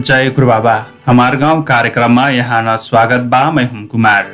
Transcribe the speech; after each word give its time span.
जय 0.00 0.30
गुरु 0.30 0.46
बाबा, 0.46 0.74
हमार 1.06 1.34
गाउँ 1.36 1.62
कार्यक्रममा 1.62 2.28
यहाँ 2.28 2.76
स्वागत 2.78 3.20
बा, 3.30 3.50
मैं 3.50 3.64
हुम 3.70 3.84
कुमार। 3.86 4.26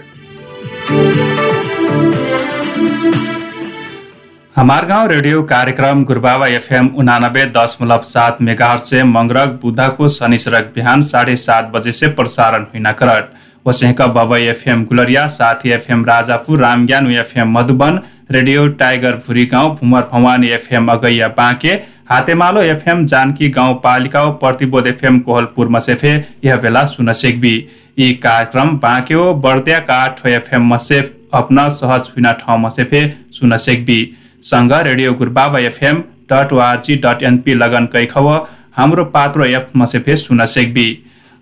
हमार 4.56 4.86
गाउँ 4.86 5.08
रेडियो 5.08 5.42
कार्यक्रम 5.44 6.04
गुरुबाबा 6.04 6.46
एफएम 6.48 6.90
उनानब्बे 6.96 7.46
दशमलव 7.56 8.02
सात 8.04 8.42
मेगाहर 8.42 8.78
से 8.80 9.02
मंगरक 9.04 9.58
बुधको 9.62 10.08
शनि 10.08 10.38
सड़क 10.38 10.70
बिहान 10.74 11.02
साढे 11.02 11.36
सात 11.36 11.70
बजे 11.74 11.92
से 11.92 12.08
प्रसारण 12.10 12.66
हुन 12.74 12.92
करट 12.92 13.34
वसेका 13.66 14.06
Babai 14.06 14.42
FM 14.44 14.84
Gulariya, 14.84 15.26
Sathi 15.28 15.70
FM 15.70 16.04
Rajapur, 16.04 16.60
Ramgyan 16.60 17.10
FM 17.12 17.58
Madhuban, 17.58 18.00
radio 18.30 18.66
tiger 18.78 19.16
Bhurigaun 19.46 19.74
भुमर 19.76 20.08
Bhawani 20.12 20.48
FM 20.48 20.88
Agaiya 20.92 21.28
Banke 21.28 21.74
Hatemalo 22.08 22.60
FM 22.62 23.04
Janaki 23.06 23.48
गाउँपालिका 23.50 24.24
प्रतिबोध 24.40 24.86
एफएम 24.86 25.18
कोहलपुर 25.20 25.68
मसेफे। 25.68 26.10
यह 26.44 26.56
बेला 26.56 26.84
सुन 26.86 27.12
सेक्बी। 27.12 27.54
यी 27.98 28.12
कार्यक्रम 28.16 28.68
बाँक्यो 28.78 29.32
बर्दिया 29.36 29.78
काठ 29.80 30.24
एफएम 30.26 30.68
मसेफ। 30.72 31.10
अपना 31.34 31.68
सहज 31.70 32.10
हुन 32.10 32.30
ठाउँ 32.34 32.58
मसेफे 32.60 33.00
सुन 33.32 33.56
सेक्बी। 33.58 33.98
सँग 34.44 34.72
radio 34.82 35.12
Gurubaba 35.14 35.58
FM 35.60 36.02
dot 36.32 36.52
ORG 36.52 36.96
dot 36.96 37.22
NP 37.22 37.54
लगन 37.54 37.86
कैखव। 37.92 38.28
हाम्रो 38.76 39.04
पात्रो 39.06 39.44
एफ 39.46 39.72
मसेफे 39.76 40.16
सुन 40.16 40.44
सेक्बी। 40.46 40.86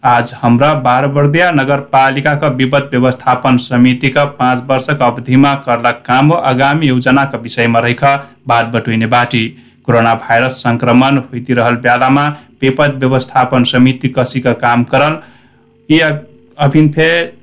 आज 0.02 0.32
हाम्रा 0.36 0.72
बारबर्दिया 0.80 1.50
नगरपालिकाका 1.52 2.48
विपद 2.54 2.88
व्यवस्थापन 2.92 3.56
समितिका 3.58 4.24
पाँच 4.40 4.62
वर्षका 4.66 5.06
अवधिमा 5.06 5.54
कर्ला 5.66 5.90
काम 6.08 6.32
आगामी 6.34 6.86
योजनाका 6.86 7.38
विषयमा 7.38 7.78
रहेका 7.80 8.16
बात 8.48 8.72
बटुइने 8.72 9.06
बाटी। 9.08 9.44
कोरोना 9.86 10.14
भाइरस 10.22 10.62
संक्रमण 10.62 11.18
हुइतिरहल 11.20 11.76
विपद 12.62 12.94
व्यवस्थापन 13.00 13.64
समिति 13.64 14.08
कसीका 14.18 14.52
काम 14.62 14.84
करल। 14.92 15.18
यी 15.88 15.98
अभिन 16.58 16.88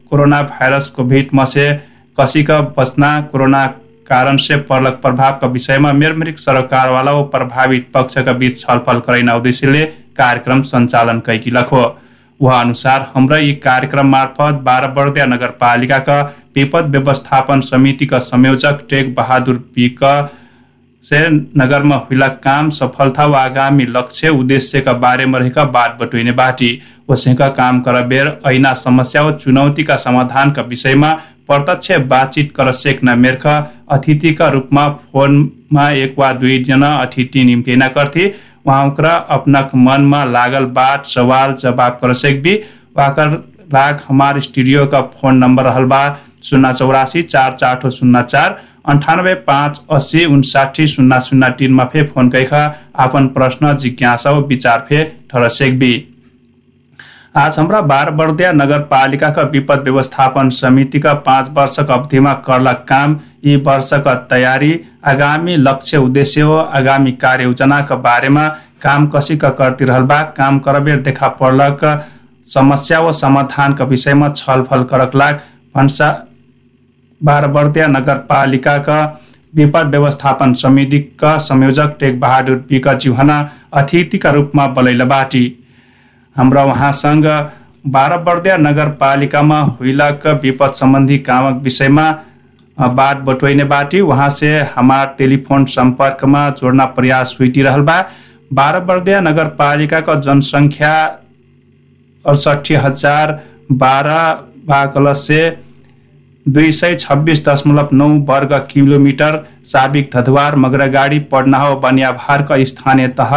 कोरोना 0.09 0.42
भाइरस 0.44 0.88
कोभिड 0.95 1.30
मसे 1.34 1.72
कसीका 2.17 2.59
बचना 2.78 3.19
कोरोना 3.31 3.66
कारण 4.08 4.38
से 4.38 4.56
पर्लक 4.69 5.00
प्रभाव 5.02 5.38
का 5.42 5.47
विषयमा 5.47 5.92
मेरमेरिक 5.94 6.39
सरकार 6.39 6.92
वाला 6.92 7.12
व 7.14 7.23
प्रभावित 7.34 7.88
पक्षका 7.94 8.31
बीच 8.40 8.59
छलफल 8.59 9.00
करैना 9.06 9.35
उद्देश्यले 9.35 9.84
कार्यक्रम 10.18 10.62
सञ्चालन 10.72 11.19
कैकी 11.25 11.51
लखो 11.51 11.84
वह 12.40 12.59
अनुसार 12.59 13.01
हाम्रा 13.16 13.38
यी 13.38 13.53
कार्यक्रम 13.63 14.07
मार्फत 14.12 14.62
बाह्र 14.63 15.28
नगरपालिकाका 15.28 16.22
विपद 16.56 16.96
व्यवस्थापन 16.96 17.59
समितिका 17.62 18.19
संयोजक 18.22 18.85
टेक 18.90 19.13
बहादुर 19.16 19.57
पिक 19.75 20.03
नगरमा 21.03 21.95
हुइला 21.97 22.28
काम 22.44 22.69
सफलता 22.69 23.25
व 23.25 23.35
आगामी 23.35 23.85
लक्ष्य 23.85 24.29
उद्देश्यका 24.31 24.94
बारेमा 24.95 25.38
रहेका 25.38 25.63
बात 25.66 25.97
बटुइने 26.01 26.31
बाटी। 26.31 26.81
वसेका 27.09 27.47
काम 27.50 27.79
करबेर 27.81 28.28
ऐना 28.47 28.73
समस्या 28.75 29.22
व 29.23 29.31
चुनौतीका 29.38 29.95
समाधानका 29.95 30.62
विषयमा 30.62 31.13
प्रत्यक्ष 31.47 31.91
बातचित 32.07 32.53
कर 32.56 32.72
सेक्न 32.73 33.17
मेर्ख। 33.19 33.47
अतिथिका 33.91 34.47
रूपमा 34.47 34.88
फोनमा 34.88 35.89
एक 35.91 36.16
वा 36.19 36.31
दुईजना 36.34 36.95
अतिथि 36.97 37.44
निम्तेना 37.44 37.88
गर्थे। 37.97 38.33
उहाँका 38.66 39.16
अपना 39.31 39.69
मनमा 39.75 40.23
लागल 40.28 40.66
बात 40.72 41.06
सवाल 41.07 41.53
जवाब 41.59 42.00
कर 42.01 42.13
सेक्बी। 42.16 42.53
वाकर 42.97 43.29
लाग 43.73 44.00
हमार 44.07 44.39
स्टूडियो 44.41 44.85
का 44.88 45.01
फोन 45.01 45.38
नंबर 45.38 45.63
रहल 45.63 45.83
बा। 45.85 46.03
शून्य 46.44 46.73
चौरासी 46.73 47.22
चार 47.23 47.51
चार 47.53 47.89
शून्य 47.89 48.23
चार। 48.23 48.62
अन्ठानब्बे 48.86 49.34
पाँच 49.47 49.80
अस्सी 49.96 50.25
उन्साठी 50.25 50.88
शून्य 50.88 51.19
शून्य 51.25 51.50
तिनमा 51.59 51.84
फे 51.94 52.03
फोन 52.14 52.30
कैखा 52.30 52.64
आपन 53.03 53.28
प्रश्न 53.36 53.75
जिज्ञासा 53.78 54.31
विचार 54.47 54.86
फे 54.90 55.03
ठर 55.31 55.47
सेक्बी 55.58 55.94
आज 57.42 57.58
हाम्रा 57.59 57.80
बारबर्दिया 57.90 58.52
नगरपालिकाका 58.52 59.42
विपद 59.52 59.84
व्यवस्थापन 59.84 60.50
समितिका 60.56 61.14
पाँच 61.28 61.50
वर्षका 61.58 61.94
अवधिमा 61.94 62.34
कर्ला 62.47 62.72
काम 62.90 63.16
यी 63.46 63.56
वर्षका 63.68 64.14
तयारी 64.31 64.74
आगामी 65.12 65.56
लक्ष्य 65.58 65.98
उद्देश्य 66.08 66.42
हो 66.42 66.58
आगामी 66.80 67.12
कार्ययोजनाका 67.22 67.96
बारेमा 68.08 68.48
काम 68.84 69.08
कसीका 69.16 69.50
करती 69.62 69.86
रहल 69.86 70.03
बा 70.12 70.22
काम 70.38 70.59
करबेर 70.68 71.02
देखा 71.02 71.28
पर्लक 71.40 71.86
समस्या 72.48 73.00
व 73.00 73.12
समाधानका 73.22 73.86
विषयमा 73.86 74.30
छलफल 74.36 74.84
करक 74.92 75.16
लाग 75.16 75.40
भन्सा 75.75 76.09
बारबर्दिया 77.22 77.88
नगरपालिकाका 77.88 79.00
विपद 79.54 79.88
व्यवस्थापन 79.88 80.54
समितिका 80.56 81.38
संयोजक 81.40 81.96
टेक 82.00 82.20
बहादुर 82.20 82.58
पिका 82.70 82.94
जिउहना 82.96 83.38
अतिथिका 83.74 84.30
रूपमा 84.32 84.68
बलैला 84.70 85.06
बाटी। 85.06 85.46
हाम्रा 86.36 86.64
उहाँसँग 86.64 87.26
बाह्र 87.88 88.58
नगरपालिकामा 88.60 89.60
हुइलाक 89.72 90.28
विपद 90.44 90.74
सम्बन्धी 90.74 91.18
कामक 91.20 91.62
विषयमा 91.64 92.12
बात 92.78 93.18
बटुइने 93.20 93.64
बाटी। 93.66 94.00
उहाँ 94.02 94.30
से 94.31 94.58
हमार 94.76 95.16
टेलिफोन 95.18 95.66
सम्पर्कमा 95.68 96.50
जोड्न 96.52 96.86
प्रयास 96.96 97.36
हुइटिरहल 97.40 97.81
बा। 97.81 98.04
बाह्र 98.52 99.20
नगरपालिकाका 99.22 100.16
जनसङ्ख्या 100.22 100.94
अडसठी 102.26 102.76
हजार 102.78 103.40
बाह्र 103.74 104.10
बाकल 104.66 105.12
से 105.18 105.40
दुई 106.46 106.72
सय 106.72 106.96
छब्बिस 106.96 107.44
दशमलव 107.47 107.90
नौ 107.94 108.07
वर्ग 108.28 108.53
किलोमिटर 108.69 109.35
साबिक 109.66 110.09
धधवार 110.13 110.56
मगरगाडी 110.57 111.19
पड्नाहो 111.31 111.75
बनियाभारका 111.79 112.63
स्थानीय 112.66 113.07
तह 113.19 113.35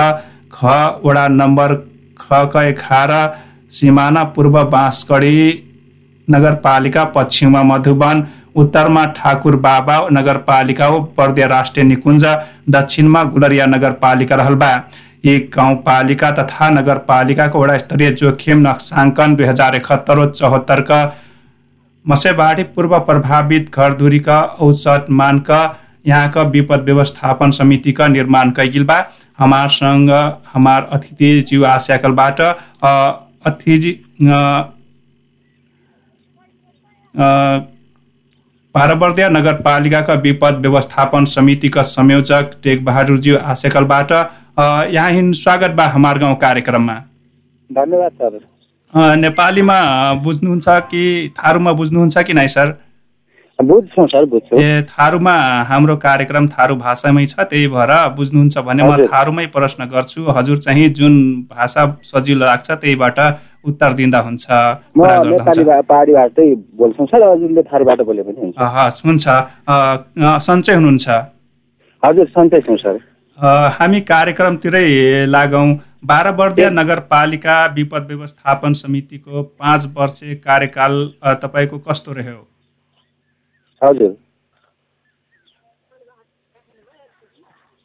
ख 0.52 0.76
वडा 1.04 1.26
नम्बर 1.30 1.74
ख 2.20 2.56
एघार 2.58 3.12
सिमाना 3.72 4.22
पूर्व 4.34 4.62
बाँसकडी 4.70 5.36
नगरपालिका 6.28 7.04
पश्चिममा 7.16 7.62
मधुवन 7.64 8.22
उत्तरमा 8.56 9.04
ठाकुर 9.16 9.56
बाबा 9.60 9.98
नगरपालिका 10.12 10.86
हो 10.86 11.00
पर्दिया 11.16 11.46
राष्ट्रिय 11.48 11.84
निकुञ्ज 11.84 12.24
दक्षिणमा 12.70 13.22
गुलरिया 13.34 13.66
नगरपालिका 13.66 14.36
रहल 14.36 14.54
बा 14.62 14.70
यी 15.26 15.38
गाउँपालिका 15.56 16.30
तथा 16.38 16.68
नगरपालिकाको 16.70 17.62
वडा 17.62 17.76
स्तरीय 17.78 18.10
जोखिम 18.22 18.66
नक्साङ्कन 18.68 19.34
दुई 19.34 19.46
हजार 19.46 19.74
एकहत्तर 19.76 20.24
चौहत्तरका 20.30 21.00
मसेबाडी 22.06 22.62
पूर्व 22.74 22.98
प्रभावित 23.00 23.74
घरधुरीका 23.74 24.40
औसत 24.60 25.06
मानका 25.10 25.60
यहाँका 26.06 26.42
विपद 26.54 26.80
व्यवस्थापन 26.84 27.50
समितिका 27.50 28.06
निर्माण 28.08 28.50
कैगिल 28.56 28.84
बा। 28.84 28.98
हमारसँग 29.38 30.10
हमार 30.54 30.88
अतिथिज्यू 30.92 31.64
आस्याकलबाट 31.66 32.40
अतिथि 33.46 33.92
पारबर्दिया 38.74 39.28
नगरपालिकाका 39.28 40.14
विपद 40.22 40.54
व्यवस्थापन 40.60 41.24
समितिका 41.32 41.82
संयोजक 41.88 42.50
टेक 42.64 42.84
बहादुरज्यू 42.84 43.36
आसेकलबाट 43.44 44.12
यहाँ 44.92 45.32
स्वागत 45.34 45.70
बा 45.76 45.84
हमार 45.88 46.18
गाउँ 46.18 46.36
कार्यक्रममा। 46.38 46.94
धन्यवाद 47.70 48.12
सर। 48.12 48.38
नेपालीमा 48.94 49.78
बुझ्नुहुन्छ 50.24 50.66
कि 50.90 51.04
थारूमा 51.38 51.72
बुझ्नुहुन्छ 51.72 52.18
कि 52.26 52.32
नै 52.34 52.48
सर? 52.48 52.68
बुझ्छौँ 53.58 54.06
सर 54.08 54.24
बुझ्छु। 54.26 54.56
ए 54.56 54.82
थारूमा 54.90 55.34
हाम्रो 55.70 55.96
कार्यक्रम 55.96 56.46
थारू 56.48 56.74
भाषामै 56.76 57.24
छ 57.26 57.46
त्यही 57.50 57.66
भएर 57.74 57.92
बुझ्नुहुन्छ 58.16 58.58
भने 58.58 58.82
म 58.82 59.06
थारूमै 59.06 59.46
प्रश्न 59.54 59.86
गर्छु। 59.86 60.20
हजुर 60.36 60.58
चाहिँ 60.58 60.88
जुन 60.98 61.14
भाषा 61.50 61.82
सजिलो 62.02 62.44
लाग्छ 62.46 62.70
त्यहीबाट 62.70 63.18
उत्तर 63.64 63.92
दिँदा 63.98 64.18
हुन्छ 64.26 64.46
हस् 68.58 69.02
हुन्छ। 69.06 69.24
सन्चै 70.46 70.74
हुनुहुन्छ? 70.74 71.08
हजुर 72.02 72.26
सन्चै 72.34 72.60
छौँ 72.60 72.76
सर। 72.76 72.98
हामी 73.78 74.00
कार्यक्रमतिरै 74.10 74.86
लागौँ। 75.26 75.68
बाह्र 76.04 76.70
नगरपालिका 76.70 77.64
विपद 77.74 78.06
व्यवस्थापन 78.08 78.72
समितिको 78.74 79.42
पाँच 79.42 79.86
वर्ष 79.94 80.20
कार्यकाल 80.44 81.06
तपाईँको 81.42 81.78
कस्तो 81.78 82.12
रह्यो? 82.12 82.46
हजुर। 83.82 84.12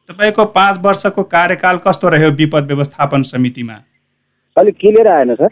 तपाईँको 0.09 0.45
पाँच 0.45 0.77
वर्षको 0.83 1.23
कार्यकाल 1.25 1.77
कस्तो 1.77 2.09
रह्यो 2.09 2.31
विपद 2.33 2.67
व्यवस्थापन 2.67 3.23
समितिमा? 3.23 3.77
अलिक 4.57 4.75
क्लियर 4.79 5.07
आएन 5.07 5.35
सर। 5.35 5.49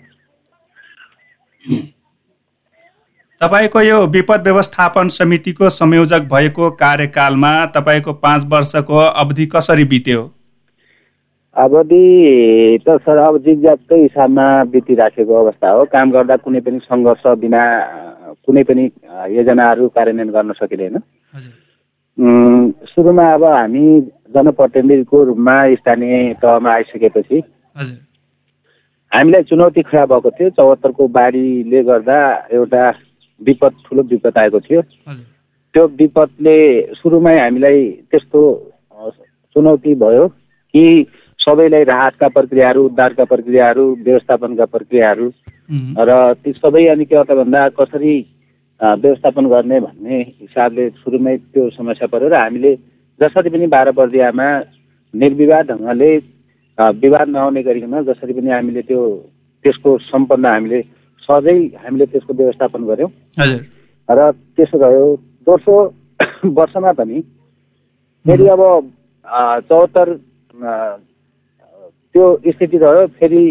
तपाईँको 3.42 3.82
यो 3.82 4.06
विपद 4.08 4.42
व्यवस्थापन 4.44 5.10
समितिको 5.10 5.70
संयोजक 5.72 6.22
भएको 6.34 6.70
कार्यकालमा 6.80 7.54
तपाईँको 7.76 8.14
पाँच 8.16 8.46
वर्षको 8.46 8.98
अवधि 8.98 9.46
कसरी 9.46 9.84
बित्यो? 9.86 10.34
अवधि 11.58 12.06
त 12.86 12.98
सर 13.02 13.18
अब 13.18 13.38
जिगजागकै 13.44 14.02
हिसाबमा 14.02 14.48
बितिराखेको 14.72 15.34
अवस्था 15.34 15.70
हो। 15.72 15.86
काम 15.94 16.12
गर्दा 16.12 16.36
कुनै 16.46 16.60
पनि 16.62 16.80
सङ्घर्ष 16.86 17.24
बिना 17.42 17.62
कुनै 18.46 18.64
पनि 18.64 18.84
योजनाहरू 19.38 19.88
कार्यान्वयन 19.96 20.30
गर्न 20.36 20.52
सकिँदैन। 20.62 20.96
सुरुमा 22.94 23.26
अब 23.34 23.44
हामी 23.44 23.86
जनप्रतिनिधिको 24.36 25.24
रूपमा 25.24 25.56
स्थानीय 25.76 26.34
तहमा 26.42 26.72
आइसकेपछि 26.74 27.42
हामीलाई 29.12 29.44
चुनौती 29.50 29.82
खडा 29.82 30.06
भएको 30.06 30.30
थियो। 30.38 30.50
चौहत्तरको 30.50 31.08
बाढीले 31.18 31.84
गर्दा 31.84 32.20
एउटा 32.54 32.84
विपद 33.42 33.74
ठुलो 33.86 34.02
विपद 34.14 34.38
आएको 34.38 34.60
थियो। 34.60 34.82
त्यो 35.74 35.84
विपदले 36.00 36.58
सुरुमै 37.02 37.38
हामीलाई 37.40 37.80
त्यस्तो 38.12 38.42
चुनौती 39.56 39.96
भयो 39.96 40.28
कि 40.74 40.86
सबैलाई 41.48 41.84
राहतका 41.86 42.28
प्रक्रियाहरू 42.30 42.84
उद्धारका 42.86 43.24
प्रक्रियाहरू 43.26 43.84
व्यवस्थापनका 44.06 44.66
प्रक्रियाहरू। 44.68 45.28
र 46.00 46.34
ती 46.36 46.52
सबै 46.54 46.86
अनि 46.88 47.06
के 47.06 47.24
त 47.24 47.32
भन्दा 47.34 47.68
कसरी 47.72 48.16
व्यवस्थापन 48.82 49.46
गर्ने 49.48 49.80
भन्ने 49.80 50.18
हिसाबले 50.20 50.90
सुरुमै 50.98 51.36
त्यो 51.38 51.70
समस्या 51.72 52.08
पऱ्यो 52.08 52.28
र 52.28 52.36
हामीले 52.36 52.74
जसरी 53.20 53.50
पनि 53.50 53.68
बाह्र 53.68 53.92
बर्दियामा 53.92 54.50
निर्विवाद 55.14 55.72
ढङ्गले 55.72 56.12
विवाद 56.78 57.28
नआउने 57.30 57.64
गरिकन 57.64 58.04
जसरी 58.04 58.34
पनि 58.34 58.52
हामीले 58.52 58.82
त्यो 58.84 59.02
त्यसको 59.66 59.98
सम्पन्न 60.04 60.46
हामीले 60.48 60.82
सहजै 61.30 61.58
हामीले 61.80 62.06
त्यसको 62.06 62.34
व्यवस्थापन 62.34 62.84
गऱ्यौँ। 62.86 63.12
र 64.10 64.32
त्यसो 64.56 64.78
भयो 64.78 65.06
दोस्रो 65.48 65.78
वर्षमा 66.60 66.92
पनि 67.00 67.22
फेरि 68.26 68.48
अब 68.48 68.62
चौहत्तर 69.70 70.08
त्यो 72.18 72.52
स्थिति 72.52 72.78
रह्यो 72.82 73.06
फेरि 73.14 73.44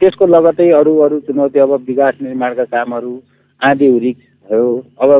त्यसको 0.00 0.26
लगतै 0.26 0.68
अरू 0.76 0.92
अरू 1.04 1.18
चुनौती 1.26 1.58
अब 1.58 1.72
विकास 1.88 2.14
निर्माणका 2.22 2.64
कामहरू 2.68 3.12
आँधी 3.62 3.86
हुरी 3.88 4.12
भयो 4.48 4.66
अब 5.00 5.10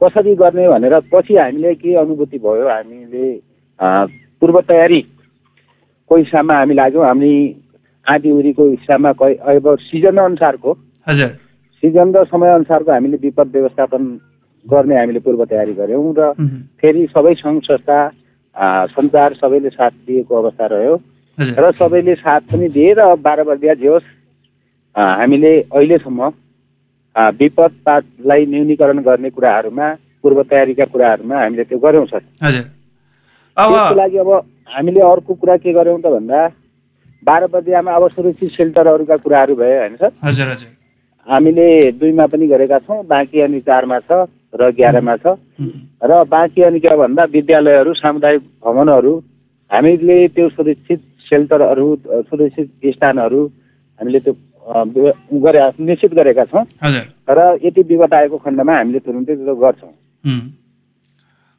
कसरी 0.00 0.34
गर्ने 0.38 0.68
भनेर 0.68 0.94
पछि 1.10 1.36
हामीले 1.36 1.74
के 1.74 1.94
अनुभूति 2.02 2.38
भयो 2.38 2.68
हामीले 2.68 3.26
पूर्व 4.42 4.60
तयारीको 4.70 6.16
हिसाबमा 6.16 6.54
हामी 6.54 6.74
लाग्यौँ 6.74 7.04
हामी 7.06 7.32
आँधी 8.06 8.30
हुरीको 8.30 8.68
हिसाबमा 8.70 9.10
अब 9.50 9.66
सिजन 9.90 10.16
अनुसारको 10.30 10.78
हजुर। 11.06 11.28
सिजन 11.82 12.14
र 12.14 12.24
समयअनुसारको 12.30 12.92
हामीले 12.92 13.16
विपद 13.26 13.52
व्यवस्थापन 13.52 14.02
गर्ने 14.64 14.98
हामीले 14.98 15.20
पूर्व 15.26 15.44
तयारी 15.50 15.74
गऱ्यौँ 15.74 16.14
र 16.18 16.32
फेरि 16.80 17.06
सबै 17.10 17.34
सङ्घ 17.42 17.60
संस्था 17.62 17.98
सञ्चार 18.94 19.34
सबैले 19.34 19.70
साथ 19.70 19.90
दिएको 20.06 20.42
अवस्था 20.42 20.66
रह्यो। 20.78 20.96
र 21.56 21.70
सबैले 21.78 22.14
साथ 22.14 22.40
पनि 22.52 22.68
दिए 22.68 22.92
र 22.98 23.14
बाह्र 23.16 23.42
बर्दिया 23.48 23.74
जे 23.74 23.88
होस् 23.88 24.08
हामीले 24.96 25.52
अहिलेसम्म 25.72 26.20
आ, 27.16 27.28
विपद 27.30 27.72
पातलाई 27.86 28.46
न्यूनीकरण 28.46 28.98
गर्ने 29.02 29.30
कुराहरूमा 29.30 29.86
पूर्व 30.22 30.42
तयारीका 30.50 30.84
कुराहरूमा 30.84 31.36
हामीले 31.40 31.64
त्यो 31.64 31.78
गऱ्यौँ 31.78 32.06
सर। 32.06 32.22
त्यसको 33.56 33.94
लागि 33.94 34.18
अब 34.18 34.30
हामीले 34.74 35.00
अर्को 35.00 35.34
कुरा 35.34 35.56
के 35.56 35.72
गऱ्यौँ 35.72 36.00
त 36.00 36.06
भन्दा 36.06 36.40
बाह्र 37.22 37.46
बर्दियामा 37.52 37.92
अब 37.92 38.08
सुरक्षित 38.10 38.50
सेल्टरहरूका 38.50 39.16
कुराहरू 39.16 39.54
भए 39.56 39.78
होइन 39.78 39.96
सर? 39.96 40.10
हामीले 41.26 41.66
दुईमा 41.98 42.26
पनि 42.26 42.46
गरेका 42.46 42.78
छौँ 42.78 43.04
बाँकी 43.06 43.40
अनि 43.40 43.60
चारमा 43.60 43.98
छ 44.06 44.26
र 44.54 44.70
एघारमा 44.70 45.16
छ। 45.16 45.34
र 46.04 46.24
बाँकी 46.30 46.62
अनि 46.62 46.80
के 46.80 46.96
भन्दा 46.96 47.24
विद्यालयहरू 47.34 47.94
सामुदायिक 47.94 48.42
भवनहरू 48.64 49.12
हामीले 49.70 50.16
त्यो 50.34 50.48
सुरक्षित 50.48 51.00
सेल्टरहरू 51.30 51.88
सुरक्षित 52.28 52.68
स्थानहरू 52.94 53.40
हामीले 54.00 54.20
त्यो 54.20 54.34
गरे 55.42 55.60
निश्चित 55.80 56.14
गरेका 56.14 56.44
छौँ। 56.44 56.64
र 57.28 57.58
यति 57.64 57.82
विपद 57.82 58.14
आएको 58.14 58.36
खण्डमा 58.38 58.76
हामीले 58.76 58.98
तुरुन्तै 58.98 59.34
त्यो 59.36 59.54
गर्छौँ. 59.56 59.92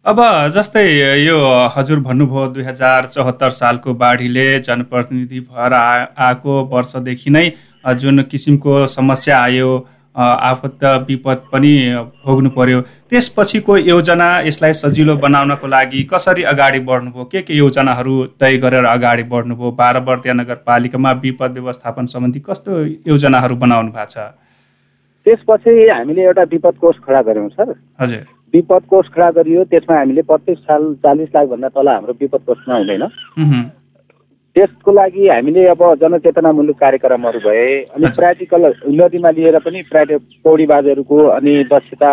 अब 0.05 0.19
जस्तै 0.53 0.83
यो 1.21 1.37
हजुर 1.75 1.99
भन्नुभयो 2.01 2.47
दुई 2.53 2.63
हजार 2.63 3.05
चौहत्तर 3.05 3.49
सालको 3.53 3.93
बाढीले 3.93 4.47
जनप्रतिनिधि 4.59 5.39
भएर 5.41 5.73
आ 5.73 6.05
आएको 6.27 6.53
वर्षदेखि 6.71 7.29
नै 7.29 7.45
जुन 8.01 8.21
किसिमको 8.31 8.85
समस्या 8.89 9.37
आयो 9.39 9.69
अ, 10.15 10.21
आपद 10.21 11.05
विपद 11.07 11.41
पनि 11.51 11.95
भोग्नु 12.25 12.49
पर्यो। 12.49 12.81
त्यसपछिको 12.81 13.77
योजना 13.77 14.39
यसलाई 14.39 14.73
सजिलो 14.73 15.15
बनाउनको 15.15 15.67
लागि 15.67 16.03
कसरी 16.03 16.43
अगाडि 16.43 16.79
बढ्नुभयो? 16.79 17.23
के 17.25 17.41
के 17.41 17.53
योजनाहरू 17.53 18.25
तय 18.39 18.57
गरेर 18.57 18.85
अगाडि 18.85 19.23
बढ्नुभयो? 19.23 19.71
बाह्र 19.71 19.99
बर्दिया 19.99 20.33
नगरपालिकामा 20.33 21.11
विपद 21.11 21.51
व्यवस्थापन 21.51 22.05
सम्बन्धी 22.05 22.39
कस्तो 22.39 22.71
योजनाहरू 23.07 23.55
बनाउनु 23.55 23.91
भएको 23.91 24.05
छ? 24.05 24.17
त्यसपछि 25.25 25.89
हामीले 25.89 26.21
एउटा 26.21 26.43
विपद 26.43 26.75
कोष 26.81 26.95
खडा 27.07 27.21
गऱ्यौँ 27.21 27.49
सर। 27.49 27.75
हजुर। 28.01 28.25
विपद 28.53 28.81
कोष 28.89 29.05
खडा 29.15 29.31
गरियो 29.31 29.63
त्यसमा 29.63 29.97
हामीले 29.97 30.21
प्रत्येक 30.21 30.57
साल 30.57 30.93
चालिस 30.93 31.29
लाखभन्दा 31.35 31.69
तल 31.69 31.87
हाम्रो 31.87 32.13
विपद 32.21 32.39
कोषमा 32.47 32.75
हुँदैन। 32.75 33.03
त्यसको 34.55 34.91
लागि 34.91 35.27
हामीले 35.27 35.65
अब 35.67 35.81
जनचेतनामूलक 36.01 36.77
कार्यक्रमहरू 36.79 37.39
भए 37.39 37.65
अनि 37.95 38.05
अच्छा। 38.07 38.19
प्र्याक्टिकल 38.19 38.63
नदीमा 38.99 39.29
लिएर 39.31 39.57
पनि 39.59 39.81
प्राइभेट 39.91 40.21
पौडी 40.43 40.65
बाजेहरूको 40.65 41.17
अनि 41.37 41.53
दक्षता 41.71 42.11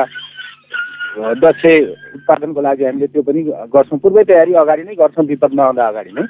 दक्ष 1.18 1.64
उत्पादनको 2.14 2.60
लागि 2.60 2.84
हामीले 2.84 3.06
त्यो 3.06 3.22
पनि 3.22 3.42
गर्छौँ। 3.74 3.98
पूर्वै 3.98 4.24
तयारी 4.24 4.52
अगाडि 4.54 4.82
नै 4.82 4.94
गर्छौँ 4.94 5.24
विपद 5.26 5.54
नआउँदा 5.54 5.86
अगाडि 5.88 6.12
नै। 6.14 6.24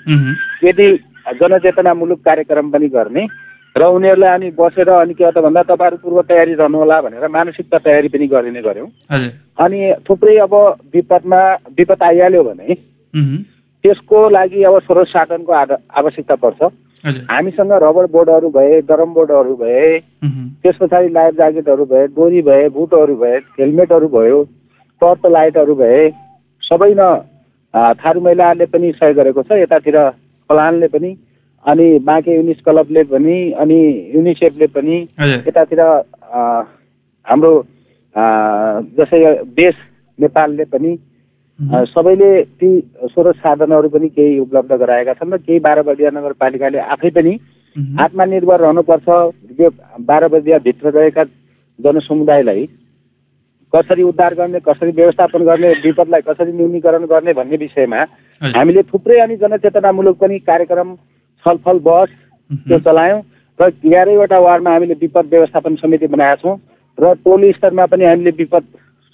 यदि 0.65 0.87
जनचेतनामूलक 1.41 2.21
कार्यक्रम 2.25 2.71
पनि 2.71 2.89
गर्ने 2.89 3.27
र 3.77 3.85
उनीहरूलाई 3.85 4.35
अनि 4.35 4.49
बसेर 4.57 4.89
अनि 4.91 5.15
के 5.15 5.31
त 5.31 5.39
भन्दा 5.39 5.63
तपाईँहरू 5.63 5.97
पूर्व 6.03 6.23
तयारी 6.25 6.55
रहनुहोला 6.55 7.01
भनेर 7.01 7.29
मानसिकता 7.29 7.79
तयारी 7.79 8.09
पनि 8.09 8.27
गरिने 8.27 8.63
गऱ्यौँ। 8.63 8.89
अनि 9.61 9.79
थुप्रै 10.09 10.37
अब 10.41 10.55
विपदमा 10.95 11.43
विपद 11.79 12.03
आइहाल्यो 12.03 12.43
भने 12.43 12.75
त्यसको 13.85 14.29
लागि 14.31 14.63
अब 14.69 14.79
स्रोत 14.83 15.07
साधनको 15.09 15.53
आद- 15.53 15.79
आवश्यकता 15.99 16.35
पर्छ। 16.45 16.63
हामीसँग 17.31 17.73
रबर 17.83 18.07
बोर्डहरू 18.13 18.49
भए 18.51 18.81
डरम 18.89 19.13
बोर्डहरू 19.15 19.55
भए 19.57 19.99
त्यस 20.63 20.77
पछाडि 20.81 21.09
लाइफ 21.15 21.35
ज्याकेटहरू 21.37 21.85
भए 21.93 22.07
डोरी 22.17 22.41
भए 22.49 22.69
बुटहरू 22.75 23.15
भए 23.17 23.37
हेलमेटहरू 23.61 24.09
भयो 24.17 24.43
टर्च 25.03 25.27
लाइटहरू 25.33 25.75
भए 25.75 26.01
सबै 26.63 26.93
न 26.99 27.95
थारू 28.03 28.21
महिलाहरूले 28.21 28.67
पनि 28.67 28.93
सहयोग 28.99 29.17
गरेको 29.17 29.43
छ। 29.43 29.53
यतातिर 29.63 29.99
फलानले 30.51 30.87
पनि 30.89 31.17
अनि 31.65 31.87
बाँके 32.09 32.35
युनिस 32.37 32.61
क्लबले 32.65 33.03
पनि 33.13 33.37
अनि 33.63 33.79
युनिसेफले 34.15 34.67
पनि 34.75 34.97
यतातिर 35.47 35.81
हाम्रो 37.27 37.53
अ, 38.17 38.23
जस्तै 38.99 39.19
देश 39.57 39.75
नेपालले 40.19 40.65
पनि 40.75 40.93
सबैले 41.59 42.31
ती 42.55 42.69
स्रोत 43.05 43.37
साधनहरू 43.37 43.89
पनि 43.89 44.09
केही 44.11 44.39
उपलब्ध 44.39 44.73
गराएका 44.75 45.15
छन् 45.15 45.33
र 45.33 45.37
केही 45.39 45.59
बाह्र 45.61 45.83
बर्दिया 45.83 46.11
नगरपालिकाले 46.11 46.79
आफै 46.79 47.11
पनि 47.11 47.33
आत्मनिर्भर 48.01 48.61
रहनुपर्छ। 48.61 49.09
यो 49.61 49.71
बाह्र 50.01 50.29
बजियाभित्र 50.29 50.91
रहेका 50.91 51.25
जनसमुदायलाई 51.79 52.67
कसरी 53.73 54.03
उद्धार 54.03 54.35
गर्ने 54.35 54.61
कसरी 54.61 54.91
व्यवस्थापन 54.93 55.45
गर्ने 55.45 55.73
विपदलाई 55.85 56.21
कसरी 56.29 56.53
न्यूनीकरण 56.53 57.05
गर्ने 57.07 57.33
भन्ने 57.35 57.57
विषयमा 57.57 58.01
हामीले 58.41 58.83
थुप्रै 58.91 59.19
अनि 59.21 59.37
जनचेतनामूलक 59.37 60.17
पनि 60.21 60.39
कार्यक्रम 60.47 60.95
छलफल 61.45 61.79
बस 61.85 62.09
त्यो 62.51 62.79
चलायौँ 62.87 63.23
र 63.59 63.73
एघारैवटा 63.85 64.39
वार्डमा 64.41 64.71
हामीले 64.73 64.95
विपद 65.03 65.27
व्यवस्थापन 65.31 65.77
समिति 65.77 66.07
बनाएका 66.07 66.43
छौँ 66.43 66.57
र 66.99 67.15
टोली 67.25 67.53
स्तरमा 67.53 67.87
पनि 67.87 68.05
हामीले 68.05 68.31
विपद 68.39 68.65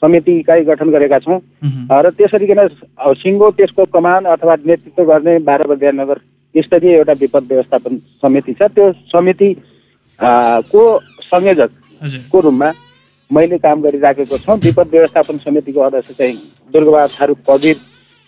समिति 0.05 0.33
इकाइ 0.39 0.65
गठन 0.65 0.91
गरेका 0.93 1.19
छौँ। 1.25 1.41
र 2.05 2.11
त्यसरी 2.13 2.47
किन 2.47 2.61
सिङ्गो 3.25 3.51
त्यसको 3.57 3.85
कमान 3.91 4.25
अथवा 4.37 4.55
नेतृत्व 4.67 5.05
गर्ने 5.05 5.39
बाह्र 5.49 5.67
बजिया 5.69 5.93
नगर 6.01 6.19
स्तरीय 6.55 6.95
एउटा 6.95 7.13
विपद 7.21 7.45
व्यवस्थापन 7.51 7.97
समिति 8.23 8.53
छ। 8.53 8.69
त्यो 8.75 8.93
समिति 9.11 9.49
को 10.71 10.83
संयोजक 11.23 11.71
को 12.31 12.41
रूपमा 12.41 12.71
मैले 13.31 13.59
काम 13.59 13.83
गरिराखेको 13.83 14.39
छौँ 14.39 14.57
विपद 14.63 14.89
व्यवस्थापन 14.93 15.39
समितिको 15.45 15.81
अध्यक्ष 15.81 16.11
चाहिँ 16.19 16.37
दुर्गबहादुर 16.75 17.17
थारू 17.17 17.35
कवीर 17.49 17.77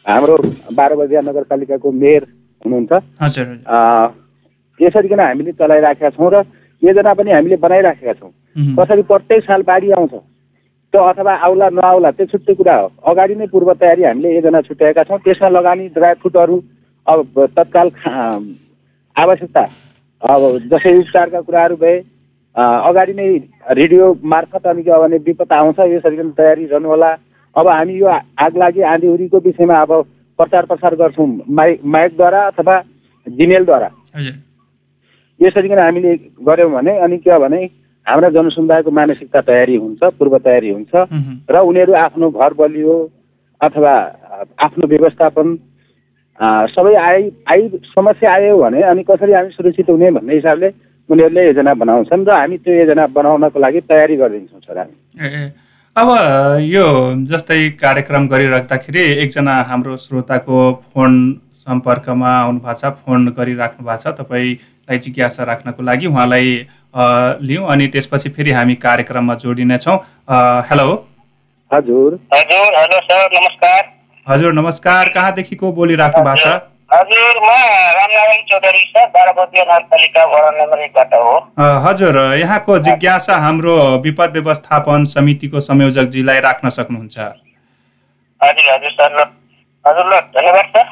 हाम्रो 0.07 0.37
बाह्र 0.75 0.95
बजिया 0.97 1.21
नगरपालिकाको 1.21 1.93
मेयर 1.93 2.23
हुनुहुन्छ। 2.63 2.93
हजुर 3.23 3.47
आ, 3.69 4.09
यसरी 4.81 5.09
किन 5.09 5.21
हामीले 5.21 5.53
चलाइराखेका 5.53 6.11
छौँ 6.17 6.31
र 6.33 6.43
योजना 6.83 7.13
पनि 7.15 7.31
हामीले 7.33 7.57
बनाइराखेका 7.59 8.13
छौँ। 8.13 8.33
कसरी 8.79 9.03
प्रत्येक 9.13 9.45
साल 9.45 9.63
बाढी 9.63 9.91
आउँछ 9.93 10.15
अथवा 11.03 11.33
आउला 11.47 11.69
नआउला 11.73 12.11
त्यो 12.11 12.27
छुट्टै 12.27 12.55
कुरा 12.55 12.75
हो। 12.77 12.89
अगाडि 13.05 13.35
नै 13.35 13.47
पूर्व 13.53 13.73
तयारी 13.75 14.03
हामीले 14.05 14.35
योजना 14.35 14.61
छुट्याएका 14.63 15.03
छौँ। 15.05 15.19
त्यसमा 15.25 15.49
लगानी 15.49 15.89
ड्राई 15.95 16.15
फ्रुटहरू 16.23 16.57
अब 17.07 17.47
तत्काल 17.57 17.89
आवश्यकता। 19.17 19.65
अब 20.23 20.43
जसै 20.71 20.97
उपचारका 20.99 21.41
कुराहरू 21.41 21.77
भए 21.77 21.97
अगाडि 22.57 23.13
नै 23.13 23.27
रेडियो 23.79 24.05
मार्फत 24.25 24.67
अनि 24.67 24.83
के 24.83 24.91
हो 24.91 25.01
भने 25.03 25.17
विपद 25.27 25.53
आउँछ 25.53 25.79
यसरी 25.93 26.17
पनि 26.17 26.33
तयारी 26.37 26.65
रहनुहोला 26.67 27.11
अब 27.57 27.69
हामी 27.69 27.95
यो 27.95 28.07
आग 28.07 28.57
लागि 28.57 28.83
आँधीहुरीको 28.93 29.39
विषयमा 29.45 29.81
अब 29.81 29.93
प्रचार 30.39 30.65
प्रसार 30.67 30.95
गर्छौँ 30.97 31.27
माइक 31.49 31.81
माइकद्वारा 31.85 32.41
अथवा 32.47 32.75
जिमेलद्वारा। 33.27 33.89
यसरी 35.41 35.69
हामीले 35.71 36.15
गऱ्यौँ 36.43 36.71
भने 36.73 36.99
अनि 36.99 37.19
के 37.19 37.31
हो 37.31 37.39
भने 37.41 37.61
हाम्रा 38.07 38.29
जनसमुदायको 38.37 38.91
मानसिकता 38.91 39.41
तयारी 39.51 39.77
हुन्छ 39.77 40.01
पूर्व 40.19 40.39
तयारी 40.39 40.71
हुन्छ। 40.71 40.93
र 41.51 41.57
उनीहरू 41.69 41.93
आफ्नो 42.07 42.31
घर 42.31 42.53
बलियो 42.55 42.97
अथवा 43.61 43.95
आफ्नो 44.67 44.87
व्यवस्थापन 44.89 45.47
सबै 46.71 46.95
आइ 46.95 47.31
आइ 47.49 47.69
समस्या 47.91 48.33
आयो 48.33 48.57
भने 48.63 48.83
अनि 48.93 49.03
कसरी 49.11 49.33
हामी 49.33 49.51
सुरक्षित 49.51 49.89
हुने 49.91 50.11
भन्ने 50.17 50.35
हिसाबले 50.35 50.69
उनीहरूले 51.09 51.47
योजना 51.47 51.75
बनाउँछन् 51.75 52.27
र 52.29 52.31
हामी 52.31 52.57
त्यो 52.59 52.75
योजना 52.75 53.07
बनाउनको 53.17 53.59
लागि 53.61 53.81
तयारी 53.89 54.17
गरिदिन्छौँ 54.17 54.61
सर 54.61 54.79
हामी 54.79 54.95
ए। 55.27 55.53
अब 55.97 56.09
यो 56.61 56.85
जस्तै 57.25 57.59
कार्यक्रम 57.81 58.27
गरिराख्दाखेरि 58.29 59.03
एकजना 59.25 59.55
हाम्रो 59.69 59.97
श्रोताको 59.97 60.59
फोन 60.93 61.13
सम्पर्कमा 61.57 62.31
आउनु 62.41 62.61
भएको 62.61 62.75
छ 62.81 62.93
फोन 63.01 63.29
गरिराख्नु 63.33 63.87
भएको 63.87 64.03
छ 64.03 64.13
तपाईँलाई 64.21 64.99
जिज्ञासा 65.05 65.45
राख्नको 65.51 65.83
लागि 65.83 66.07
उहाँलाई 66.07 66.53
लिउँ 66.97 67.67
अनि 67.73 67.87
त्यसपछि 67.89 68.29
फेरि 68.37 68.51
हामी 68.51 68.75
कार्यक्रममा 68.85 69.35
जोडिनेछौँ। 69.35 69.97
A, 70.29 70.37
hello. 70.71 70.89
हजुर। 71.71 72.15
हजुर 72.35 72.77
हेलो 72.77 73.01
सर 73.01 73.29
नमस्कार। 73.35 73.83
हजुर 74.27 74.53
नमस्कार। 74.53 75.09
कहाँदेखिको 75.09 75.73
बोलिराख्नु 75.73 76.25
भएको 76.25 76.37
छ? 76.37 76.47
हजुर 76.93 77.37
म 77.43 77.51
रामनारायण 77.97 78.43
चौधरी 78.51 78.79
सर 78.79 79.07
बाह्रपतिया 79.15 79.65
नगरपालिका 79.65 80.25
वडा 80.25 80.51
नम्बर 80.59 80.79
एकबाट 80.83 81.15
हो। 81.15 81.35
अ, 81.59 81.65
हजुर 81.87 82.19
यहाँको 82.39 82.79
जिज्ञासा 82.79 83.35
हाम्रो 83.45 83.77
विपद 84.07 84.37
व्यवस्थापन 84.37 85.05
समितिको 85.15 85.61
संयोजकजीलाई 85.61 86.41
राख्न 86.41 86.69
सक्नुहुन्छ। 86.79 87.19
हजुर 88.41 88.73
हजुर 88.73 88.91
सर 88.91 89.11
ल 89.19 89.25
हजुर 89.85 90.07
ल 90.07 90.21
धन्यवाद 90.37 90.67
सर। 90.77 90.87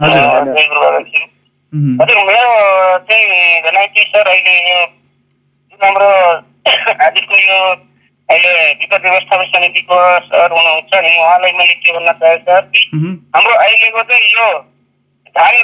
हजुर। 0.00 0.24
हजुर 2.00 2.18
मेरो 2.28 2.50
चाहिँ 3.10 3.60
भनाइ 3.62 3.86
चाहिँ 3.86 4.06
सर 4.06 4.28
अहिले 4.28 4.56
यो 4.70 4.80
हाम्रो 5.82 6.10
आजको 7.06 7.36
यो 7.46 7.58
अहिले 8.28 8.52
विपद 8.80 9.00
व्यवस्थापन 9.04 9.44
समितिको 9.54 9.96
सर 10.26 10.52
हुनुहुन्छ 10.56 11.00
नि 11.06 11.14
उहाँलाई 11.22 11.52
मैले 11.58 11.74
के 11.86 11.92
भन्न 11.96 12.12
चाहेँ 12.20 12.38
सर 12.48 12.60
कि। 12.74 12.82
हाम्रो 13.36 13.54
अहिलेको 13.64 14.02
चाहिँ 14.10 14.28
यो 14.36 14.46
धान 15.36 15.54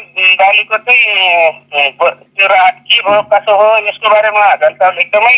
बालीको 0.41 0.77
चाहिँ 0.89 1.93
त्यो 1.95 2.47
राहत 2.55 2.77
के 2.93 3.01
भयो 3.09 3.23
कसो 3.33 3.57
हो 3.63 3.69
यसको 3.89 4.11
बारेमा 4.15 4.45
जनताहरूले 4.65 5.03
एकदमै 5.03 5.35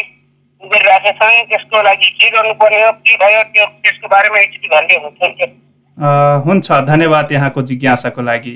गरिरहेका 0.63 1.13
छन् 1.21 1.47
त्यसको 1.51 1.83
लागि 1.89 2.09
के 2.21 2.31
गर्नुपर्ने 2.37 2.83
हो 2.85 2.91
के 3.09 3.17
भयो 3.25 3.43
त्यो 3.55 3.67
त्यसको 3.85 4.09
बारेमा 4.15 4.39
एकचोटि 4.45 4.69
भन्दै 4.75 4.97
हुनुहुन्थ्यो 5.05 5.47
अ, 5.47 6.09
हुन्छ 6.47 6.73
धन्यवाद 6.93 7.33
यहाँको 7.33 7.63
जिज्ञासाको 7.71 8.23
लागि 8.31 8.55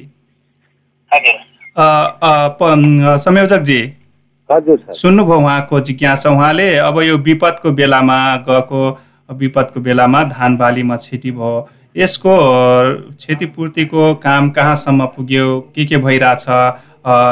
हजुर 1.13 1.43
संयोजकजी 3.27 3.79
हजुर 4.51 4.79
सुन्नुभयो 4.93 5.39
उहाँको 5.39 5.81
जिज्ञासा। 5.81 6.31
उहाँले 6.31 6.77
अब 6.79 7.01
यो 7.03 7.17
विपदको 7.19 7.71
बेलामा 7.73 8.19
गएको 8.49 8.81
विपदको 9.31 9.81
बेलामा 9.81 10.23
धान 10.25 10.57
बालीमा 10.57 10.97
क्षति 10.97 11.31
भयो। 11.31 11.69
यसको 11.97 12.33
क्षतिपूर्तिको 13.11 14.15
काम 14.21 14.51
कहाँसम्म 14.51 15.07
पुग्यो? 15.17 15.61
के 15.75 15.85
के 15.85 15.97
भइरहेछ? 15.97 16.47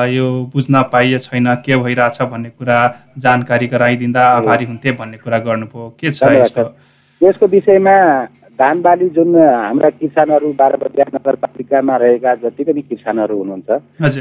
यो 0.08 0.26
बुझ्न 0.52 0.82
पाइए 0.92 1.18
छैन। 1.18 1.54
के 1.64 1.76
भइरहेछ 1.76 2.22
भन्ने 2.22 2.48
कुरा 2.50 2.78
जानकारी 3.18 3.66
गराइदिँदा 3.66 4.28
आभारी 4.30 4.64
हुन्थे 4.64 4.92
भन्ने 4.92 5.16
कुरा 5.18 5.38
गर्नुभयो। 5.38 5.88
के 6.00 6.10
छ 6.10 6.72
यसको 7.20 7.46
विषयमा 7.46 7.96
धान 8.58 8.80
बाली 8.82 9.08
जुन 9.08 9.36
हाम्रा 9.36 9.90
किसानहरू 9.90 10.52
बाह्रपतिया 10.52 11.04
नगरपालिकामा 11.14 11.96
रहेका 11.96 12.34
जति 12.42 12.64
पनि 12.64 12.82
किसानहरू 12.82 13.38
हुनुहुन्छ 13.38 13.70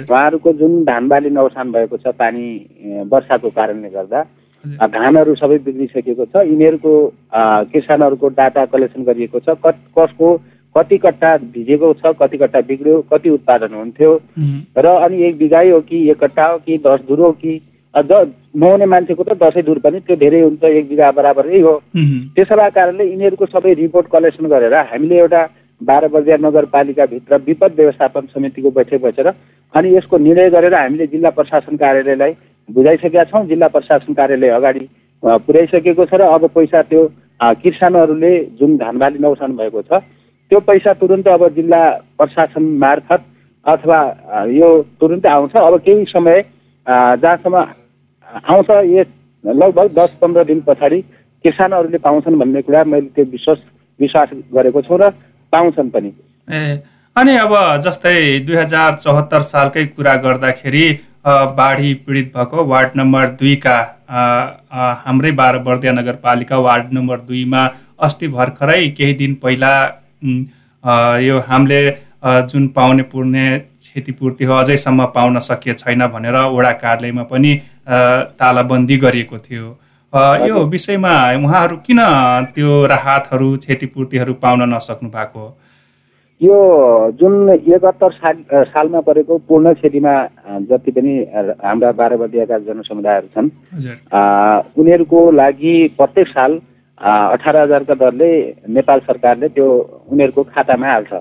उहाँहरूको 0.10 0.54
जुन 0.54 0.84
धान 0.84 1.08
बाली 1.08 1.30
नोक्सान 1.30 1.72
भएको 1.72 1.98
छ 1.98 2.14
पानी 2.20 2.46
वर्षाको 3.12 3.50
कारणले 3.50 3.90
गर्दा 3.90 4.24
धानहरू 4.88 5.36
सबै 5.36 5.58
बिग्रिसकेको 5.68 6.26
छ 6.26 6.46
यिनीहरूको 6.48 6.94
किसानहरूको 7.74 8.30
डाटा 8.40 8.66
कलेक्सन 8.74 9.04
गरिएको 9.04 9.40
छ 9.40 9.58
कत 9.66 9.78
कसको 9.98 10.30
कति 10.76 10.98
कट्टा 10.98 11.36
भिजेको 11.54 11.94
छ 11.94 12.14
कति 12.20 12.38
कट्टा 12.38 12.62
बिग्रियो 12.68 13.02
कति 13.12 13.30
उत्पादन 13.30 13.74
हुन्थ्यो। 13.74 14.12
र 14.78 14.86
अनि 14.98 15.24
एक 15.24 15.38
बिघाइ 15.38 15.70
हो 15.70 15.80
कि 15.82 16.10
एक 16.12 16.20
कट्टा 16.20 16.46
हो 16.48 16.58
कि 16.58 16.78
दस 16.86 17.00
धुर 17.08 17.20
हो 17.20 17.32
कि 17.32 17.60
द 17.96 18.32
नहुने 18.56 18.86
मान्छेको 18.86 19.24
त 19.24 19.36
दसैँ 19.38 19.64
धुर 19.64 19.80
पनि 19.80 20.00
त्यो 20.00 20.16
धेरै 20.16 20.42
हुन्छ 20.42 20.64
एक 20.64 20.88
बिघा 20.90 21.12
बराबरै 21.12 21.60
हो। 21.62 21.74
त्यसो 22.36 22.56
भए 22.56 22.70
कारणले 22.72 23.04
यिनीहरूको 23.06 23.46
सबै 23.48 23.74
रिपोर्ट 23.74 24.08
कलेक्सन 24.12 24.46
गरेर 24.48 24.74
हामीले 24.92 25.18
एउटा 25.18 25.42
बाह्र 25.82 26.08
बजार 26.08 26.40
नगरपालिकाभित्र 26.40 27.38
विपद 27.48 27.72
व्यवस्थापन 27.78 28.26
समितिको 28.34 28.70
बैठक 28.72 29.02
बसेर 29.02 29.28
अनि 29.28 29.96
यसको 29.96 30.18
निर्णय 30.18 30.50
गरेर 30.50 30.74
हामीले 30.74 31.08
जिल्ला 31.08 31.30
प्रशासन 31.36 31.76
कार्यालयलाई 31.84 32.34
बुझाइसकेका 32.70 33.24
छौँ। 33.24 33.46
जिल्ला 33.48 33.68
प्रशासन 33.68 34.14
कार्यालय 34.14 34.50
अगाडि 34.56 34.88
पुर्याइसकेको 35.24 36.06
छ 36.06 36.14
र 36.14 36.22
अब 36.32 36.48
पैसा 36.56 36.82
त्यो 36.88 37.04
किसानहरूले 37.60 38.34
जुन 38.60 38.78
धान 38.78 38.98
बाली 38.98 39.20
नोक्सान 39.20 39.56
भएको 39.58 39.82
छ 39.82 40.00
त्यो 40.52 40.60
पैसा 40.62 40.94
तुरुन्तै 40.96 41.32
अब 41.32 41.48
जिल्ला 41.56 41.82
प्रशासन 42.18 42.64
मार्फत 42.80 43.22
अथवा 43.66 44.00
यो 44.54 44.70
तुरुन्तै 45.02 45.30
आउँछ। 45.30 45.56
अब 45.58 45.78
केही 45.86 46.06
समय 46.08 46.44
जहाँसम्म 46.88 47.64
आउँछ 48.34 48.70
यस 48.70 49.08
लगभग 49.44 49.94
दस 49.94 50.16
पन्ध्र 50.22 50.44
दिन 50.46 50.62
पछाडि 50.68 51.02
किसानहरूले 51.46 51.98
पाउँछन् 51.98 52.40
भन्ने 52.40 52.62
कुरा 52.62 52.84
मैले 52.86 53.08
त्यो 53.16 53.26
विश्वास 53.32 53.60
विश्वास 54.00 54.30
गरेको 54.54 54.82
छु 54.82 54.98
र 54.98 55.10
पाउँछन् 55.54 55.90
पनि। 55.92 56.12
ए 56.48 56.82
अनि 57.16 57.36
अब 57.38 57.54
जस्तै 57.84 58.18
दुई 58.48 58.56
हजार 58.56 58.96
चौहत्तर 58.98 59.42
सालकै 59.46 59.86
कुरा 59.88 60.16
गर्दाखेरि 60.26 60.86
बाढी 61.58 61.94
पीडित 62.06 62.28
भएको 62.36 62.64
वार्ड 62.66 62.92
नम्बर 62.96 63.26
दुईका 63.40 63.78
हाम्रै 65.02 65.32
बाह्र 65.40 65.58
बर्दिया 65.66 65.92
नगरपालिका 65.94 66.58
वार्ड 66.60 66.94
नम्बर 66.94 67.18
दुईमा 67.28 67.66
अस्ति 68.08 68.28
भर्खरै 68.28 68.88
केही 68.98 69.14
दिन 69.16 69.34
पहिला 69.44 69.74
यो 71.22 71.40
हामीले 71.50 71.82
जुन 72.48 72.68
पाउने 72.76 73.04
पुर्ने 73.12 73.46
क्षतिपूर्ति 73.60 74.46
हो 74.46 74.56
अझैसम्म 74.56 75.06
पाउन 75.16 75.40
सकिए 75.42 75.74
छैन 75.76 76.08
भनेर 76.08 76.36
वडा 76.56 76.72
कार्यालयमा 76.82 77.24
पनि 77.26 77.54
तालाबन्दी 77.92 78.98
गरिएको 78.98 79.38
थियो। 79.40 79.66
यो 80.48 80.64
विषयमा 80.68 81.14
उहाँहरू 81.38 81.76
किन 81.86 82.00
त्यो 82.56 82.86
राहतहरू 82.86 83.50
क्षतिपूर्तिहरू 83.58 84.34
पाउन 84.44 84.62
नसक्नु 84.74 85.10
भएको? 85.10 85.44
यो 86.42 86.58
जुन 87.20 87.34
एकहत्तर 87.52 88.12
साल 88.12 88.38
सालमा 88.74 89.00
परेको 89.08 89.38
पूर्ण 89.48 89.74
क्षतिमा 89.74 90.14
जति 90.70 90.92
पनि 90.92 91.14
हाम्रा 91.64 91.92
बाह्र 91.92 92.28
जनसमुदायहरू 92.60 93.28
छन् 93.36 93.50
उनीहरूको 94.80 95.20
लागि 95.32 95.74
प्रत्येक 95.98 96.28
साल 96.28 96.52
अठार 97.02 97.58
हजारका 97.58 97.94
दरले 97.98 98.32
नेपाल 98.70 99.00
सरकारले 99.10 99.48
त्यो 99.58 99.68
उनीहरूको 100.12 100.42
खातामा 100.54 100.88
हाल्छ। 100.88 101.12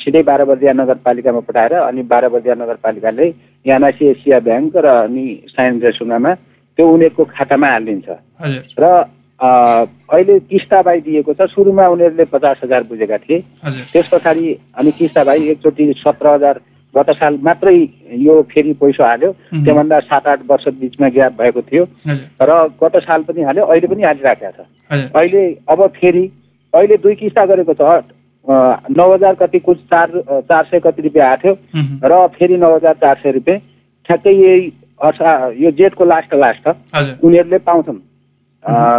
सिधै 0.00 0.22
बाह्र 0.24 0.44
बर्दिया 0.48 0.72
नगरपालिकामा 0.72 1.40
पठाएर 1.44 1.72
अनि 1.84 2.02
बाह्र 2.08 2.28
बर्दिया 2.32 2.54
नगरपालिकाले 2.62 3.26
एनआइसी 3.66 4.04
एसिया 4.08 4.38
ब्याङ्क 4.48 4.72
र 4.76 4.86
अनि 5.04 5.26
साइन्स 5.52 5.82
रेसुनामा 5.84 6.32
त्यो 6.78 6.84
उनीहरूको 6.88 7.24
खातामा 7.36 7.68
हालिदिन्छ। 7.68 8.08
र 8.80 8.84
अहिले 9.40 10.38
किस्ताबाई 10.50 11.00
दिएको 11.06 11.32
छ 11.36 11.40
सुरुमा 11.52 11.84
उनीहरूले 11.94 12.24
पचास 12.32 12.56
हजार 12.64 12.82
बुझेका 12.88 13.18
थिए। 13.28 13.38
त्यस 13.92 14.08
पछाडि 14.08 14.46
अनि 14.78 14.90
किस्ताबाई 14.98 15.40
एकचोटि 15.52 15.84
सत्र 16.00 16.26
हजार 16.34 16.54
गत 16.94 17.10
साल 17.16 17.38
मात्रै 17.42 17.76
यो 18.16 18.34
फेरि 18.50 18.72
पैसा 18.80 19.06
हाल्यो। 19.06 19.30
त्योभन्दा 19.64 19.98
सात 20.00 20.26
आठ 20.26 20.40
वर्ष 20.50 20.68
बिचमा 20.80 21.08
ग्याप 21.08 21.32
भएको 21.40 21.62
थियो। 21.62 21.84
र 22.42 22.50
गत 22.82 22.96
साल 23.04 23.22
पनि 23.28 23.42
हाल्यो 23.42 23.64
अहिले 23.64 23.86
पनि 23.86 24.02
हालिराखेका 24.02 24.50
छ। 24.50 24.60
अहिले 25.14 25.42
अब 25.68 25.86
फेरि 25.96 26.24
अहिले 26.74 26.96
दुई 26.96 27.14
किस्ता 27.14 27.44
गरेको 27.46 27.74
छ। 27.74 27.82
नौ 28.96 29.12
हजार 29.12 29.34
कति 29.36 29.58
कुछ 29.60 29.78
चार 29.92 30.08
चार 30.48 30.64
सय 30.64 30.80
कति 30.80 31.02
रुपियाँ 31.02 31.28
आएको 31.28 31.54
थियो। 31.54 31.54
र 32.04 32.26
फेरि 32.36 32.56
नौ 32.56 32.74
हजार 32.76 32.94
चार 32.96 33.16
सय 33.22 33.32
रुपियाँ। 33.32 33.60
ठ्याक्कै 34.08 34.32
यही 34.32 34.72
असा 35.00 35.30
यो 35.60 35.70
जेठको 35.76 36.04
लास्ट 36.04 36.34
लास्ट 36.34 36.68
उनीहरूले 37.24 37.58
पाउँछन्। 37.68 38.00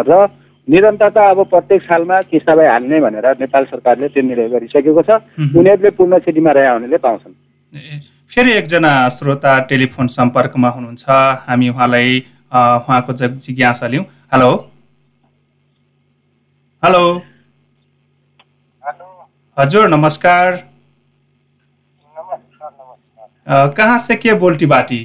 र 0.05 0.27
निरन्तरता 0.67 1.29
अब 1.29 1.39
प्रत्येक 1.49 1.81
सालमा 1.81 2.21
किस्ताबाई 2.29 2.67
हाल्ने 2.67 2.99
भनेर 3.01 3.25
नेपाल 3.39 3.63
सरकारले 3.65 4.07
त्यो 4.13 4.23
निर्णय 4.23 4.47
गरिसकेको 4.53 5.01
छ। 5.01 5.09
उनीहरूले 5.57 5.89
पूर्ण 5.97 6.17
क्षतिमा 6.19 6.51
रहे 6.51 6.69
हुनेले 6.69 6.97
पाउँछन्। 6.97 7.33
फेरि 7.73 8.51
एकजना 8.51 8.91
श्रोता 9.09 9.57
टेलिफोन 9.69 10.07
सम्पर्कमा 10.07 10.69
हुनुहुन्छ। 10.69 11.09
हामी 11.47 11.69
उहाँलाई 11.69 12.19
उहाँको 12.51 13.13
जिज्ञासा 13.13 13.87
लिउँ। 13.87 14.03
हेलो। 14.33 14.51
हेलो। 16.83 17.03
हजुर 19.57 19.87
नमस्कार। 19.87 20.57
कहाँ 23.77 23.99
से 23.99 24.15
के 24.15 24.33
बोल्टी 24.33 24.65
बाटी? 24.65 24.99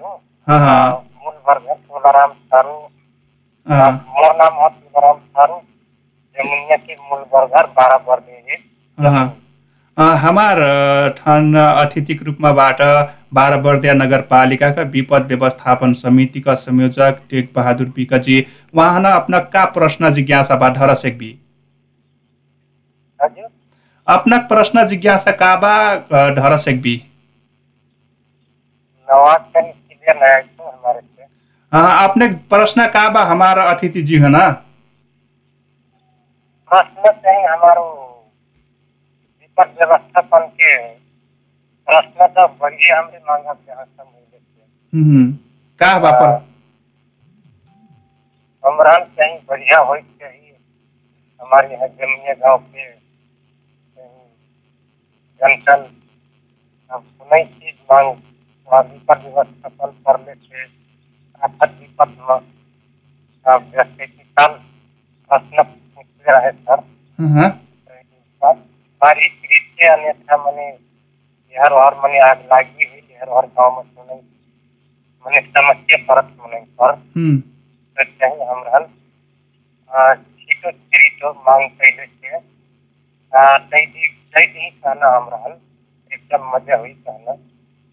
हूँ? 0.00 0.18
हाँ। 0.48 0.90
मोर 4.06 4.34
नाम 4.36 4.54
जमुनिया 6.38 6.76
के 6.76 6.96
मूल 7.10 7.22
हमार 10.22 10.58
ठन 11.18 11.54
अतिथिक 11.58 12.22
रूपमाबाट 12.22 12.80
बाह्र 13.34 13.56
बर्दिया 13.62 13.92
नगरपालिकाका 13.94 14.82
विपद 14.94 15.26
व्यवस्थापन 15.28 15.92
समितिका 16.02 16.54
संयोजक 16.60 17.18
टेक 17.30 17.50
बहादुर 17.56 17.86
विकजी 17.96 18.36
वहाँ 18.74 19.00
न 19.00 19.12
अपना 19.20 19.38
का 19.54 19.64
प्रश्न 19.76 20.10
जिज्ञासा 20.18 20.56
बा 20.62 20.68
ढर 20.78 20.94
सेकबी 21.02 21.30
हजुर। 23.20 23.48
अपना 24.06 24.36
प्रश्न 24.52 24.86
जिज्ञासा 24.88 25.30
का 25.42 25.54
बा 25.64 25.74
अ, 25.90 26.28
ढर 26.36 26.56
सेकबी 26.66 26.94
नवाज 29.08 29.40
कहीं 29.54 29.72
क्लियर 29.72 30.16
नहीं 30.22 30.32
है 30.32 30.40
तो 30.40 30.64
हमारे। 30.64 31.00
से 31.00 31.22
अ, 31.72 31.78
अपने 32.04 32.28
प्रश्न 32.54 32.86
का 32.96 33.08
बा 33.16 33.22
हमार 33.32 33.58
अतिथि 33.66 34.02
जी 34.10 34.18
है 34.18 34.28
ना 34.38 34.46
प्रश्न 36.70 37.10
चाहिँ 37.24 37.44
हमारो 37.46 37.84
विपद 39.40 39.74
व्यवस्थापन 39.78 40.46
के 40.60 40.72
प्रश्न 41.88 42.26
तो 42.36 42.46
बढ़िया 42.60 42.98
हमरे 42.98 43.18
मांगा 43.28 43.52
के 43.52 43.72
हस्तम 43.72 44.04
हुए 44.04 44.38
थे 44.38 44.98
हम्म, 44.98 45.32
का 45.80 45.98
बा 46.04 46.10
पर 46.20 46.36
अमरान 48.64 49.04
कहीं 49.18 49.36
बढ़िया 49.48 49.78
हो 49.88 49.96
चाहिए। 49.96 50.56
हमारे 51.40 51.74
यहाँ 51.74 51.88
जमीन 51.88 52.34
गांव 52.40 52.58
के 52.58 52.84
कहीं 52.90 54.26
जनतन 55.40 55.84
हम 56.90 57.00
सुनै 57.02 57.44
चीज 57.44 57.74
मांग 57.90 58.08
वहाँ 58.08 58.82
विपद 58.92 59.22
व्यवस्थापन 59.24 59.90
करले 60.08 60.34
से 60.34 60.64
आफत 61.42 61.76
विपद 61.80 62.16
में 62.28 62.38
अब 63.46 63.68
जैसे 63.74 64.06
कि 64.06 64.22
कल 64.38 64.58
प्रश्न 65.30 65.62
पूछ 66.26 66.34
रहे 66.34 66.50
सर 66.52 66.78
अहँ, 67.18 67.48
बारी 69.02 69.28
कृषि 69.28 69.86
अन्यथा 69.86 70.36
मने 70.44 70.66
हर 71.54 71.72
हर 71.78 71.94
मने 72.04 72.18
आग 72.28 72.40
लागी 72.52 72.86
हुई 72.92 73.16
हर 73.20 73.28
हर 73.36 73.46
गांव 73.58 73.76
में 73.76 73.82
सुनै 73.90 74.16
मने 75.26 75.40
समस्या 75.40 75.96
परत 76.08 76.34
मने 76.42 76.60
पर 76.80 76.92
हम्म, 77.16 77.38
तो 77.38 78.04
चाहिँ 78.04 78.46
हाम्रो 78.48 78.80
अ, 79.90 80.14
छिटो 80.14 80.70
छिटो 80.70 81.32
माग 81.46 81.68
कैले 81.80 82.06
थियो 82.06 82.40
त्यही 83.32 84.06
त्यही 84.32 84.68
कहना 84.70 85.08
हाम्रो 85.14 85.36
हल 85.44 85.52
एकदम 86.12 86.50
मजा 86.54 86.76
हुई 86.76 86.92
कहना 87.06 87.32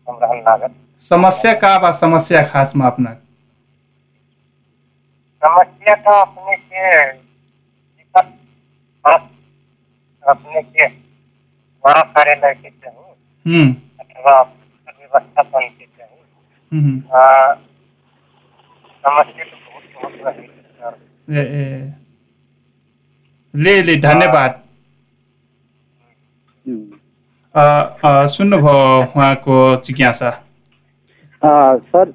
हाम्रो 0.08 0.28
हल 0.34 0.42
लागत 0.50 0.76
समस्या 1.12 1.54
का 1.64 1.78
बा 1.80 1.92
समस्या 2.02 2.44
खास 2.50 2.76
में 2.76 2.86
अपना। 2.88 3.14
समस्या 5.42 5.96
तो 6.06 6.12
अपने 6.22 6.56
के 6.56 6.86
विपद 7.12 7.25
परत 9.08 9.30
अपने 10.28 10.62
के 10.62 10.88
बड़ा 11.86 12.02
कार्यालय 12.02 12.54
के 12.54 12.70
चाहिए 12.70 13.00
हम्म, 13.48 13.76
अथवा 14.00 14.42
व्यवस्थापन 14.88 15.60
के 15.60 15.86
चाहिए 15.86 16.24
हम्म, 16.74 17.00
अ, 17.00 17.54
समस्या 19.08 19.44
तो 19.44 19.58
बहुत 19.58 20.14
बहुत 20.14 20.36
रही 20.36 20.48
है 20.48 20.64
सर। 20.64 21.00
ए, 21.34 21.42
ए, 21.42 21.94
ले 23.56 23.84
ले 23.84 23.96
धन्यवाद। 23.96 24.64
हुँ। 26.68 26.92
अ, 27.56 27.98
अ, 28.06 28.26
सुन्नुभयो 28.26 29.04
उहाँको 29.04 29.76
जिज्ञासा। 29.76 30.30
अँ, 31.44 31.78
सर 31.78 32.14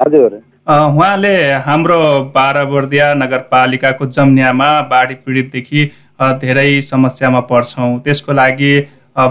हजुर। 0.00 0.34
अ, 0.34 0.49
उहाँले 0.66 1.36
हाम्रो 1.66 1.98
बाह्र 2.34 2.64
बर्दिया 2.64 3.06
नगरपालिकाको 3.14 4.06
जम्न्यामा 4.06 4.68
बाढी 4.90 5.14
पीडितदेखि 5.24 5.84
धेरै 6.42 6.80
समस्यामा 6.82 7.40
पर्छौँ। 7.48 7.98
त्यसको 8.04 8.32
लागि 8.32 8.72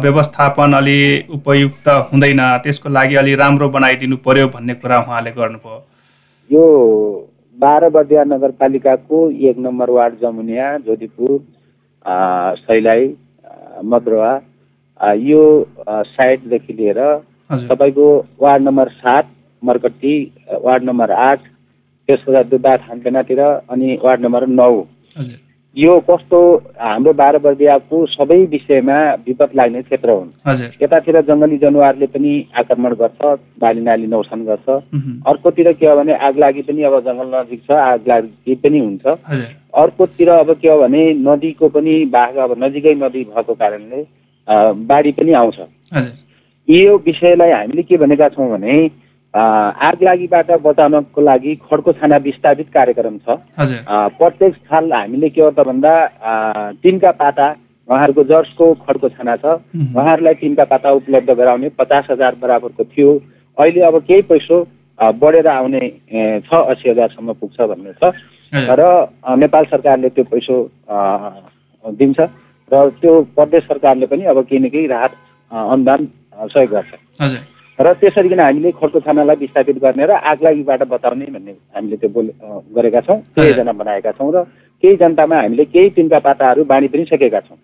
व्यवस्थापन 0.03 0.73
अलि 0.73 0.99
उपयुक्त 1.29 1.87
हुँदैन। 2.09 2.41
त्यसको 2.63 2.89
लागि 2.89 3.15
अलि 3.21 3.35
राम्रो 3.35 3.69
बनाइदिनु 3.69 4.17
पर्यो 4.25 4.47
भन्ने 4.49 4.73
कुरा 4.81 4.99
उहाँले 4.99 5.31
गर्नुभयो। 5.31 5.77
यो 6.49 6.63
बाह्र 7.57 7.89
बर्दिया 7.89 8.23
नगरपालिकाको 8.25 9.17
एक 9.31 9.57
नम्बर 9.59 9.89
वार्ड 9.89 10.19
जमुनिया 10.21 10.77
जोधीपुर 10.85 11.39
सैलाई 12.65 13.07
मद्रवा 13.85 14.31
यो 15.29 15.41
साइडदेखि 15.87 16.73
लिएर 16.73 16.99
तपाईँको 17.51 18.07
वार्ड 18.41 18.63
नम्बर 18.65 18.87
सात 18.99 19.35
मर्कटी 19.63 20.15
अ, 20.49 20.57
वार्ड 20.63 20.83
नम्बर 20.89 21.11
आठ 21.11 21.39
त्यसबाट 22.09 22.45
दुबा 22.49 22.75
थानपेनातिर 22.87 23.39
अनि 23.39 23.99
वार्ड 24.03 24.21
नम्बर 24.25 24.47
नौ। 24.47 24.71
यो 25.77 25.99
कस्तो 26.09 26.37
हाम्रो 26.81 27.11
बाह्र 27.13 27.37
बर्दियाको 27.39 27.97
सबै 28.11 28.37
विषयमा 28.51 28.95
विपद 29.27 29.49
लाग्ने 29.55 29.81
क्षेत्र 29.81 30.09
हुन्। 30.11 30.29
यतातिर 30.81 31.19
जङ्गली 31.29 31.57
जनावरले 31.63 32.05
पनि 32.13 32.31
आक्रमण 32.59 32.93
गर्छ 33.01 33.37
बाली 33.61 33.81
नाली 33.81 34.07
नोक्सान 34.13 34.45
गर्छ। 34.45 34.67
अर्कोतिर 35.29 35.71
के 35.79 35.87
हो 35.87 35.95
भने 35.95 36.13
आग 36.27 36.37
लागि 36.39 36.61
पनि 36.69 36.83
अब 36.89 36.99
जङ्गल 37.05 37.27
नजिक 37.35 37.61
छ 37.67 37.71
आग 37.71 38.07
लागि 38.07 38.55
पनि 38.63 38.79
हुन्छ। 38.79 39.05
अर्कोतिर 39.83 40.29
अब 40.29 40.53
के 40.61 40.69
हो 40.69 40.79
भने 40.81 41.03
नदीको 41.27 41.67
पनि 41.69 41.93
भाग 42.17 42.35
अब 42.49 42.55
नजिकै 42.63 42.95
नदी 43.05 43.23
भएको 43.29 43.53
कारणले 43.61 44.03
बाढी 44.89 45.11
पनि 45.21 45.31
आउँछ। 45.41 45.59
यो 46.67 46.97
विषयलाई 47.05 47.51
हामीले 47.51 47.83
के 47.83 47.97
भनेका 47.97 48.29
छौँ 48.29 48.49
भने 48.51 48.73
आग 49.33 50.03
लागिबाट 50.03 50.51
बचाउनको 50.65 51.21
लागि 51.21 51.55
खड्को 51.69 51.91
छाना 51.93 52.17
विस्थापित 52.17 52.67
कार्यक्रम 52.73 53.17
छ। 53.17 53.37
प्रत्येक 54.17 54.55
साल 54.55 54.93
हामीले 54.93 55.29
के 55.29 55.41
हो 55.41 55.49
त 55.51 55.59
भन्दा 55.69 55.93
अ, 55.93 56.71
टिनका 56.83 57.11
पाता 57.11 57.47
उहाँहरूको 57.89 58.23
जर्सको 58.23 58.73
खड्को 58.85 59.09
छाना 59.09 59.35
छ। 59.35 59.45
उहुँ, 59.45 59.93
उहाँहरूलाई 59.95 60.33
टिनका 60.33 60.63
पाता 60.65 60.91
उपलब्ध 60.91 61.29
गराउने 61.29 61.69
पचास 61.77 62.07
हजार 62.11 62.35
बराबरको 62.41 62.83
थियो। 62.83 63.09
अहिले 63.57 63.81
अब 63.81 63.95
केही 64.07 64.21
पैसो 64.29 64.57
बढेर 64.99 65.47
आउने 65.47 65.79
छ 66.45 66.53
अस्सी 66.53 66.89
हजारसम्म 66.89 67.33
पुग्छ 67.33 67.57
भन्ने 67.61 67.93
छ। 68.01 68.13
र 68.53 68.81
नेपाल 69.37 69.65
सरकारले 69.65 70.09
त्यो 70.09 70.23
पैसो 70.25 70.55
दिन्छ। 71.85 72.19
र 72.71 72.89
त्यो 73.01 73.13
प्रदेश 73.37 73.63
सरकारले 73.63 74.05
पनि 74.05 74.25
अब 74.25 74.41
केही 74.49 74.59
न 74.59 74.69
केही 74.69 74.87
राहत 74.87 75.13
अनुदान 75.51 76.07
सहयोग 76.49 76.69
गर्छ। 76.71 76.93
हजुर। 77.21 77.58
र 77.79 77.93
त्यसरी 77.93 78.29
किन 78.29 78.39
हामीले 78.39 78.71
खड्को 78.75 78.99
छानालाई 78.99 79.35
विस्थापित 79.35 79.77
गर्ने 79.81 80.05
र 80.05 80.11
आगलागीबाट 80.11 80.81
बचाउने 80.89 81.25
भन्ने 81.25 81.51
हामीले 81.75 81.97
त्यो 81.97 82.09
बोले 82.09 82.31
गरेका 82.75 83.01
छौँ। 83.01 83.17
योजना 83.39 83.71
बनाएका 83.71 84.11
छौँ 84.11 84.31
र 84.35 84.43
केही 84.83 84.95
जनतामा 84.95 85.35
हामीले 85.37 85.65
केही 85.65 85.89
तिनका 85.95 86.19
पाताहरू 86.19 86.63
बाँडी 86.65 86.87
पनि 86.87 87.05
सकेका 87.05 87.39
छौँ। 87.39 87.57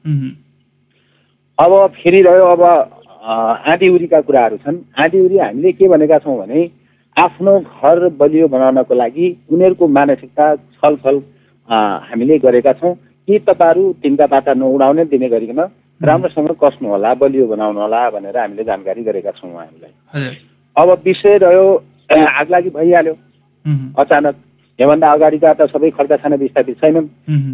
अब 1.57 1.71
फेरि 1.95 2.21
रह्यो 2.21 2.45
अब 2.45 2.61
अ, 2.63 3.33
आँधीउरीका 3.65 4.19
कुराहरू 4.21 4.57
छन्। 4.57 4.77
आँधीउरी 4.95 5.37
हामीले 5.37 5.71
के 5.71 5.87
भनेका 5.87 6.17
छौँ 6.19 6.37
भने 6.39 6.69
आफ्नो 7.17 7.59
घर 7.59 8.07
बलियो 8.19 8.47
बनाउनको 8.47 8.93
लागि 8.95 9.27
उनीहरूको 9.51 9.87
मानसिकता 9.87 10.55
छलफल 10.55 11.21
हामीले 11.69 12.37
गरेका 12.39 12.73
छौँ। 12.73 12.93
कि 13.27 13.37
तपाईँहरू 13.41 13.83
तिनका 14.03 14.25
पाता 14.27 14.53
नउडाउने 14.53 15.03
दिने 15.05 15.27
गरिकन 15.29 15.59
राम्रोसँग 16.01 16.49
कस्नु 16.61 16.89
होला 16.89 17.13
बलियो 17.13 17.45
बनाउनु 17.47 17.79
होला 17.79 18.09
भनेर 18.09 18.37
हामीले 18.37 18.63
जानकारी 18.63 19.03
गरेका 19.03 19.31
छौँ 19.31 19.51
उहाँहरूलाई। 19.51 20.35
अब 20.75 20.89
विषय 21.05 21.37
रह्यो 21.43 21.65
आगलागी 22.11 22.69
भइहाल्यो। 22.69 23.13
उहुँ, 23.13 23.93
अचानक 23.99 24.35
योभन्दा 24.79 25.11
अगाडिका 25.11 25.53
त 25.53 25.61
सबै 25.71 25.89
खड्का 25.97 26.17
छाना 26.17 26.35
विस्थापित 26.35 26.77
छैनन्। 26.81 27.07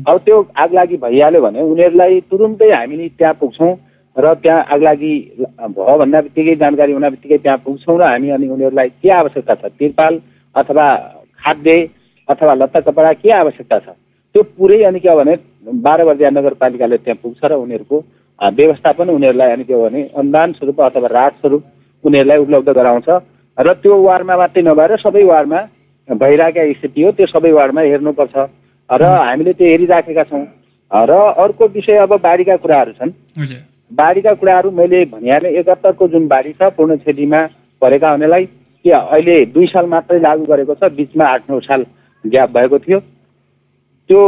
अब 0.09 0.17
त्यो 0.25 0.37
आगलागी 0.57 0.97
भइहाल्यो 0.97 1.41
भने 1.41 1.61
उनीहरूलाई 1.61 2.19
तुरुन्तै 2.29 2.71
हामी 2.71 3.09
त्यहाँ 3.17 3.33
पुग्छौँ 3.41 3.73
र 4.15 4.33
त्यहाँ 4.43 4.63
आगलागी 4.73 5.13
भयो 5.71 5.97
भन्दा 5.97 6.21
बित्तिकै 6.21 6.55
जानकारी 6.59 6.91
हुन 6.93 7.09
बित्तिकै 7.09 7.37
त्यहाँ 7.37 7.57
पुग्छौँ 7.65 7.97
र 7.99 8.03
हामी 8.03 8.29
अनि 8.35 8.47
उनीहरूलाई 8.49 8.89
के 9.01 9.09
आवश्यकता 9.09 9.55
छ? 9.55 9.71
तिरपाल 9.79 10.19
अथवा 10.55 10.85
खाद्य 11.39 11.89
अथवा 12.27 12.53
लत्ता 12.53 12.79
कपडा 12.89 13.13
के 13.21 13.29
आवश्यकता 13.31 13.79
छ? 13.79 13.95
त्यो 14.35 14.43
पुरै 14.57 14.81
अनि 14.83 14.99
के 14.99 15.09
हो 15.09 15.15
भने 15.15 15.35
बाह्र 15.85 16.05
बर्दिया 16.05 16.29
नगरपालिकाले 16.29 16.97
त्यहाँ 16.97 17.19
पुग्छ 17.23 17.39
र 17.45 17.53
उनीहरूको 17.53 17.97
व्यवस्थापन 18.41 19.09
उनीहरूलाई 19.09 19.51
अनि 19.51 19.63
के 19.63 19.75
भने 19.75 20.01
अनुदान 20.17 20.53
स्वरूप 20.53 20.81
अथवा 20.81 21.07
राहत 21.07 21.33
स्वरूप 21.41 21.63
उनीहरूलाई 22.03 22.37
उपलब्ध 22.37 22.69
गराउँछ। 22.69 23.09
र 23.57 23.73
त्यो 23.73 23.95
वार्डमा 24.01 24.37
मात्रै 24.37 24.63
नभएर 24.63 24.95
सबै 24.97 25.23
वार्डमा 25.23 25.59
भइरहेका 26.09 26.63
स्थिति 26.73 27.01
हो 27.03 27.11
त्यो 27.11 27.25
सबै 27.27 27.51
वार्डमा 27.51 27.81
हेर्नुपर्छ। 27.81 28.35
र 28.89 29.03
हामीले 29.03 29.53
त्यो 29.53 29.67
हेरिराखेका 29.67 30.23
छौँ। 30.23 30.45
र 30.91 31.11
अर्को 31.37 31.67
विषय 31.67 31.97
अब 31.97 32.13
बाढीका 32.21 32.55
कुराहरू 32.57 32.91
छन्। 32.99 33.11
बाढीका 33.91 34.33
कुराहरू 34.33 34.71
मैले 34.71 35.05
भनिहालेँ 35.05 35.51
एकहत्तरको 35.51 36.07
जुन 36.07 36.27
बाढी 36.27 36.53
छ 36.53 36.73
पूर्ण 36.75 36.95
क्षतिमा 36.97 37.41
परेका 37.81 38.09
हुनेलाई 38.11 38.45
के 38.85 38.91
अहिले 38.91 39.35
दुई 39.53 39.67
साल 39.67 39.85
मात्रै 39.85 40.19
लागू 40.19 40.45
गरेको 40.45 40.75
छ 40.75 40.89
बिचमा 40.97 41.25
आठ 41.25 41.49
नौ 41.49 41.59
साल 41.61 41.85
ग्याप 42.25 42.49
भएको 42.51 42.79
थियो। 42.79 42.99
त्यो 44.09 44.21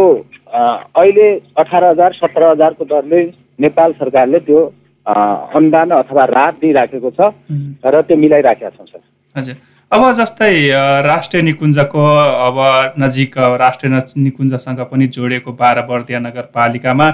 अहिले 0.54 1.28
अठार 1.58 1.84
हजार 1.84 2.14
सत्र 2.14 2.44
हजारको 2.52 2.86
दरले 2.86 3.22
नेपाल 3.60 3.92
सरकारले 3.94 4.40
त्यो 4.40 4.62
अनुदान 5.06 5.90
अथवा 5.92 6.24
राहत 6.26 6.56
दिइराखेको 6.62 7.10
छ। 7.12 7.20
र 7.86 8.02
त्यो 8.02 8.18
मिलाइराखेका 8.18 8.70
छौँ 8.70 8.86
सर। 8.88 9.02
हजुर। 9.36 9.56
अब 9.92 10.12
जस्तै 10.18 10.54
राष्ट्रिय 11.06 11.42
निकुञ्जको 11.44 12.04
अब 12.48 12.58
नजिक 13.00 13.38
राष्ट्रिय 13.38 13.92
निकुञ्जसँग 14.18 14.80
पनि 14.92 15.08
जोडिएको 15.10 15.52
बाह्र 15.54 15.82
बर्दिया 15.86 16.20
नगरपालिकामा 16.20 17.08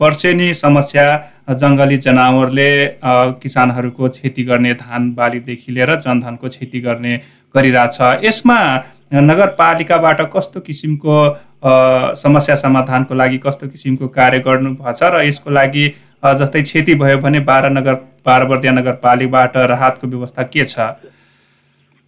वर्षेनी 0.00 0.48
समस्या 0.54 1.06
जङ्गली 1.52 1.96
जनावरले 1.98 2.70
किसानहरूको 3.42 4.08
क्षति 4.08 4.42
गर्ने 4.44 4.72
धान 4.74 5.10
बालीदेखि 5.14 5.72
लिएर 5.72 5.94
जनधनको 6.00 6.48
क्षति 6.48 6.80
गर्ने 6.80 7.16
गरिरहेछ। 7.54 7.98
यसमा 8.24 8.58
नगरपालिकाबाट 9.12 10.20
कस्तो 10.32 10.60
किसिमको 10.60 11.16
समस्या 11.64 12.56
समाधानको 12.56 13.14
लागि 13.14 13.38
कस्तो 13.44 13.68
किसिमको 13.68 14.08
कार्य 14.16 14.38
गर्नुभएको 14.46 14.92
छ 14.92 15.02
र 15.14 15.22
यसको 15.24 15.50
लागि 15.50 15.84
जस्तै 16.36 16.62
क्षति 16.62 16.94
भयो 17.02 17.18
भने 17.18 17.40
बाह्र 17.48 17.70
नगर 17.70 17.94
बाह्र 18.26 18.44
बर्दिया 18.48 18.72
नगरपालिकाबाट 18.72 19.56
राहतको 19.72 20.06
व्यवस्था 20.06 20.42
के 20.52 20.64
छ? 20.64 20.80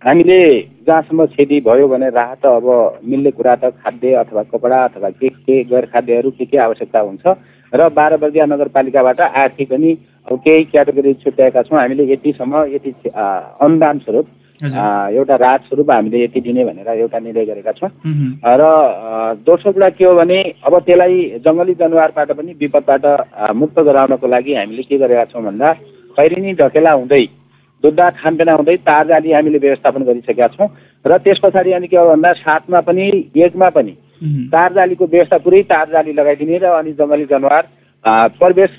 हामीले 0.02 0.38
जहाँसम्म 0.86 1.26
क्षति 1.26 1.60
भयो 1.66 1.88
भने 1.88 2.08
राहत 2.10 2.46
अब 2.46 2.66
मिल्ने 3.04 3.30
कुरा 3.32 3.54
त 3.56 3.72
खाद्य 3.80 4.12
अथवा 4.14 4.42
कपडा 4.52 4.84
अथवा 4.84 5.10
के 5.10 5.28
के 5.28 5.62
गैर 5.64 5.86
खाद्यहरू 5.92 6.30
के 6.30 6.44
के 6.44 6.58
आवश्यकता 6.58 7.00
हुन्छ 7.00 7.24
र 7.72 7.88
बाह्र 7.90 8.16
बर्दिया 8.16 8.46
नगरपालिकाबाट 8.46 9.20
आर्थिक 9.20 9.68
पनि 9.70 9.94
केही 10.28 10.64
क्याटेगोरी 10.64 11.12
छुट्याएका 11.14 11.62
छौँ। 11.62 11.78
हामीले 11.78 12.12
यतिसम्म 12.12 12.64
यति 12.74 12.90
अनुदान 13.10 13.98
स्वरूप 13.98 14.26
एउटा 14.56 15.36
राहत 15.36 15.60
स्वरूप 15.68 15.90
हामीले 15.90 16.22
यति 16.24 16.40
दिने 16.40 16.64
भनेर 16.64 16.88
एउटा 16.88 17.18
निर्णय 17.18 17.44
गरेका 17.44 17.72
छौँ। 17.72 17.90
र 18.42 18.62
दोस्रो 19.44 19.72
कुरा 19.72 19.88
के 19.90 20.04
हो 20.04 20.14
भने 20.16 20.38
अब 20.64 20.78
त्यसलाई 20.80 21.16
जङ्गली 21.44 21.74
जनावरबाट 21.74 22.30
पनि 22.32 22.52
विपदबाट 22.60 23.04
मुक्त 23.52 23.78
गराउनको 23.78 24.26
लागि 24.26 24.54
हामीले 24.54 24.82
के 24.82 24.98
गरेका 24.98 25.24
छौँ 25.28 25.42
भन्दा 25.44 25.72
खैरिनी 26.16 26.52
ढकेला 26.56 26.92
हुँदै 26.92 27.24
दुधदा 27.84 28.10
खानपिना 28.16 28.52
हुँदै 28.56 28.76
तारजाली 28.88 29.32
हामीले 29.32 29.58
व्यवस्थापन 29.58 30.02
गरिसकेका 30.08 30.48
छौँ 30.56 30.68
र 31.04 31.18
त्यस 31.20 31.38
पछाडि 31.44 31.72
अनि 31.76 31.88
के 31.88 31.96
हो 31.96 32.08
भन्दा 32.08 32.32
सातमा 32.40 32.80
पनि 32.80 33.04
एकमा 33.36 33.68
पनि 33.76 33.92
मह्म। 33.92 34.48
तारजालीको 34.48 35.06
व्यवस्था 35.06 35.38
पुरै 35.44 35.62
तारजाली 35.68 36.12
लगाइदिने 36.12 36.58
र 36.58 36.66
अनि 36.80 36.92
जङ्गली 36.96 37.24
जनावर 37.30 37.64
प्रवेश 38.40 38.70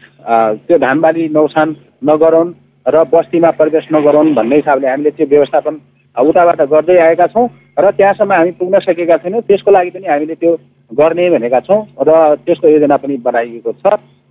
त्यो 0.66 0.78
धानबाली 0.78 1.28
नौसान 1.30 1.76
नगराउन् 2.10 2.54
र 2.88 3.04
बस्तीमा 3.12 3.52
प्रवेश 3.52 3.88
नगराउन् 3.92 4.34
भन्ने 4.36 4.56
हिसाबले 4.56 4.88
हामीले 4.88 5.12
त्यो 5.12 5.28
व्यवस्थापन 5.28 5.76
उताबाट 6.18 6.62
गर्दै 6.72 6.98
आएका 6.98 7.28
छौँ 7.28 7.48
र 7.80 7.92
त्यहाँसम्म 7.92 8.34
हामी 8.34 8.52
पुग्न 8.60 8.80
सकेका 8.80 9.18
छैनौँ। 9.18 9.42
त्यसको 9.48 9.72
लागि 9.72 9.90
पनि 9.92 10.08
हामीले 10.08 10.36
त्यो 10.36 10.52
गर्ने 10.92 11.30
भनेका 11.30 11.60
छौँ 11.68 11.82
र 12.02 12.10
त्यसको 12.46 12.68
योजना 12.68 12.98
पनि 12.98 13.18
बनाइएको 13.22 13.72
छ। 13.74 13.86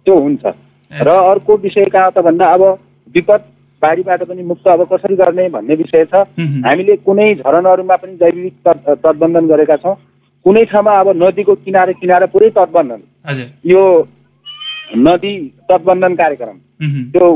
त्यो 0.06 0.14
हुन्छ। 0.18 0.44
र 0.90 1.08
अर्को 1.08 1.56
विषय 1.56 1.84
कहाँ 1.92 2.10
त 2.10 2.18
भन्दा 2.26 2.46
अब 2.46 2.62
विपद 3.14 3.40
बाढीबाट 3.82 4.22
पनि 4.24 4.42
मुक्त 4.42 4.66
अब 4.66 4.82
कसरी 4.92 5.14
गर्ने 5.16 5.48
भन्ने 5.52 5.74
विषय 5.76 6.04
छ। 6.10 6.26
हामीले 6.66 6.96
कुनै 7.06 7.34
झरनाहरूमा 7.36 7.96
पनि 7.96 8.14
जैविक 8.16 8.54
तट 8.66 8.78
तटबन्धन 9.04 9.46
गरेका 9.46 9.76
छौँ। 9.76 9.94
कुनै 10.44 10.64
ठाउँमा 10.64 10.92
अब 11.00 11.08
नदीको 11.22 11.54
किनारे 11.54 11.92
किनारे 12.00 12.26
पुरै 12.32 12.50
तटबन्धन। 12.56 13.00
यो 13.66 13.82
नदी 14.96 15.34
तटबन्धन 15.68 16.14
कार्यक्रम। 16.14 16.56
त्यो 17.12 17.26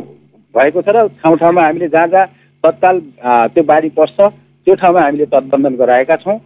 भएको 0.55 0.83
छ 0.83 0.89
र 0.89 1.07
ठाउँ 1.23 1.37
ठाउँमा 1.39 1.63
हामीले 1.63 1.89
जहाँ 1.89 2.07
जहाँ 2.09 2.27
तत्काल 2.65 3.01
त्यो 3.55 3.63
बाढी 3.65 3.89
पर्छ 3.99 4.19
त्यो 4.21 4.75
ठाउँमा 4.75 5.01
हामीले 5.01 5.27
तटबन्धन 5.27 5.75
गराएका 5.77 6.17
छौँ। 6.17 6.39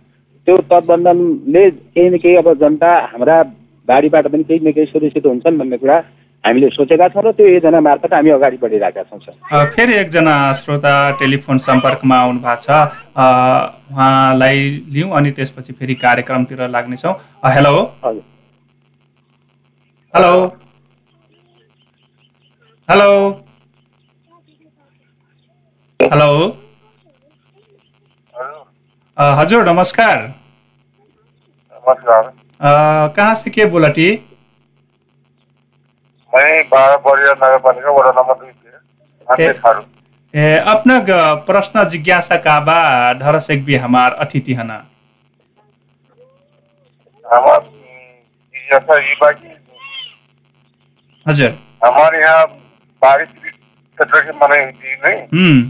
त्यो 0.47 0.57
तटबन्धनले 0.71 1.71
केही 1.71 2.09
न 2.11 2.19
केही 2.23 2.37
अब 2.37 2.53
जनता 2.61 2.91
हाम्रा 3.13 3.43
बाढीबाट 3.89 4.27
पनि 4.33 4.43
केही 4.45 4.61
न 4.69 4.73
केही 4.73 4.87
सुरक्षित 4.87 5.27
हुन्छन् 5.27 5.59
भन्ने 5.59 5.77
कुरा 5.81 5.97
हामीले 6.45 6.69
सोचेका 6.71 7.09
छौँ 7.09 7.23
र 7.25 7.31
त्यो 7.33 7.47
योजना 7.49 7.81
मार्फत 7.81 8.13
हामी 8.15 8.31
अगाडि 8.31 8.57
बढिरहेका 8.63 9.03
छौँ 9.09 9.65
फेरि 9.73 9.95
एकजना 9.97 10.35
श्रोता 10.61 10.95
टेलिफोन 11.21 11.59
सम्पर्कमा 11.67 12.17
आउनु 12.21 12.41
भएको 12.45 12.61
छ 12.61 12.69
उहाँलाई 13.93 14.61
लिउँ 14.93 15.11
अनि 15.17 15.31
त्यसपछि 15.33 15.73
फेरि 15.73 15.95
कार्यक्रमतिर 16.05 16.69
लाग्नेछौँ। 16.69 17.15
हेलो। 17.55 17.75
हजुर। 18.05 18.23
हेलो। 20.15 20.35
हेलो। 22.89 23.11
हेलो 26.13 26.29
हजुर 29.17 29.65
नमस्कार 29.69 30.19
नमस्कार 31.73 32.33
कहाँ 33.17 33.35
से 33.43 33.51
के 33.51 33.65
बोला 33.75 33.89
टी 33.99 34.09
मैं 36.33 36.63
बारह 36.69 36.97
बड़िया 37.07 37.33
नगर 37.33 37.57
पालिका 37.67 37.91
वार्ड 37.99 38.17
नंबर 38.19 38.35
दुई 38.45 38.51
से 38.53 39.47
ए- 40.35 40.59
अपना 40.75 40.99
प्रश्न 41.51 41.85
जिज्ञासा 41.89 42.37
का 42.47 42.59
बा 42.69 42.79
ढरस 43.21 43.51
एक 43.51 43.65
भी 43.65 43.77
हमार 43.87 44.13
अतिथि 44.27 44.55
हना 44.61 44.83
हमार 47.25 47.61
ये 48.55 48.79
बाकी 49.21 49.49
हजुर 51.27 51.53
हमारे 51.85 52.19
यहाँ 52.23 52.45
बारिश 53.03 53.29
क्षेत्र 53.29 54.21
की 54.25 54.33
थी 54.71 54.97
नहीं 55.05 55.63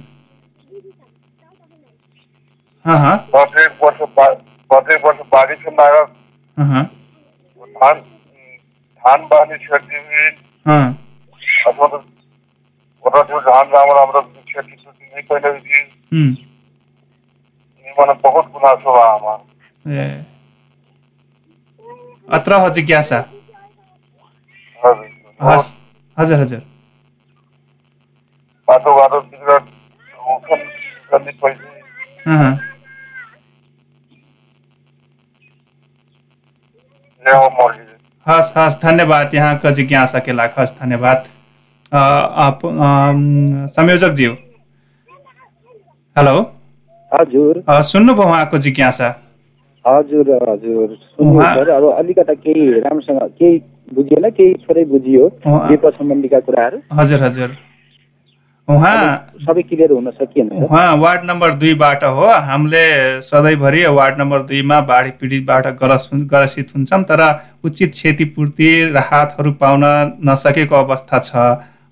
बसे 3.34 3.66
वर्ष 3.82 4.00
बसे 4.70 4.96
वर्ष 5.04 5.20
बारिश 5.32 5.58
के 5.64 5.70
मारा 5.76 6.02
धान 7.80 7.96
धान 9.04 9.20
बाली 9.30 9.56
क्षति 9.64 9.96
हुई 9.96 10.26
अथवा 11.68 11.86
तो 11.86 11.96
वटा 13.04 13.22
जो 13.30 13.40
धान 13.48 13.66
राम्रो 13.74 13.94
राम्रो 13.98 14.20
क्षति 14.20 14.72
क्षति 14.72 15.04
नहीं 15.04 15.22
पहले 15.30 15.48
हुई 15.48 15.60
थी 15.60 15.78
ये 17.86 17.92
मैंने 17.98 18.12
बहुत 18.24 18.50
गुनासो 18.52 18.90
हुआ 18.90 19.06
हमारा 19.14 19.38
अत्र 22.36 22.60
हो 22.60 22.68
जिज्ञासा 22.76 23.18
हजुर 26.18 26.36
हजुर। 26.40 26.58
बाटो 28.68 28.94
बाटो 28.96 29.18
बिग्र 29.20 29.56
उठन 30.34 30.62
गर्ने 31.12 31.32
पैसा 31.42 31.70
हस् 37.26 38.58
हस् 38.58 38.82
धन्यवाद 38.82 39.34
यहाँको 39.34 39.70
जिज्ञासा 39.70 40.18
के 40.18 40.32
लाख 40.32 40.54
हस् 40.58 40.80
धन्यवाद। 40.80 41.24
अ, 41.92 41.96
आप 42.36 42.66
अम, 42.66 43.66
संयोजक 43.66 44.08
ज्यू 44.08 44.32
हेलो। 46.16 46.52
हजुर। 47.12 47.62
अ, 47.68 47.80
सुन्नुभयो 47.80 48.24
उहाँको 48.24 48.58
जिज्ञासा? 48.58 49.08
हजुर 49.86 50.50
हजुर। 50.50 51.70
अब 51.70 51.92
अलिकता 51.98 52.34
केही 52.34 52.80
राम्रोसँग 52.80 53.20
केही 53.22 53.62
बुझिएन 53.94 54.30
केही 54.30 54.54
थोरै 54.54 54.84
बुझियो 54.84 55.28
सम्बन्धीका 55.90 56.40
कुराहरू। 56.40 56.78
हजुर 56.92 57.22
हजुर। 57.22 57.48
सबै 58.68 59.62
क्लियर 59.62 59.90
हुन 59.92 60.10
सकिएन 60.10 60.48
उहाँ 60.64 60.96
वार्ड 60.96 61.24
नम्बर 61.26 61.52
दुईबाट 61.54 62.04
हो। 62.16 62.26
हामीले 62.44 62.84
सधैँभरि 63.22 63.84
वार्ड 63.96 64.20
नम्बर 64.20 64.42
दुईमा 64.48 64.80
बाढी 64.88 65.10
पीडितबाट 65.20 65.66
ग्रस 65.82 66.08
ग्रसित 66.32 66.72
हुन्छौँ 66.76 67.02
तर 67.04 67.22
उचित 67.64 67.90
क्षतिपूर्ति 67.92 68.70
राहतहरू 68.94 69.52
पाउन 69.60 69.84
नसकेको 70.28 70.76
अवस्था 70.76 71.18
छ। 71.20 71.36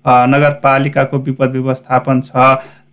नगरपालिकाको 0.05 1.17
विपद 1.19 1.51
व्यवस्थापन 1.51 2.21
छ। 2.21 2.35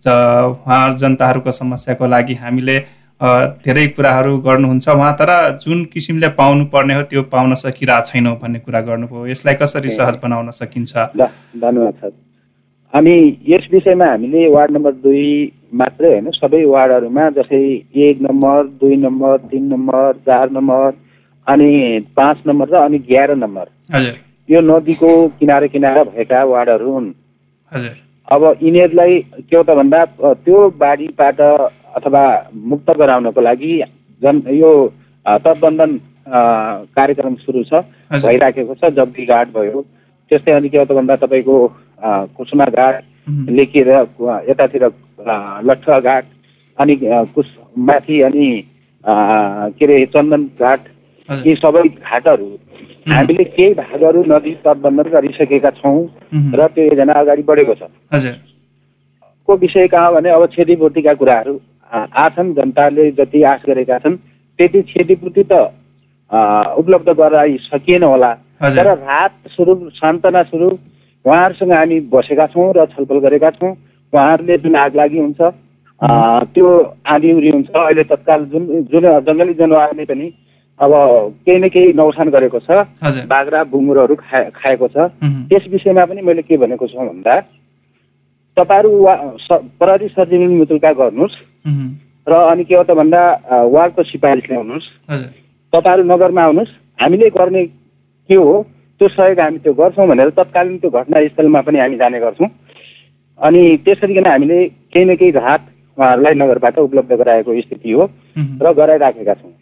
उहाँ 0.07 0.85
जनताहरूको 0.99 1.53
समस्याको 1.53 2.07
लागि 2.07 2.35
हामीले 2.37 2.79
धेरै 3.65 3.87
कुराहरू 3.89 4.39
गर्नुहुन्छ 4.41 4.89
उहाँ 4.91 5.13
तर 5.17 5.31
जुन 5.65 5.85
किसिमले 5.93 6.29
पाउनु 6.37 6.65
पर्ने 6.73 6.95
हो 6.95 7.03
त्यो 7.11 7.23
पाउन 7.33 7.55
सकिरहेको 7.57 8.07
छैनौँ 8.07 8.39
भन्ने 8.43 8.59
कुरा 8.59 8.81
गर्नुभयो। 8.83 9.27
यसलाई 9.27 9.55
कसरी 9.63 9.91
सहज 9.91 10.19
बनाउन 10.23 10.51
सकिन्छ? 10.53 10.93
धन्यवाद 10.97 11.95
सर। 11.95 12.11
अनि 12.93 13.17
यस 13.49 13.69
विषयमा 13.73 14.07
हामीले 14.07 14.47
वार्ड 14.51 14.71
नम्बर 14.73 14.93
दुई 15.03 15.27
मात्रै 15.81 16.09
होइन 16.11 16.31
सबै 16.37 16.65
वार्डहरूमा 16.67 17.29
जस्तै 17.37 17.61
एक 18.07 18.23
नम्बर 18.23 18.67
दुई 18.81 18.97
नम्बर 19.03 19.37
तिन 19.51 19.69
नम्बर 19.73 20.13
चार 20.27 20.51
नम्बर 20.53 20.89
अनि 21.47 21.71
पाँच 22.17 22.43
नम्बर 22.47 22.69
र 22.69 22.77
अनि 22.81 22.99
एघार 23.09 23.35
नम्बर। 23.37 23.67
यो 24.49 24.61
नदीको 24.63 25.11
किनारे 25.41 25.69
किनारा 25.69 26.03
भएका 26.05 26.43
वार्डहरू 26.53 26.93
हुन्। 26.93 27.11
अब 28.29 28.43
यिनीहरूलाई 28.63 29.19
के 29.41 29.57
हो 29.57 29.63
त 29.63 29.77
भन्दा 29.79 30.05
त्यो 30.45 30.59
बाढीबाट 30.81 31.41
अथवा 31.41 32.25
मुक्त 32.73 32.91
गराउनको 32.99 33.41
लागि 33.41 33.73
जन 34.23 34.43
यो 34.55 34.73
तटबन्धन 35.27 35.99
कार्यक्रम 36.99 37.35
सुरु 37.45 37.63
छ 37.71 37.83
भइराखेको 38.25 38.75
छ 38.75 38.91
जग्गी 38.99 39.27
घाट 39.27 39.49
भयो। 39.55 39.85
त्यस्तै 40.31 40.53
अनि 40.53 40.69
के 40.69 40.79
हो 40.79 40.85
त 40.85 40.93
भन्दा 40.93 41.17
तपाईँको 41.23 41.57
अ, 42.03 42.25
कुसुमा 42.37 42.65
घाट 42.67 43.03
उम्, 43.29 43.47
लेखेर 43.57 43.89
यतातिर 44.49 44.83
अ, 44.85 45.61
लट्ठुवा 45.69 45.99
घाट 46.01 46.25
अनि 46.79 46.97
कुस 47.35 47.47
माथि 47.79 48.21
अनि 48.29 48.49
के 49.05 49.85
अरे 49.85 50.05
चन्दन 50.15 50.45
घाट 50.61 50.81
यी 51.47 51.55
सबै 51.57 51.83
घाटहरू 51.89 52.47
हामीले 53.13 53.45
केही 53.57 53.75
भागहरू 53.75 54.23
नदी 54.29 54.53
तटबन्धन 54.65 55.11
गरिसकेका 55.11 55.71
छौँ 55.81 55.99
र 56.55 56.67
त्यो 56.75 56.85
योजना 56.85 57.13
अगाडि 57.21 57.43
बढेको 57.51 57.75
छ। 57.75 57.89
को 59.49 59.57
विषय 59.57 59.87
कहाँ 59.95 60.13
भने 60.15 60.31
अब 60.31 60.45
क्षतिपूर्तिका 60.47 61.15
कुराहरू 61.21 61.59
आछन् 62.25 62.55
जनताले 62.55 63.11
जति 63.19 63.43
आश 63.53 63.61
गरेका 63.67 63.99
छन् 64.05 64.17
त्यति 64.59 64.83
क्षतिपूर्ति 64.91 65.43
त 65.53 65.61
उपलब्ध 66.79 67.09
गराइ 67.19 67.57
सकिएन 67.63 68.03
होला 68.03 68.33
तर 68.77 68.87
राहत 68.99 69.33
स्वरूप 69.55 69.89
सान्त्वना 69.95 70.43
स्वरूप 70.43 70.79
उहाँहरूसँग 71.25 71.73
हामी 71.73 72.01
बसेका 72.13 72.47
छौँ 72.53 72.73
र 72.77 72.85
छलफल 72.93 73.19
गरेका 73.21 73.51
छौँ। 73.59 73.73
उहाँहरूले 74.13 74.57
जुन 74.59 74.77
आग 74.77 74.97
लागि 74.97 75.19
हुन्छ 75.19 75.41
त्यो 76.55 76.67
आँधी 77.07 77.33
उरी 77.33 77.51
हुन्छ। 77.51 77.69
अहिले 77.71 78.03
तत्काल 78.09 78.45
जुन 78.53 78.65
जुन 78.91 79.05
जङ्गली 79.29 79.55
जनावरले 79.55 80.05
पनि 80.05 80.27
अब 80.81 80.93
केही 81.45 81.59
न 81.61 81.69
केही 81.69 81.93
नोक्सान 81.93 82.29
गरेको 82.33 82.59
छ। 82.65 82.71
हजुर। 83.05 83.27
बाख्रा 83.29 83.61
बुङ्गुरहरू 83.69 84.15
खा 84.17 84.39
खाएको 84.57 84.89
छ। 84.89 84.97
त्यस 85.49 85.65
विषयमा 85.73 86.05
पनि 86.09 86.21
मैले 86.25 86.43
के 86.49 86.57
भनेको 86.57 86.87
छु 86.89 86.97
भन्दा 86.99 87.35
तपाईँहरू 88.57 88.91
वा 89.05 89.15
स- 89.45 89.63
प्रहरी 89.79 90.09
सरजमिन 90.17 90.57
मुतुल्का 90.59 90.93
गर्नुहोस्। 90.93 91.37
र 92.29 92.33
अनि 92.33 92.65
के 92.65 92.75
हो 92.75 92.83
त 92.85 92.91
भन्दा 92.97 93.21
वार्डको 93.69 94.03
सिफारिस 94.09 94.45
ल्याउनुहोस्। 94.51 94.87
तपाईँहरू 95.73 96.03
नगरमा 96.09 96.43
आउनुहोस्। 96.43 96.73
हामीले 97.01 97.29
गर्ने 97.37 97.65
के 97.67 98.35
हो 98.35 98.53
त्यो 99.01 99.09
सहयोग 99.09 99.41
हामी 99.41 99.59
त्यो 99.65 99.73
गर्छौँ 99.73 100.07
भनेर 100.09 100.31
तत्कालीन 100.37 100.77
त्यो 100.79 100.91
घटनास्थलमा 100.91 101.61
पनि 101.65 101.79
हामी 101.81 101.97
जाने 101.97 102.19
गर्छौँ। 102.21 102.49
अनि 103.41 103.63
त्यसरीकन 103.85 104.27
हामीले 104.27 104.59
केही 104.93 105.05
न 105.05 105.15
केही 105.17 105.31
राहत 105.33 105.61
उहाँहरूलाई 105.99 106.35
नगरबाट 106.35 106.79
उपलब्ध 106.79 107.13
गराएको 107.17 107.61
स्थिति 107.61 107.93
हो 107.93 108.05
र 108.63 108.73
गराइराखेका 108.77 109.35
छौँ। 109.35 109.53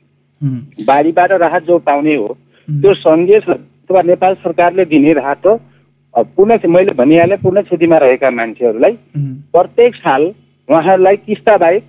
बाढीबाट 0.87 1.33
राहत 1.33 1.63
जो 1.65 1.79
पाउने 1.87 2.15
हो 2.15 2.29
त्यो 2.69 2.95
सङ्घीय 2.95 3.39
अथवा 3.39 4.03
नेपाल 4.03 4.35
सरकारले 4.43 4.85
दिने 4.85 5.13
राहत 5.23 5.47
हो। 5.47 5.55
पूर्ण 6.35 6.59
मैले 6.67 6.93
भनिहालेँ 6.99 7.37
पूर्ण 7.39 7.63
क्षतिमा 7.63 7.99
रहेका 7.99 8.31
मान्छेहरूलाई 8.31 8.99
प्रत्येक 9.55 9.95
साल 9.97 10.23
उहाँहरूलाई 10.69 11.17
किस्ता 11.19 11.57
बाहेक 11.57 11.85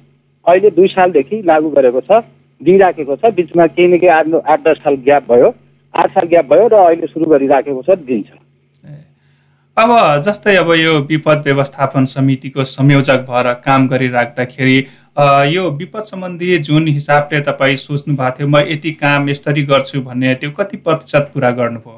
अहिले 0.45 0.69
दुई 0.77 0.87
सालदेखि 0.87 1.41
लागू 1.45 1.69
गरेको 1.69 2.01
छ 2.01 2.21
दिइराखेको 2.61 3.15
छ। 3.15 3.33
बिचमा 3.33 3.65
केही 3.67 3.87
न 3.87 3.97
केही 3.97 4.13
आठ 4.13 4.27
आठ 4.45 4.63
दस 4.67 4.77
साल 4.83 4.95
ग्याप 5.05 5.31
भयो। 5.31 5.49
आठ 5.93 6.11
साल 6.11 6.27
ग्याप 6.27 6.45
भयो 6.45 6.67
र 6.67 6.75
अहिले 6.85 7.07
सुरु 7.07 7.25
गरिराखेको 7.31 7.81
छ 7.81 7.97
दिन्छ। 8.07 8.29
अब 9.77 9.91
जस्तै 10.25 10.55
अब 10.55 10.71
यो 10.73 10.93
विपद 11.09 11.41
व्यवस्थापन 11.45 12.05
समितिको 12.05 12.63
संयोजक 12.65 13.25
भएर 13.29 13.53
काम 13.65 13.87
गरिराख्दाखेरि 13.87 14.77
यो 15.53 15.69
विपद 15.79 16.03
सम्बन्धी 16.03 16.57
जुन 16.67 16.87
हिसाबले 16.89 17.39
तपाईँ 17.47 17.75
सोच्नु 17.77 18.15
भएको 18.15 18.37
थियो 18.37 18.47
म 18.47 18.59
यति 18.69 18.91
काम 18.99 19.29
यसरी 19.29 19.63
गर्छु 19.71 20.01
भन्ने 20.01 20.35
त्यो 20.35 20.51
कति 20.59 20.77
प्रतिशत 20.77 21.31
पुरा 21.33 21.51
गर्नुभयो 21.59 21.97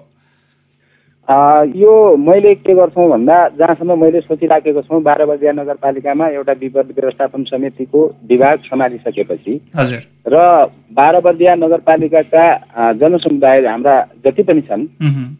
यो 1.75 2.15
मैले 2.17 2.53
के 2.55 2.73
गर्छौँ 2.73 3.07
भन्दा 3.09 3.35
जहाँसम्म 3.59 3.97
मैले 3.99 4.21
सोचिराखेको 4.21 4.81
छौँ 4.81 5.01
बाह्र 5.01 5.25
बजिया 5.25 5.51
नगरपालिकामा 5.51 6.27
एउटा 6.27 6.53
विपद 6.61 6.93
व्यवस्थापन 6.97 7.43
समितिको 7.43 8.05
विभाग 8.29 8.59
सम्हालिसकेपछि 8.59 9.59
हजुर। 9.75 10.01
र 10.27 10.35
बाह्र 10.93 11.19
बर्दिया 11.19 11.55
नगरपालिकाका 11.55 12.45
जनसमुदाय 12.93 13.65
हाम्रा 13.65 13.95
जति 14.25 14.43
पनि 14.43 14.61
छन् 14.61 14.87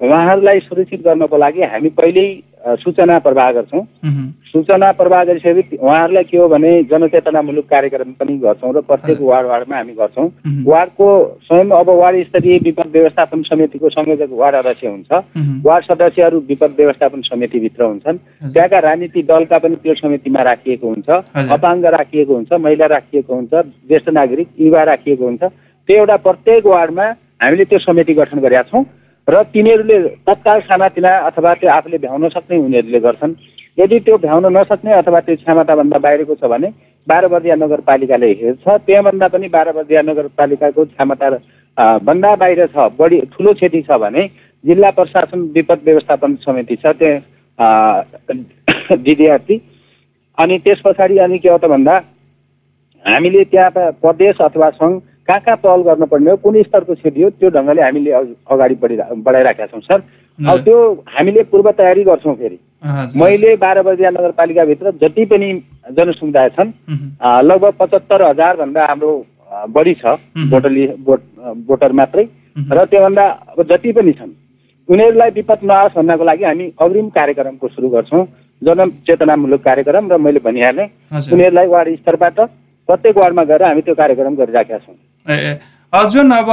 उहाँहरूलाई 0.02 0.60
सुरक्षित 0.60 1.04
गर्नको 1.04 1.38
लागि 1.38 1.62
हामी 1.64 1.90
पहिल्यै 1.90 2.30
सूचना 2.62 3.18
प्रवाह 3.20 3.52
गर्छौँ। 3.52 3.82
सूचना 4.52 4.92
प्रवाह 4.92 5.24
गरिसकेपछि 5.24 5.78
उहाँहरूलाई 5.78 6.24
के 6.24 6.38
हो 6.38 6.48
भने 6.48 6.72
जनचेतनामूलक 6.84 7.66
कार्यक्रम 7.70 8.12
पनि 8.20 8.38
गर्छौँ 8.38 8.74
र 8.74 8.82
प्रत्येक। 8.82 9.22
वार्ड 9.22 9.48
वार्डमा 9.48 9.76
हामी 9.78 9.94
गर्छौँ। 9.94 10.28
वार्डको 10.66 11.08
स्वयं 11.48 11.70
अब 11.72 11.90
वार्ड 11.90 12.24
स्तरीय 12.28 12.58
विपद 12.64 12.92
व्यवस्थापन 12.94 13.42
समितिको 13.44 13.90
संयोजक 13.90 14.30
वार्ड 14.32 14.56
अध्यक्ष 14.56 14.84
हुन्छ। 14.86 15.12
वार्ड 15.66 15.86
सदस्यहरू 15.86 16.40
विपद 16.50 16.76
व्यवस्थापन 16.78 17.22
समितिभित्र 17.22 17.84
हुन्छन्। 17.84 18.18
त्यहाँका 18.54 18.80
राजनीतिक 18.80 19.26
दलका 19.26 19.58
पनि 19.58 19.76
त्यो 19.82 19.96
समितिमा 19.96 20.42
राखिएको 20.42 20.88
हुन्छ। 20.88 21.10
अपाङ्ग 21.50 21.86
राखिएको 21.98 22.34
हुन्छ 22.36 22.54
महिला 22.54 22.86
राखिएको 22.86 23.34
हुन्छ 23.36 23.54
ज्येष्ठ 23.88 24.10
नागरिक 24.10 24.48
युवा 24.60 24.84
राखिएको 24.84 25.26
हुन्छ। 25.26 25.44
त्यो 25.44 25.98
एउटा 25.98 26.16
प्रत्येक 26.18 26.66
वार्डमा 26.66 27.06
हामीले 27.42 27.66
त्यो 27.66 27.80
समिति 27.80 28.14
गठन 28.14 28.40
गरेका 28.40 28.64
छौँ। 28.70 28.84
र 29.32 29.44
तिनीहरूले 29.54 29.98
तत्काल 30.28 30.60
सानातिना 30.68 31.12
अथवा 31.28 31.54
त्यो 31.60 31.70
आफूले 31.72 31.98
भ्याउन 32.04 32.30
सक्ने 32.30 32.58
उनीहरूले 32.58 33.00
गर्छन्। 33.00 33.34
यदि 33.78 34.00
त्यो 34.06 34.18
भ्याउन 34.18 34.46
नसक्ने 34.58 34.92
अथवा 34.94 35.20
त्यो 35.26 35.36
क्षमताभन्दा 35.42 35.98
बाहिरको 36.06 36.36
छ 36.36 36.44
भने 36.52 36.68
बाह्र 37.08 37.28
बर्दिया 37.34 37.56
नगरपालिकाले 37.56 38.28
हेर्छ। 38.42 38.66
त्यहाँभन्दा 38.86 39.28
पनि 39.34 39.48
बाह्र 39.56 39.72
बर्दिया 39.72 40.02
नगरपालिकाको 40.02 40.86
क्षमता 40.86 41.28
भन्दा 42.04 42.36
बाहिर 42.42 42.66
छ 42.68 42.78
बढी 43.00 43.20
ठुलो 43.32 43.54
क्षति 43.54 43.82
छ 43.82 43.90
भने 44.04 44.22
जिल्ला 44.64 44.90
प्रशासन 44.92 45.40
विपद 45.56 45.80
व्यवस्थापन 45.86 46.36
समिति 46.44 46.76
छ 46.76 46.86
त्यहाँ 47.00 48.04
डिडिआरटी। 48.98 49.56
अनि 50.38 50.58
त्यस 50.60 50.80
पछाडि 50.86 51.18
अनि 51.24 51.38
के 51.40 51.50
हो 51.50 51.58
त 51.58 51.66
भन्दा 51.72 51.96
हामीले 53.06 53.44
त्यहाँ 53.48 53.92
प्रदेश 54.02 54.42
अथवा 54.42 54.70
सङ्घ 54.76 54.94
कहाँ 55.28 55.40
कहाँ 55.46 55.58
पहल 55.64 55.82
गर्नुपर्ने 55.84 56.32
हो? 56.32 56.38
कुन 56.44 56.62
स्तरको 56.64 56.94
क्षति 56.96 57.22
हो? 57.22 57.30
त्यो 57.30 57.50
ढङ्गले 57.56 57.82
हामीले 57.82 58.12
अगाडि 58.12 58.76
बढि 58.82 58.96
बढाइराखेका 59.26 59.66
छौँ 59.72 59.82
सर। 59.82 60.00
अब 60.40 60.48
हजुर। 60.50 60.62
त्यो 60.64 60.78
हामीले 61.18 61.44
पूर्व 61.52 61.72
तयारी 61.78 62.04
गर्छौँ 62.04 62.36
फेरि। 62.36 62.58
हजुर। 62.86 63.22
मैले 63.24 63.56
बाह्र 63.62 63.82
बजिया 63.88 64.10
नगरपालिकाभित्र 64.10 64.92
जति 65.02 65.26
पनि 65.32 65.50
जनसमुदाय 65.98 66.50
छन् 66.58 66.72
लगभग 67.50 67.74
पचहत्तर 67.80 68.22
हजारभन्दा 68.30 68.86
हाम्रो 68.86 69.12
अ, 69.52 69.66
बढी 69.68 69.94
छ 70.02 70.06
मह्म। 70.06 70.50
भोटर 70.50 70.70
भोट 71.68 71.84
मात्रै। 72.02 72.24
र 72.72 72.86
त्योभन्दा 72.92 73.26
अब 73.58 73.64
जति 73.72 73.92
पनि 73.94 74.12
छन् 74.20 74.32
उनीहरूलाई 74.90 75.30
विपद 75.36 75.60
नआओस् 75.64 75.96
भन्नको 75.98 76.24
लागि 76.24 76.44
हामी 76.44 76.72
अग्रिम 76.82 77.10
कार्यक्रमको 77.18 77.68
सुरु 77.68 77.90
गर्छौँ। 77.90 78.26
जनचेतनामूलक 78.62 79.62
कार्यक्रम 79.64 80.12
र 80.12 80.18
मैले 80.18 80.40
भनिहालेँ 80.46 80.88
हजुर। 81.14 81.34
उनीहरूलाई 81.34 81.68
वार्ड 81.68 81.96
स्तरबाट 82.00 82.40
प्रत्येक 82.90 83.18
वार्डमा 83.18 83.44
गएर 83.52 83.64
हामी 83.64 83.82
त्यो 83.82 83.96
कार्यक्रम 83.96 84.36
गरिराखेका 84.36 84.78
छौँ। 84.78 84.96
ए, 85.30 85.34
ए, 85.34 85.60
अ, 85.94 86.04
जुन 86.10 86.32
अब 86.32 86.46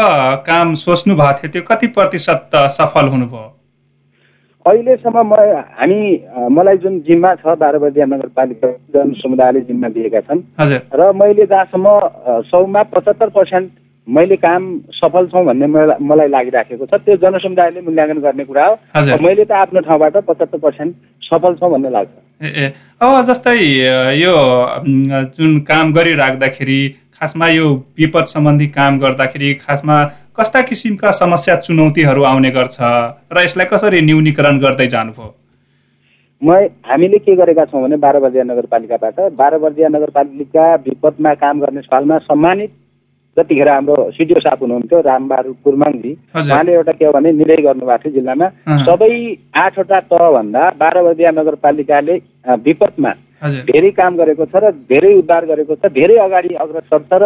काम 0.46 0.74
सोच्नु 0.74 1.14
भएको 1.14 1.38
थियो 1.38 1.52
त्यो 1.52 1.62
कति 1.62 1.86
प्रतिशत 1.86 2.50
सफल 2.54 3.08
हुनुभयो? 3.08 3.54
अहिलेसम्म 4.66 5.20
म 5.20 5.34
हामी 5.80 6.24
मलाई 6.50 6.76
जुन 6.76 7.00
जिम्मा 7.00 7.34
छ 7.34 7.46
बाह्र 7.46 7.78
बजिया 7.78 8.06
नगरपालिका 8.06 8.68
जनसमुदायले 8.68 9.60
जिम्मा 9.60 9.88
दिएका 9.88 10.20
छन्। 10.20 10.40
हजुर। 10.60 10.80
र 10.94 11.12
मैले 11.12 11.46
जहाँसम्म 11.46 11.86
सौमा 12.28 12.82
पचहत्तर 12.82 13.28
पर्सेन्ट 13.28 13.70
मैले 14.08 14.36
काम 14.36 14.80
सफल 14.92 15.26
छौँ 15.26 15.44
भन्ने 15.44 15.66
मलाई 16.00 16.28
लागिराखेको 16.28 16.86
छ 16.86 16.94
त्यो 16.94 17.16
जनसमुदायले 17.16 17.80
मूल्याङ्कन 17.80 18.18
गर्ने 18.18 18.44
कुरा 18.44 18.66
हो। 18.66 18.74
मैले 19.22 19.44
त 19.44 19.52
आफ्नो 19.52 19.80
ठाउँबाट 19.80 20.16
पचहत्तर 20.16 20.58
पर्सेन्ट 20.58 20.96
सफल 21.22 21.54
छौँ 21.54 21.70
भन्ने 21.70 21.90
लाग्छ। 21.90 22.44
ए 22.44 22.72
अब 23.00 23.22
जस्तै 23.24 23.56
यो 24.20 24.34
जुन 25.24 25.60
काम 25.60 25.92
गरिराख्दाखेरि 25.92 26.94
खासमा 27.20 27.48
यो 27.48 27.66
विपद 27.98 28.24
सम्बन्धी 28.32 28.66
काम 28.78 28.98
गर्दाखेरि 28.98 29.52
खासमा 29.66 29.96
कस्ता 30.38 30.60
किसिमका 30.62 31.10
समस्या 31.18 31.56
चुनौतीहरू 31.66 32.22
आउने 32.30 32.50
गर्छ 32.56 32.78
र 33.32 33.42
यसलाई 33.44 33.66
कसरी 33.72 34.00
न्यूनीकरण 34.08 34.58
गर्दै 34.58 34.86
जानुभयो 34.94 35.34
म 36.42 36.56
हामीले 36.88 37.18
के 37.18 37.34
गरेका 37.36 37.64
छौँ 37.70 37.82
भने 37.82 37.96
बाह्र 38.02 38.18
बजिया 38.20 38.44
नगरपालिकाबाट 38.50 39.16
बाह्र 39.38 39.58
बजिया 39.58 39.88
नगरपालिका 39.88 40.74
विपदमा 40.84 41.32
काम 41.40 41.60
गर्ने 41.60 41.80
सालमा 41.82 42.18
सम्मानित 42.26 42.70
जतिखेर 43.36 43.68
हाम्रो 43.68 43.96
सिडिओ 44.14 44.40
साहब 44.40 44.62
हुनुहुन्थ्यो 44.62 45.00
रामबहादुर 45.00 45.54
कुर्माङजी। 45.64 46.12
उहाँले 46.36 46.72
एउटा 46.74 46.92
के 46.92 47.04
हो 47.04 47.12
भने 47.12 47.32
निर्णय 47.32 47.62
गर्नुभएको 47.62 48.02
थियो 48.04 48.12
जिल्लामा। 48.14 48.46
सबै 48.86 49.10
आठवटा 49.62 49.98
तहभन्दा 50.10 50.62
बाह्र 50.80 51.02
बजिया 51.02 51.30
नगरपालिकाले 51.38 52.14
विपदमा 52.66 53.12
धेरै 53.66 53.90
काम 53.90 54.16
गरेको 54.16 54.44
छ 54.46 54.56
र 54.56 54.70
धेरै 54.90 55.14
उद्धार 55.18 55.44
गरेको 55.46 55.74
छ 55.74 55.92
धेरै 55.92 56.16
अगाडि 56.26 56.54
अग्रसर 56.54 57.00
छ 57.06 57.12
र 57.22 57.24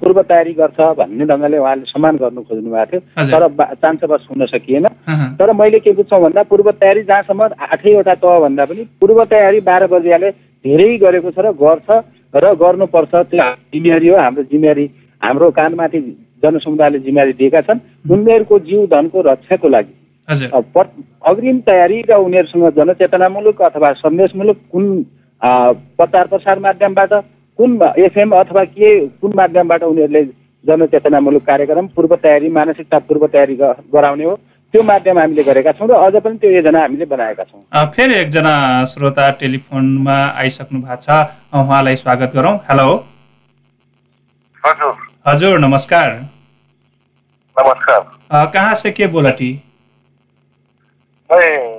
पूर्व 0.00 0.22
तयारी 0.22 0.52
गर्छ 0.56 0.78
भन्ने 0.98 1.24
ढङ्गले 1.26 1.58
उहाँले 1.58 1.84
सम्मान 1.86 2.16
गर्नु 2.16 2.42
खोज्नु 2.48 2.70
भएको 2.70 2.90
थियो। 2.90 3.00
तर 3.30 3.46
बा- 3.54 3.74
चान्सबस 3.76 4.26
हुन 4.30 4.46
सकिएन। 4.46 4.86
तर 5.38 5.52
मैले 5.52 5.78
के 5.80 5.92
बुझ्छौँ 5.92 6.20
भन्दा 6.20 6.42
पूर्व 6.50 6.70
तयारी 6.80 7.02
जहाँसम्म 7.02 7.42
आठैवटा 7.60 8.14
तह 8.14 8.38
भन्दा 8.40 8.64
पनि 8.64 8.82
पूर्व 9.00 9.24
तयारी 9.24 9.60
बाह्र 9.60 9.86
बजियाले 9.86 10.30
धेरै 10.64 10.88
गरेको 10.98 11.30
छ 11.30 11.38
र 11.38 11.52
गर्छ 11.52 11.88
र 12.34 12.54
गर्नुपर्छ। 12.56 13.14
त्यो 13.30 13.42
जिम्मेवारी 13.72 14.08
हो 14.08 14.16
हाम्रो 14.16 14.42
जिम्मेवारी। 14.50 14.86
हाम्रो 15.22 15.50
कानमाथि 15.50 16.00
जनसमुदायले 16.42 16.98
जिम्मेवारी 16.98 17.32
दिएका 17.32 17.60
छन्। 17.60 17.78
उनीहरूको 18.10 18.58
जीव 18.66 18.80
धनको 18.92 19.20
रक्षाको 19.20 19.68
लागि। 19.68 19.92
अग्रिम 21.30 21.58
तयारी 21.68 21.98
र 22.10 22.12
उनीहरूसँग 22.16 22.68
जनचेतनामूलक 22.76 23.62
अथवा 23.62 23.92
सन्देशमूलक 24.02 24.56
कुन 24.72 24.84
प्रचार 25.44 26.26
प्रसार 26.26 26.58
माध्यमबाट 26.58 27.12
कुन 27.58 27.94
एफएम 27.98 28.30
अथवा 28.30 28.64
के 28.64 29.06
कुन 29.06 29.32
माध्यमबाट 29.36 29.82
उनीहरूले 29.82 30.24
जनचेतनामूलक 30.66 31.42
कार्यक्रम 31.42 31.86
पूर्व 31.86 32.16
तयारी 32.16 32.48
मानसिकता 32.48 32.98
पूर्व 32.98 33.26
तयारी 33.26 33.54
गराउने 33.94 34.24
हो? 34.24 34.40
त्यो 34.72 34.82
माध्यम 34.82 35.18
हामीले 35.18 35.42
गरेका 35.42 35.72
छौँ 35.72 35.88
र 35.88 35.92
अझ 35.92 36.16
पनि 36.16 36.38
त्यो 36.38 36.50
योजना 36.50 36.80
हामीले 36.80 37.04
बनाएका 37.04 37.44
छौँ। 37.44 37.60
अ, 37.72 37.84
फेरि 37.84 38.14
एकजना 38.14 38.84
श्रोता 38.84 39.30
टेलिफोनमा 39.30 40.26
आइसक्नु 40.36 40.80
भएको 40.80 40.96
छ। 40.96 41.08
उहाँलाई 41.54 41.96
स्वागत 41.96 42.32
गरौँ। 42.34 42.56
हेलो। 42.56 43.04
हजुर। 44.66 44.92
हजुर 45.26 45.58
नमस्कार। 45.58 46.10
नमस्कार। 47.58 48.10
अ, 48.30 48.50
कहाँ 48.52 48.74
से 48.74 48.90
के 48.90 49.06
बोलटी 49.06 49.62
मैं 51.32 51.76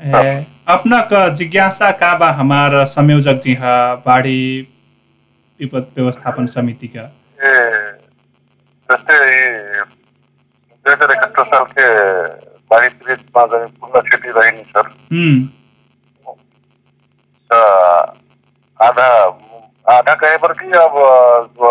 ए, 0.00 0.44
अपना 0.68 1.00
क 1.12 1.28
जिज्ञासा 1.36 1.90
का 2.00 2.14
बा 2.18 2.30
हमार 2.40 2.84
संयोजक 2.86 3.40
जी 3.44 3.54
हा 3.62 3.74
बाढ़ी 4.06 4.40
विपद 5.60 5.86
व्यवस्थापन 5.96 6.46
समिति 6.54 6.88
का 6.96 7.02
ये 7.44 7.54
जस्तै 8.88 9.20
दुई 10.84 10.92
हज़ार 10.92 11.10
इकहत्तर 11.12 11.44
साल 11.52 11.64
के 11.78 11.86
बाढ़ी 12.70 12.88
पीड़ित 12.88 13.20
में 13.36 13.66
पूर्ण 13.80 14.00
क्षति 14.08 14.30
रही 14.38 14.62
सर। 14.64 14.88
हम्म, 15.12 15.38
आधा 18.80 19.08
आधा 19.96 20.14
कहे 20.22 20.36
पर 20.44 20.52
कि 20.60 20.66
अब 20.84 20.96
अ, 21.02 21.70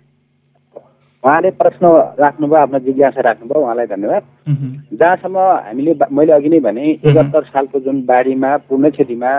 उहाँले 1.23 1.49
प्रश्न 1.53 1.85
राख्नुभयो 2.19 2.59
आफ्नो 2.59 2.79
जिज्ञासा 2.85 3.21
राख्नुभयो 3.21 3.61
उहाँलाई 3.61 3.85
धन्यवाद। 3.87 4.23
जहाँसम्म 4.99 5.37
हामीले 5.37 5.93
मैले 6.11 6.33
अघि 6.33 6.49
नै 6.49 6.59
भने 6.59 6.81
एकहत्तर 6.91 7.43
सालको 7.45 7.79
जुन 7.79 8.01
बाढीमा 8.05 8.55
पूर्ण 8.65 8.89
क्षतिमा 8.89 9.31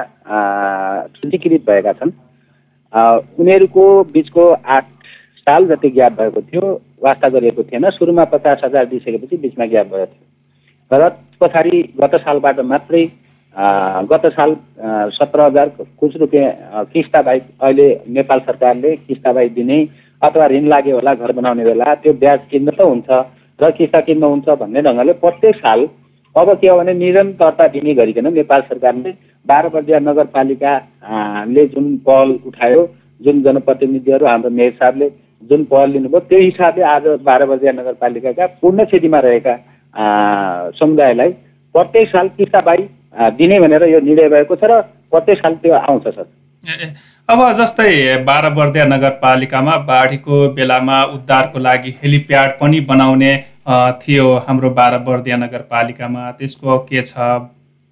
क्षतिकृत 1.09 1.63
भएका 1.67 1.93
छन् 1.99 2.13
उनीहरूको 3.41 3.87
बिचको 4.15 4.45
आठ 4.53 4.87
साल 5.47 5.67
जति 5.69 5.91
ग्याप 5.91 6.13
भएको 6.21 6.41
थियो 6.43 6.63
वास्ता 7.03 7.29
गरिएको 7.29 7.63
थिएन। 7.63 7.91
सुरुमा 7.91 8.25
पचास 8.31 8.61
हजार 8.65 8.85
दिइसकेपछि 8.87 9.37
बिचमा 9.43 9.67
ग्याप 9.67 9.87
भएको 9.87 10.07
थियो। 10.07 10.99
र 10.99 11.09
पछाडि 11.41 11.83
गत 11.99 12.15
सालबाट 12.23 12.61
मात्रै 12.73 13.05
गत 14.11 14.27
साल 14.33 14.55
सत्र 15.19 15.41
हजार 15.41 15.69
कुछ 15.99 16.17
रुपियाँ 16.17 16.47
आ, 16.47 16.85
किस्ता 16.85 17.23
बाहेक 17.23 17.43
अहिले 17.61 17.89
नेपाल 18.09 18.41
सरकारले 18.41 18.95
किस्ता 18.99 19.33
बाहेक 19.33 19.55
दिने 19.55 19.79
अथवा 20.23 20.47
ऋण 20.49 20.67
लाग्यो 20.73 20.95
होला 20.97 21.15
घर 21.15 21.33
बनाउने 21.39 21.65
बेला 21.65 21.95
त्यो 22.03 22.13
ब्याज 22.23 22.41
किन्न 22.51 22.71
त 22.79 22.81
हुन्छ 22.83 23.11
र 23.61 23.71
किस्ता 23.79 24.01
किन्न 24.09 24.25
हुन्छ 24.33 24.49
भन्ने 24.61 24.83
ढङ्गले 24.83 25.13
प्रत्येक 25.25 25.57
साल 25.57 25.87
अब 26.37 26.53
के 26.61 26.69
हो 26.69 26.77
भने 26.79 26.93
निरन्तरता 26.95 27.67
दिने 27.75 27.95
गरिकन 27.95 28.33
नेपाल 28.35 28.61
सरकारले 28.69 29.11
बाह्र 29.47 29.69
बर्दिया 29.69 29.99
नगरपालिका 29.99 30.73
आ, 31.05 31.45
ले 31.45 31.67
जुन 31.75 31.97
पहल 32.07 32.31
उठायो 32.47 32.87
जुन 33.21 33.43
जनप्रतिनिधिहरू 33.43 34.27
हाम्रो 34.27 34.51
मेयर 34.59 34.73
साहबले 34.81 35.09
जुन 35.51 35.65
पहल 35.73 35.91
लिनुभयो 35.91 36.21
त्यो 36.31 36.39
हिसाबले 36.41 36.85
आज 36.95 37.07
बाह्र 37.29 37.47
बर्दिया 37.53 37.73
नगरपालिकाका 37.73 38.47
पूर्ण 38.63 38.85
क्षतिमा 38.85 39.21
रहेका 39.27 39.55
समुदायलाई 40.81 41.31
प्रत्येक 41.75 42.09
साल 42.09 42.29
किस्ता 42.37 42.61
बाई 42.69 42.89
दिने 43.39 43.61
भनेर 43.61 43.83
यो 43.89 44.01
निर्णय 44.01 44.29
भएको 44.29 44.57
छ 44.57 44.71
र 44.71 44.81
प्रत्येक 45.11 45.39
साल 45.39 45.55
त्यो 45.63 45.75
आउँछ 45.75 46.09
सर। 46.09 46.27
अब 47.29 47.41
जस्तै 47.59 47.91
बाह्र 48.29 48.49
बर्दिया 48.55 48.85
नगरपालिकामा 48.93 49.75
बाढीको 49.91 50.39
बेलामा 50.57 50.97
उद्धारको 51.17 51.59
लागि 51.67 51.91
हेलिप्याड 52.03 52.51
पनि 52.61 52.81
बनाउने 52.91 53.31
थियो 54.03 54.27
हाम्रो 54.47 54.71
बाह्र 54.79 54.99
बर्दिया 55.09 55.37
नगरपालिकामा। 55.45 56.25
त्यसको 56.41 56.79
के 56.89 57.03
छ 57.11 57.29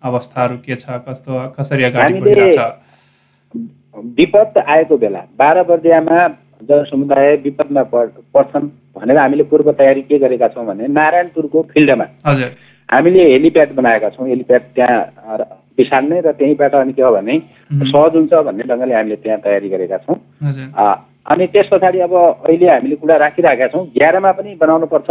अवस्थाहरू 0.03 0.57
के 0.67 0.75
छ? 0.77 0.99
कस्तो 1.07 1.33
कसरी 1.59 1.85
अगाडि 1.91 2.21
बढिरहेछ 2.21 2.59
विपद 4.19 4.59
आएको 4.67 4.97
बेला 5.05 5.23
बाह्र 5.39 5.63
बर्दियामा 5.71 6.19
जनसमुदाय 6.69 7.35
विपदमा 7.47 7.83
पर्- 7.95 8.21
पर्छन् 8.35 8.69
भनेर 8.99 9.19
हामीले 9.19 9.45
पूर्व 9.51 9.73
तयारी 9.81 10.03
के 10.11 10.19
गरेका 10.27 10.49
छौँ 10.55 10.67
भने 10.67 10.87
नारायणपुरको 10.99 11.63
फिल्डमा 11.73 12.07
हजुर। 12.27 12.51
हामीले 12.89 13.31
हेलिप्याड 13.33 13.75
बनाएका 13.81 14.09
छौँ। 14.11 14.29
हेलिप्याड 14.29 14.63
त्यहाँ 14.75 15.01
बिसार्ने 15.79 16.21
र 16.21 16.33
त्यहीँबाट 16.39 16.75
अनि 16.75 16.93
के 16.93 17.03
हो 17.03 17.13
भने. 17.13 17.39
सहज 17.73 18.17
हुन्छ 18.17 18.33
भन्ने 18.47 18.65
ढङ्गले 18.71 18.95
हामीले 18.95 19.17
त्यहाँ 19.17 19.41
तयारी 19.41 19.69
गरेका 19.69 19.99
छौँ। 20.05 20.17
अनि 21.31 21.47
त्यस 21.47 21.69
पछाडि 21.73 21.99
अब 22.01 22.15
अहिले 22.15 22.71
हामीले 22.71 22.97
कुरा 22.97 23.17
राखिरहेका 23.17 23.67
छौँ 23.69 23.87
ग्यारमा 23.99 24.33
पनि 24.33 24.55
बनाउनुपर्छ। 24.61 25.11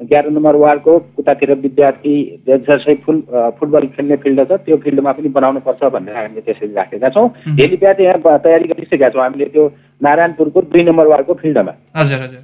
एघार 0.00 0.28
नम्बर 0.32 0.56
वार्डको 0.56 0.92
उतातिर 1.20 1.52
विद्यार्थी 1.60 2.14
जसै 2.48 2.94
फुल 3.04 3.20
फुटबल 3.58 3.86
खेल्ने 3.96 4.16
फिल्ड 4.16 4.40
छ 4.48 4.56
त्यो 4.64 4.76
फिल्डमा 4.84 5.12
पनि 5.12 5.28
बनाउनुपर्छ 5.28 5.82
भनेर 5.92 6.16
हामीले 6.16 6.40
त्यसरी 6.40 6.72
राखेका 6.72 7.08
छौँ. 7.12 7.28
हेलिप्याड 7.60 8.00
यहाँ 8.00 8.38
तयारी 8.40 8.68
गरिसकेका 8.72 9.08
छौँ 9.12 9.22
हामीले 9.22 9.44
त्यो 9.52 9.66
नारायणपुरको 10.00 10.60
दुई 10.72 10.82
नम्बर 10.84 11.06
वार्डको 11.06 11.34
फिल्डमा। 11.42 11.72
हजुर 11.96 12.22
हजुर। 12.22 12.42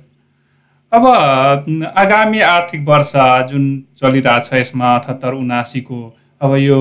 अब 0.92 1.04
आगामी 1.96 2.40
आर्थिक 2.50 2.84
वर्ष 2.88 3.12
जुन 3.48 3.64
चलिरहेछ 4.02 4.52
यसमा 4.54 4.94
अठहत्तर 4.96 5.32
उनासीको 5.34 5.98
अब 6.40 6.54
यो 6.56 6.78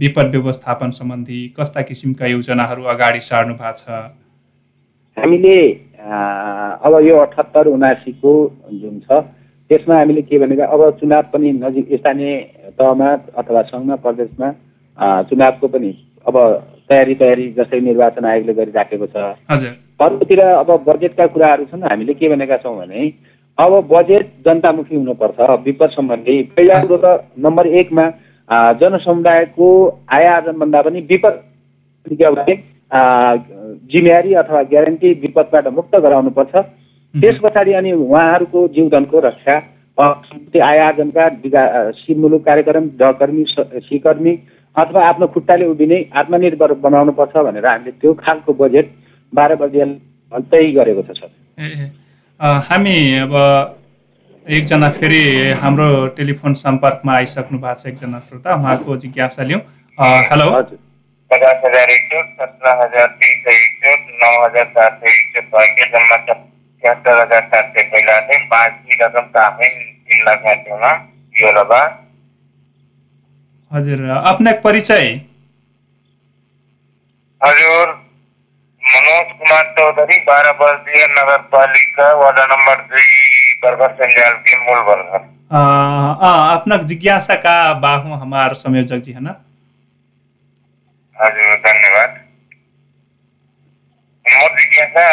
विपद 0.00 0.30
व्यवस्थापन 0.32 0.90
सम्बन्धी 0.90 1.40
कस्ता 1.58 1.80
किसिमका 1.88 2.26
योजनाहरू 2.26 2.82
अगाडि 2.92 3.20
सार्नु 3.20 3.54
भएको 3.54 3.72
छ? 3.76 3.90
हामीले 5.16 5.58
अब 6.80 6.94
यो 7.04 7.16
अठहत्तर 7.18 7.66
उनासीको 7.68 8.32
जुन 8.72 9.00
छ 9.00 9.20
त्यसमा 9.70 9.98
हामीले 9.98 10.22
के 10.22 10.38
भनेका 10.38 10.64
अब 10.72 10.80
चुनाव 11.00 11.22
पनि 11.32 11.52
नजिक 11.52 11.92
स्थानीय 11.92 12.34
तहमा 12.80 13.12
अथवा 13.36 13.62
सङ्घमा 13.68 13.96
प्रदेशमा 14.04 14.52
चुनावको 15.28 15.68
पनि 15.68 15.92
अब 16.26 16.36
तयारी 16.88 17.14
तयारी 17.20 17.46
जस्तै 17.52 17.80
निर्वाचन 17.80 18.24
आयोगले 18.24 18.54
गरिराखेको 18.54 19.06
छ। 19.06 19.32
हजुर। 19.50 19.72
अर्कोतिर 20.00 20.40
अब 20.40 20.70
बजेटका 20.88 21.26
कुराहरू 21.34 21.64
छन् 21.70 21.84
हामीले 21.84 22.14
के 22.14 22.28
भनेका 22.28 22.56
छौँ 22.64 22.76
भने 22.78 23.12
अब 23.58 23.72
बजेट 23.92 24.30
जनतामुखी 24.46 24.96
हुनुपर्छ 24.96 25.50
विपद 25.66 25.90
सम्बन्धी। 25.90 26.42
पहिला 26.56 26.80
कुरो 26.82 26.96
त 27.04 27.06
नम्बर 27.44 27.66
एकमा 27.82 28.04
जनसमुदायको 28.50 29.68
आय 30.10 30.26
आर्जनभन्दा 30.26 30.82
पनि 30.82 31.00
विपद 31.00 31.34
भने 32.34 32.54
जिम्मेवारी 33.92 34.34
अथवा 34.34 34.62
ग्यारेन्टी 34.62 35.12
विपदबाट 35.12 35.66
मुक्त 35.68 35.96
गराउनुपर्छ। 35.96 36.54
त्यस 37.14 37.38
पछाडि 37.42 37.72
अनि 37.72 37.92
उहाँहरूको 37.92 38.68
जीवधनको 38.68 39.18
रक्षा 39.20 39.56
आय 40.62 40.78
आर्जनका 40.78 41.26
विगा 41.42 41.62
अ, 41.64 41.90
सिमुलुक 41.90 42.44
कार्यक्रम 42.44 42.88
सहकर्मी 42.88 43.44
स- 43.48 43.70
सिकर्मी 43.88 44.38
अथवा 44.76 45.00
आफ्नो 45.08 45.26
खुट्टाले 45.26 45.66
उभिने 45.66 45.98
आत्मनिर्भर 46.14 46.72
बनाउनुपर्छ 46.86 47.36
भनेर 47.36 47.66
हामीले 47.66 47.90
त्यो 47.90 48.14
खालको 48.14 48.52
बजेट 48.52 48.90
बाह्र 49.34 49.54
बजे 49.56 49.84
तय 50.32 50.70
गरेको 50.72 51.02
छ 51.02 51.10
सर। 51.18 51.30
हामी 52.68 52.96
अब 53.18 53.32
एकजना 54.46 54.88
फेरि 54.96 55.20
हाम्रो 55.60 55.86
टेलिफोन 56.16 56.52
सम्पर्कमा 56.54 57.14
आइसक्नु 57.14 57.58
भएको 57.58 57.78
छ 57.78 57.86
एकजना 57.86 58.18
श्रोता 58.26 58.54
उहाँको 58.54 58.96
जिज्ञासा 59.04 59.42
लिउँ। 59.42 59.60
हेलो। 60.30 60.44
हजुर। 60.48 60.78
पचास 61.30 61.58
हजार 61.64 61.90
इकसठ 61.90 62.28
सत्रह 62.40 62.82
हजार 62.82 63.06
तीन 63.22 63.40
सौ 63.42 63.50
इकसठ 63.54 64.04
नौ 64.20 64.30
हजार 64.44 64.66
सात 64.76 65.00
सौ 65.00 65.06
इकसठ 65.08 65.48
भाग्य 65.54 65.88
जम्मा 65.94 66.16
तिहत्तर 66.18 67.20
हजार 67.20 67.42
सात 67.54 67.72
सय 67.74 67.82
पहिला 67.94 68.20
थिए 68.28 68.38
बाँकी 68.52 68.98
रकम 69.02 69.26
त 69.34 69.36
आफै 69.46 69.68
तिन 69.68 70.22
लाख 70.28 70.46
माथिमा 70.46 70.92
यो 71.34 71.52
लगा 71.58 71.82
हजुर 73.72 74.08
अपने 74.32 74.52
परिचय? 74.64 75.08
हजुर 77.40 77.86
मनोज 78.82 79.26
कुमार 79.38 79.64
चौधरी 79.78 80.18
बारह 80.30 80.56
वर्षीय 80.62 81.06
नगर 81.18 81.42
पालिका 81.52 82.12
वार्ड 82.22 82.38
नंबर 82.52 82.86
दुई। 82.86 83.45
मूल 84.66 84.80
अपना 86.54 86.76
जिज्ञासा 86.90 87.34
का 87.46 87.56
बाहु 87.82 88.14
हमार 88.22 88.54
संयोजक 88.62 89.02
जी 89.06 89.12
है 89.12 89.20
ना? 89.22 89.34
हजुर 91.16 91.56
धन्यवाद। 91.66 92.14
मोर 94.26 94.50
जिज्ञासा 94.60 95.06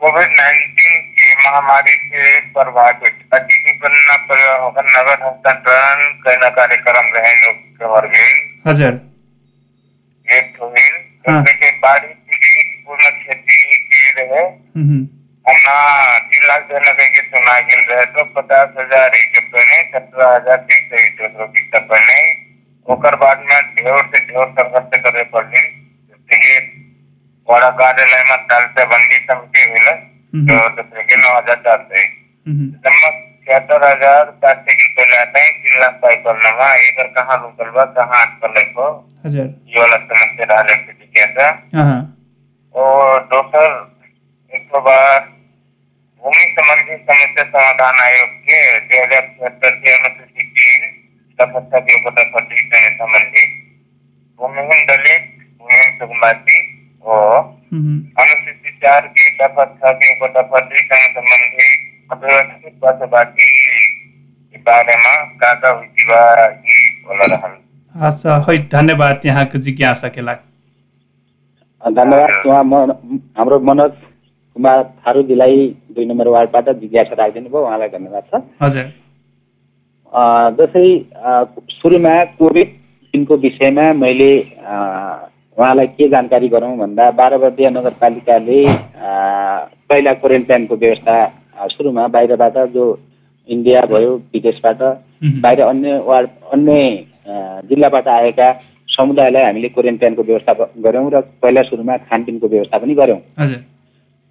कोविड 0.00 0.28
नाइन्टीन 0.40 1.00
की 1.18 1.34
महामारी 1.46 1.92
से 1.92 2.40
प्रभावित 2.56 3.14
अति 3.34 3.62
विपन्न 3.66 4.16
नगद 4.96 5.22
हस्तांतरण 5.26 6.04
करना 6.24 6.48
कार्यक्रम 6.58 7.10
हजुर। 8.66 9.00
एक 10.28 10.54
ठोहिल 10.58 10.94
हाँ। 11.28 11.42
कि 11.44 11.70
बाढ़ी 11.82 12.08
पीड़ित 12.08 12.84
पूर्ण 12.86 13.10
क्षति 13.10 13.56
के 13.92 14.10
रहे 14.22 14.42
हम्म, 14.44 15.06
लाख 15.48 16.62
देने 16.68 17.08
के 17.08 17.22
सुना 17.22 17.58
गिल 17.68 17.84
रहे 17.90 18.04
तो 18.06 18.24
पचास 18.32 18.72
हज़ार 18.78 19.14
एक 19.16 19.38
पहने 19.52 19.82
सत्रह 19.92 20.34
हज़ार 20.34 20.56
तीन 20.68 20.82
सौ 20.88 20.96
इक्कीस 21.04 21.32
रुपये 21.40 21.80
पहने 21.80 22.18
ओकर 22.88 23.14
बाद 23.22 23.38
में 23.48 23.60
ढेर 23.76 24.02
से 24.02 24.18
ढेर 24.26 24.46
संघर्ष 24.58 25.00
करे 25.04 25.22
पड़ली। 25.32 25.62
जैसे 26.30 26.58
बड़ा 27.48 27.70
कार्यालय 27.78 28.22
में 28.30 28.44
तालते 28.50 28.84
बंदी 28.92 29.18
समिति 29.30 29.64
मिले 29.72 29.94
तो 30.48 30.58
दूसरे 30.76 31.02
के 31.02 31.16
नौ 31.16 31.36
हज़ार 31.38 31.58
चार 31.64 31.80
सौ 31.84 31.96
छिहत्तर 33.48 33.84
हज़ार 33.84 34.24
सात 34.44 34.58
सौ 34.58 34.74
किलो 34.74 34.92
पहले 34.96 35.16
आते 35.16 35.40
हैं 35.40 35.52
तीन 35.62 35.80
लाख 35.80 35.94
पाई 36.02 36.16
हुआ 36.26 36.68
एक 36.74 36.98
कहाँ 37.14 37.40
रुकल 37.42 37.70
बा 37.76 37.84
कहाँ 37.96 38.20
अटकल 38.26 38.52
हजुर। 39.24 39.44
ये 39.44 39.80
वाला 39.80 39.96
समस्या 39.96 40.46
रहा 40.50 40.62
जिज्ञासा 40.74 41.48
हाँ, 41.74 41.84
हाँ, 41.84 42.02
और 42.74 43.24
दोसर 43.32 43.68
एक 44.52 44.68
तो 44.72 44.80
बार 44.80 45.18
भूमि 46.22 46.44
संबंधी 46.54 46.96
समस्या 47.08 47.44
समाधान 47.44 47.98
आयोग 48.04 48.30
के 48.46 48.58
दो 48.88 49.02
हजार 49.02 49.22
छिहत्तर 49.34 49.74
के 49.82 49.90
अनुसूची 49.98 50.42
तीन 50.54 50.82
dapat 51.38 51.64
sabi 51.70 51.94
ko 52.02 52.10
dapat 52.10 52.42
di 52.50 52.58
kaya 52.66 52.90
samandi. 52.98 53.42
Bumihin 54.38 54.80
dalit, 54.88 55.22
bumihin 55.58 55.90
sugmati, 55.98 56.58
o 57.04 57.14
Mhm. 57.70 57.94
अनुसूचित 58.18 58.74
चार 58.82 59.06
की 59.14 59.24
dapat 59.38 59.68
sabi 59.78 60.08
ko 60.18 60.26
dapat 60.34 60.62
di 60.66 60.82
kaya 60.88 61.08
samandi. 61.14 61.66
Kapag 62.10 62.74
bahasa 62.82 63.06
baki 63.06 63.50
di 64.50 64.58
बारेमा 64.66 65.14
काका 65.40 65.68
हुइदिवा 65.70 66.20
यी 66.66 66.76
होला 67.06 67.26
रहन् 67.32 67.56
हस् 67.94 68.26
है 68.48 68.56
धन्यवाद 68.68 69.20
यहाँको 69.24 69.58
जिज्ञासाकै 69.66 70.22
लागि 70.26 70.44
धन्यवाद 71.82 72.46
उहाँ 72.46 72.64
म 72.64 72.74
हाम्रो 73.38 73.58
मनोज 73.62 73.92
कुमार 74.58 74.82
थारूजीलाई 75.06 75.66
दुई 75.94 76.04
नम्बर 76.04 76.28
वार्डबाट 76.34 76.68
जिज्ञासा 76.82 77.14
राखिदिनु 77.14 77.48
भयो 77.48 77.62
उहाँलाई 77.62 77.88
धन्यवाद 77.88 78.24
छ। 78.30 78.42
हजुर। 78.62 78.86
सुरुमा 81.72 82.14
कोभिड 82.38 82.68
दिनको 83.14 83.36
विषयमा 83.38 83.92
मैले 83.94 84.32
उहाँलाई 85.58 85.86
के 85.94 86.08
जानकारी 86.08 86.48
गरौँ 86.48 86.76
भन्दा 86.78 87.10
बाह्रवर्दीय 87.18 87.70
नगरपालिकाले 87.70 88.60
पहिला 89.88 90.12
क्वारेन्टाइनको 90.14 90.74
व्यवस्था 90.76 91.14
सुरुमा 91.70 92.06
बाहिरबाट 92.08 92.56
जो 92.74 92.84
इन्डिया 93.48 93.80
भयो 93.92 94.10
विदेशबाट। 94.34 94.80
बाहिर 95.42 95.60
अन्य 95.62 95.98
वार्ड 96.06 96.30
अन्य 96.52 96.74
जिल्लाबाट 97.70 98.08
आएका 98.08 98.52
समुदायलाई 98.88 99.44
हामीले 99.44 99.68
क्वारेन्टाइनको 99.68 100.22
व्यवस्था 100.22 100.52
गऱ्यौँ 100.84 101.10
र 101.14 101.20
पहिला 101.42 101.62
सुरुमा 101.62 101.96
खानपिनको 102.10 102.46
व्यवस्था 102.48 102.78
पनि 102.78 102.94
गऱ्यौँ 102.94 103.20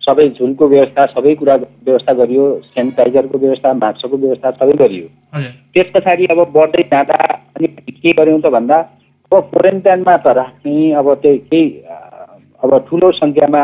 सबै 0.08 0.28
झुलको 0.30 0.68
व्यवस्था 0.68 1.06
सबै 1.14 1.34
कुरा 1.36 1.56
व्यवस्था 1.56 2.14
गरियो 2.20 2.46
सेनिटाइजरको 2.66 3.38
व्यवस्था 3.38 3.74
मास्कको 3.80 4.18
व्यवस्था 4.18 4.52
सबै 4.60 4.76
गरियो। 4.82 5.08
त्यस 5.74 5.90
पछाडि 5.96 6.26
अब 6.34 6.40
बढ्दै 6.54 6.84
जाँदा 6.92 7.18
अनि 7.56 7.68
के 7.90 8.12
गर्यौँ 8.20 8.40
त 8.42 8.54
भन्दा 8.56 8.78
अब 9.32 9.40
क्वारेन्टाइनमा 9.52 10.16
त 10.18 10.28
राख्ने 10.38 10.92
अब 11.00 11.14
त्यही 11.24 11.38
केही 11.50 11.66
अब 12.64 12.78
ठुलो 12.90 13.12
सङ्ख्यामा 13.12 13.64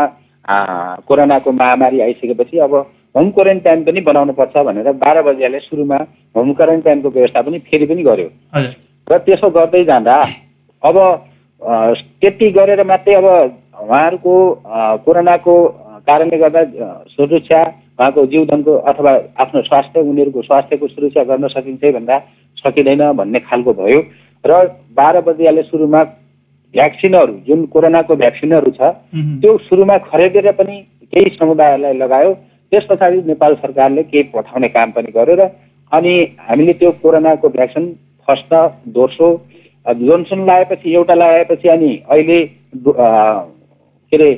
कोरोनाको 1.07 1.51
महामारी 1.53 1.99
आइसकेपछि 2.01 2.57
अब 2.65 2.73
होम 3.15 3.29
क्वारेन्टाइन 3.31 3.83
पनि 3.83 4.01
बनाउनुपर्छ 4.01 4.55
भनेर 4.67 4.91
बाह्र 5.01 5.21
बजीले 5.23 5.59
सुरुमा 5.59 5.99
होम 6.35 6.53
क्वारेन्टाइनको 6.53 7.09
व्यवस्था 7.09 7.41
पनि 7.41 7.59
फेरि 7.67 7.85
पनि 7.85 8.03
गर्यो। 8.03 8.29
र 9.07 9.17
त्यसो 9.25 9.49
गर्दै 9.57 9.83
जाँदा 9.85 10.15
अब 10.83 10.97
त्यति 12.21 12.49
गरेर 12.51 12.83
मात्रै 12.85 13.13
अब 13.15 13.25
उहाँहरूको 13.83 14.35
कोरोनाको 15.05 15.55
कारणले 16.07 16.37
गर्दा 16.37 16.63
सुरक्षा 17.09 17.61
उहाँको 17.99 18.25
जीवनको 18.25 18.73
अथवा 18.91 19.11
आफ्नो 19.43 19.61
स्वास्थ्य 19.61 19.99
उनीहरूको 20.01 20.41
स्वास्थ्यको 20.41 20.87
सुरक्षा 20.87 21.23
गर्न 21.29 21.47
सकिन्छ 21.47 21.93
भन्दा 21.95 22.19
सकिँदैन 22.57 23.11
भन्ने 23.19 23.39
खालको 23.47 23.73
भयो 23.73 23.99
र 24.43 24.51
बाह्र 24.97 25.21
बजीले 25.27 25.63
सुरुमा 25.63 26.03
भ्याक्सिनहरू 26.73 27.33
जुन 27.47 27.65
कोरोनाको 27.73 28.15
भ्याक्सिनहरू 28.15 28.71
छ। 28.71 28.81
त्यो 29.41 29.57
सुरुमा 29.67 29.97
खरिदेर 30.09 30.51
पनि 30.59 30.77
केही 31.13 31.29
समुदायलाई 31.37 31.93
लगायो 31.97 32.33
त्यस 32.71 32.85
पछाडि 32.89 33.21
नेपाल 33.27 33.55
सरकारले 33.55 34.03
केही 34.03 34.23
पठाउने 34.33 34.69
काम 34.75 34.91
पनि 34.91 35.11
गर्यो 35.15 35.35
र 35.39 35.47
अनि 35.91 36.13
हामीले 36.47 36.73
त्यो 36.81 36.91
कोरोनाको 37.03 37.49
भ्याक्सिन 37.49 37.85
फर्स्ट 38.27 38.53
दोस्रो 38.91 39.29
जोन्सन 39.85 40.39
लगाएपछि 40.41 40.93
एउटा 40.93 41.15
लगाएपछि 41.15 41.69
अनि 41.69 41.91
अहिले 42.09 42.39
के 42.73 44.17
अरे 44.17 44.31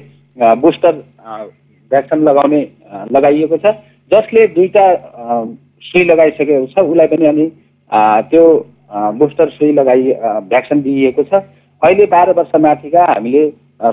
बुस्टर 0.61 0.93
भ्याक्सिन 1.26 2.23
लगाउने 2.23 2.61
लगाइएको 3.11 3.57
छ। 3.57 3.65
जसले 4.11 4.47
दुईटा 4.55 4.86
अ, 4.86 5.45
सुई 5.82 6.03
लगाइसकेको 6.03 6.65
छ 6.67 6.86
उसलाई 6.86 7.07
पनि 7.07 7.26
अनि 7.26 7.45
त्यो 8.30 8.43
बुस्टर 9.19 9.49
सुई 9.49 9.71
लगाइ 9.73 10.01
भ्याक्सिन 10.49 10.82
दिइएको 10.82 11.23
छ। 11.23 11.34
अहिले 11.82 12.05
बाह्र 12.05 12.32
वर्ष 12.38 12.55
माथिका 12.61 13.05
हामीले 13.05 13.43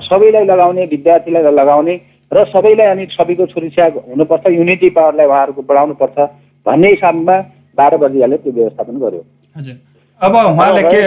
सबैलाई 0.01 0.45
लगाउने 0.45 0.85
विद्यार्थीलाई 0.85 1.51
लगाउने 1.53 1.95
र 2.31 2.45
सबैलाई 2.49 2.87
अनि 2.87 3.05
सबैको 3.11 3.45
सुरक्षा 3.45 3.85
हुनुपर्छ 4.09 4.47
युनिटी 4.49 4.89
पावरलाई 4.89 5.27
उहाँहरूको 5.27 5.61
बढाउनुपर्छ 5.61 6.17
भन्ने 6.65 6.89
हिसाबमा 6.89 7.37
बाह्र 7.77 7.97
बजीले 7.97 8.37
त्यो 8.37 8.51
व्यवस्थापन 8.53 8.95
गर्यो। 8.99 9.21
हजुर। 9.57 9.75
अब 10.21 10.35
उहाँले 10.35 10.83
के 10.83 11.01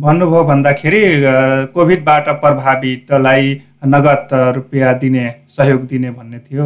भन्नुभयो 0.00 0.42
भन्दाखेरि 0.44 1.02
कोभिडबाट 1.74 2.28
प्रभावितलाई 2.42 3.46
नगद 3.82 4.28
रुपियाँ 4.56 4.92
दिने 4.98 5.24
सहयोग 5.48 5.86
दिने 5.88 6.10
भन्ने 6.10 6.38
थियो। 6.38 6.64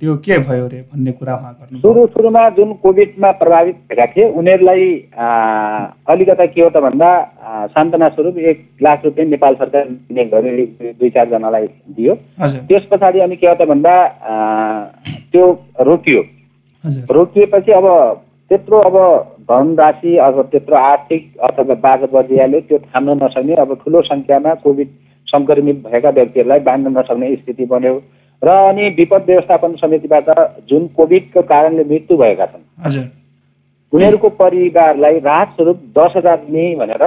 त्यो 0.00 0.16
के 0.20 0.38
भयो 0.38 0.66
रे 0.68 0.80
भन्ने 0.82 1.12
कुरा 1.12 1.34
उहाँ 1.34 1.52
गर्नुभयो? 1.52 1.80
सुरु 1.80 2.06
सुरुमा 2.06 2.48
जुन 2.56 2.72
कोभिडमा 2.82 3.30
प्रभावित 3.40 3.76
भएका 3.88 4.06
थिए 4.06 4.28
उनीहरूलाई 4.28 4.84
अलिकता 6.04 6.46
के 6.46 6.60
हो 6.60 6.68
त 6.68 6.76
भन्दा 6.84 7.08
सान्त्वना 7.72 8.08
स्वरूप 8.08 8.38
एक 8.38 8.58
लाख 8.82 9.04
रुपियाँ 9.04 9.28
नेपाल 9.28 9.54
सरकार 9.54 9.88
दिने 9.88 10.24
गरी 10.28 10.66
दुई 10.92 11.10
चारजनालाई 11.10 11.66
दियो। 11.96 12.14
त्यस 12.68 12.84
पछाडि 12.92 13.20
अनि 13.20 13.36
के 13.36 13.46
हो 13.48 13.54
त 13.54 13.68
भन्दा 13.68 13.94
त्यो 15.32 15.44
रोकियो। 15.80 16.22
रोकिएपछि 16.84 17.72
अब 17.72 17.86
त्यत्रो 18.50 18.78
अब 18.80 18.96
धनराशि 19.48 20.16
अब 20.18 20.42
त्यत्रो 20.52 20.76
आर्थिक 20.76 21.22
अथवा 21.48 21.74
बाह्र 21.80 22.06
बजियाले 22.12 22.60
त्यो 22.68 22.78
थाम्न 22.84 23.16
नसक्ने 23.22 23.54
अब 23.64 23.74
ठुलो 23.84 24.02
सङ्ख्यामा 24.02 24.54
कोभिड 24.60 24.88
सङ्क्रमित 25.26 25.82
भएका 25.84 26.10
व्यक्तिहरूलाई 26.10 26.60
बाँड्न 26.60 26.98
नसक्ने 26.98 27.34
स्थिति 27.36 27.64
बन्यो 27.66 27.94
र 28.42 28.48
अनि 28.64 28.88
विपद 28.96 29.22
व्यवस्थापन 29.26 29.74
समितिबाट 29.76 30.30
जुन 30.68 30.86
कोभिडको 30.96 31.42
कारणले 31.44 31.84
मृत्यु 31.84 32.16
भएका 32.16 32.46
छन् 32.46 33.06
उनीहरूको 33.92 34.28
परिवारलाई 34.40 35.18
राहत 35.20 35.48
स्वरूप 35.56 35.80
दस 35.98 36.12
हजार 36.16 36.36
दिने 36.40 36.74
भनेर 36.76 37.04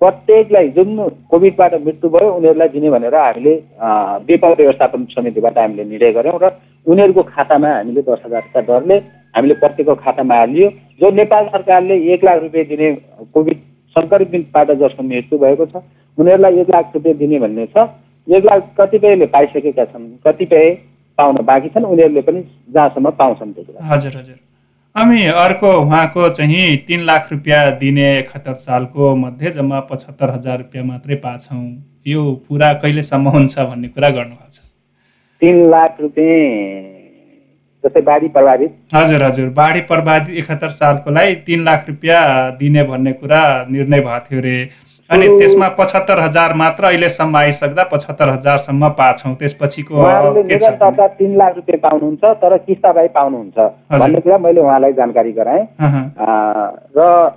प्रत्येकलाई 0.00 0.68
जुन 0.76 0.96
कोभिडबाट 1.30 1.74
मृत्यु 1.80 2.10
भयो 2.10 2.28
उनीहरूलाई 2.32 2.68
दिने 2.68 2.90
भनेर 2.90 3.14
हामीले 3.16 3.54
विपद 4.28 4.54
व्यवस्थापन 4.58 5.04
समितिबाट 5.10 5.58
हामीले 5.58 5.84
निर्णय 5.84 6.12
गऱ्यौँ 6.12 6.38
र 6.42 6.50
उनीहरूको 6.86 7.22
खातामा 7.28 7.68
हामीले 7.70 8.02
दस 8.02 8.22
हजारका 8.26 8.60
दरले 8.68 8.96
हामीले 9.36 9.54
प्रत्येकको 9.54 9.94
खातामा 10.04 10.36
हालियो। 10.36 10.68
जो 11.00 11.10
नेपाल 11.12 11.44
सरकारले 11.48 11.96
एक 12.14 12.24
लाख 12.24 12.42
रुपियाँ 12.42 12.66
दिने 12.66 12.88
कोभिड 13.34 13.58
सङ्क्रमितबाट 13.96 14.70
जसको 14.80 15.02
मृत्यु 15.04 15.38
भएको 15.38 15.66
छ 15.66 15.82
उनीहरूलाई 16.20 16.60
एक 16.60 16.70
लाख 16.70 16.92
रुपियाँ 16.94 17.16
दिने 17.16 17.38
भन्ने 17.40 17.66
छ। 17.66 17.88
एक 18.26 18.44
लाख 18.44 18.70
कतिपयले 18.78 19.26
पाइसकेका 19.32 19.84
छन् 19.84 20.06
कतिपय 20.26 20.70
पाउन 21.18 21.36
बाँकी 21.44 21.68
छन् 21.68 21.84
उनीहरूले 21.86 22.22
पनि 22.22 22.40
जहाँसम्म 22.70 23.10
पाउँछन् 23.18 23.52
त्यति 23.54 23.72
बेला। 23.72 23.94
हजुर 23.94 24.16
हजुर। 24.16 24.38
अनि 24.96 25.24
अर्को 25.40 25.72
उहाँको 25.80 26.28
चाहिँ 26.28 26.76
तिन 26.86 27.00
लाख 27.06 27.28
रुपियाँ 27.32 27.60
दिने 27.78 28.06
एकहत्तर 28.18 28.54
सालको 28.60 29.14
मध्ये 29.16 29.50
जम्मा 29.52 29.80
पचहत्तर 29.90 30.30
हजार 30.30 30.58
रुपियाँ 30.58 30.84
मात्रै 30.84 31.16
पाछौँ। 31.24 31.64
यो 32.06 32.22
पुरा 32.48 32.72
कहिलेसम्म 32.82 33.28
हुन्छ 33.28 33.58
भन्ने 33.60 33.88
कुरा 33.88 34.10
गर्नुभएको 34.10 34.50
छ? 34.50 34.60
तिन 35.42 35.56
लाख 35.70 36.00
रुपियाँ 36.00 36.98
जस्तै 37.84 38.00
बाढी 38.02 38.28
प्रभावित। 38.28 38.72
हजुर 38.94 39.22
हजुर। 39.22 39.48
बाढी 39.56 39.80
प्रभावित 39.88 40.36
एकहत्तर 40.38 40.70
सालकोलाई 40.78 41.34
तिन 41.46 41.64
लाख 41.64 41.84
रुपियाँ 41.88 42.22
दिने 42.58 42.82
भन्ने 42.84 43.12
कुरा 43.12 43.42
निर्णय 43.70 44.00
भएको 44.00 44.24
थियो 44.26 44.40
रे। 44.40 44.56
अनि 45.10 45.26
त्यो- 45.26 45.38
त्यसमा 45.38 45.68
पचहत्तर 45.78 46.20
हजार 46.20 46.54
मात्र 46.54 46.84
अहिलेसम्म 46.86 47.36
आइसक्दा 47.36 47.82
पचहत्तर 47.92 48.28
हजारसम्म 48.30 48.88
पाछौँ। 48.98 49.34
त्यसपछिको 49.34 49.94
तिन 51.18 51.36
लाख 51.36 51.52
रुपियाँ 51.56 51.80
पाउनुहुन्छ 51.82 52.24
तर 52.42 52.56
किस्ताबाई 52.66 53.08
पाउनुहुन्छ 53.18 53.58
हजुर। 53.58 53.98
भन्ने 53.98 54.20
कुरा 54.20 54.38
मैले 54.38 54.60
उहाँलाई 54.60 54.92
जानकारी 54.92 55.32
गराएँ। 55.32 55.66
र 56.96 57.32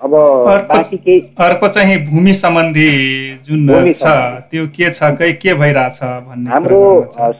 अब 0.00 0.14
अर्को- 0.14 1.70
चाहिँ 1.74 1.96
भूमि 2.06 2.32
सम्बन्धी 2.32 2.88
जुन 3.44 3.92
छ। 3.92 4.04
त्यो 4.50 4.66
के 4.70 4.90
छ 4.94 5.02
कै 5.18 5.32
के 5.42 5.54
भइरहेछ 5.54 6.00
भन्ने 6.02 6.50
हाम्रो 6.50 6.80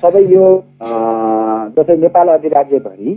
सबै 0.02 0.22
यो 0.34 0.46
जस्तै 1.78 1.96
नेपाल 2.02 2.28
अधिराज्यभरि 2.28 3.10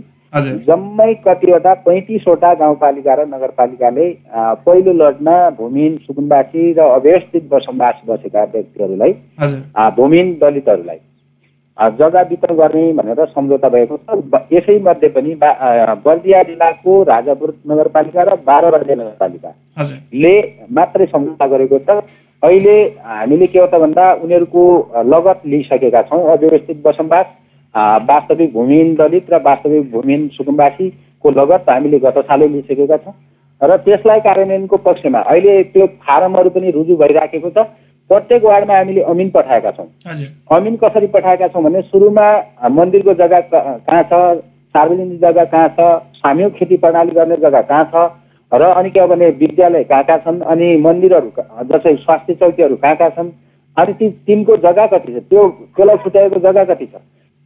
जम्मै 0.66 1.12
कतिवटा 1.26 1.72
पैँतिसवटा 1.86 2.52
गाउँपालिका 2.54 3.14
र 3.14 3.26
नगरपालिकाले 3.28 4.06
पहिलो 4.66 4.92
लडमा 4.92 5.36
भूमिहीन 5.58 5.96
सुकुम्बासी 6.06 6.72
र 6.72 6.80
अव्यवस्थित 6.80 7.48
बसोबास 7.50 8.00
बसेका 8.08 8.44
व्यक्तिहरूलाई 8.52 9.12
भूमिहीन 9.96 10.32
दलितहरूलाई 10.40 11.00
जग्गा 11.98 12.20
वितरण 12.30 12.56
गर्ने 12.56 12.92
भनेर 12.92 13.24
सम्झौता 13.26 13.68
भएको 13.68 13.96
छ। 13.96 14.16
ब- 14.32 14.46
यसैमध्ये 14.52 15.08
पनि 15.08 15.34
बर्दिया 16.04 16.42
जिल्लाको 16.42 17.02
राजापुर 17.02 17.54
नगरपालिका 17.70 18.22
र 18.22 18.36
बाह्रबाजे 18.46 18.94
नगरपालिका 18.94 19.52
हजुर। 19.78 19.96
ले 20.14 20.34
मात्रै 20.70 21.06
सम्झौता 21.06 21.46
गरेको 21.46 21.78
छ। 21.78 22.00
अहिले 22.42 22.76
हामीले 23.04 23.46
के 23.46 23.58
हो 23.58 23.66
त 23.66 23.80
भन्दा 23.80 24.12
उनीहरूको 24.24 24.64
लगत 25.12 25.40
लिइसकेका 25.46 26.02
छौँ 26.02 26.22
अव्यवस्थित 26.32 26.82
बसोबास। 26.84 27.26
वास्तविक 27.74 28.52
भूमिहीन 28.52 28.94
दलित 28.94 29.30
र 29.32 29.42
वास्तविक 29.44 29.90
भूमिहीन 29.92 30.28
सुकुम्बासीको 30.36 31.30
लगत 31.30 31.70
हामीले 31.70 31.98
गत 31.98 32.18
सालै 32.28 32.48
लिइसकेका 32.48 32.96
छौँ। 32.96 33.14
र 33.60 33.76
त्यसलाई 33.78 34.20
कार्यान्वयनको 34.20 34.76
पक्षमा 34.86 35.20
अहिले 35.22 35.62
त्यो 35.72 35.86
फारमहरू 36.04 36.50
पनि 36.50 36.70
रुजु 36.70 36.96
भइराखेको 36.96 37.50
छ। 37.50 37.66
प्रत्येक 38.10 38.44
वार्डमा 38.44 38.76
हामीले 38.76 39.02
अमिन 39.08 39.28
पठाएका 39.30 39.70
छौँ। 39.72 39.86
अमिन 40.52 40.76
कसरी 40.82 41.06
पठाएका 41.14 41.48
छौँ 41.48 41.62
भने 41.62 41.82
सुरुमा 41.82 42.26
मन्दिरको 42.70 43.14
जग्गा 43.14 43.40
कहाँ 43.40 44.02
छ 44.10 44.42
सार्वजनिक 44.74 45.20
जग्गा 45.20 45.44
कहाँ 45.52 45.68
छ 45.78 45.80
सामूहिक 46.18 46.54
खेती 46.54 46.76
प्रणाली 46.82 47.14
गर्ने 47.14 47.36
जग्गा 47.36 47.62
कहाँ 47.70 47.84
छ 47.92 48.10
र 48.52 48.62
अनि 48.74 48.90
के 48.90 49.00
हो 49.00 49.06
भने 49.06 49.28
विद्यालय 49.38 49.84
कहाँ 49.84 50.04
कहाँ 50.04 50.18
छन् 50.24 50.40
अनि 50.52 50.76
मन्दिरहरू 50.84 51.32
जस्तै 51.70 51.94
स्वास्थ्य 51.96 52.34
चौकीहरू 52.34 52.76
कहाँ 52.76 52.96
कहाँ 52.96 53.10
छन् 53.16 53.30
अनि 53.76 53.92
ती 53.94 54.08
तिनको 54.26 54.56
जग्गा 54.66 54.86
कति 54.92 55.12
छ 55.12 55.22
त्यो 55.30 55.48
त्यसलाई 55.76 55.96
छुट्याएको 56.04 56.40
जग्गा 56.40 56.64
कति 56.64 56.86
छ 56.86 57.00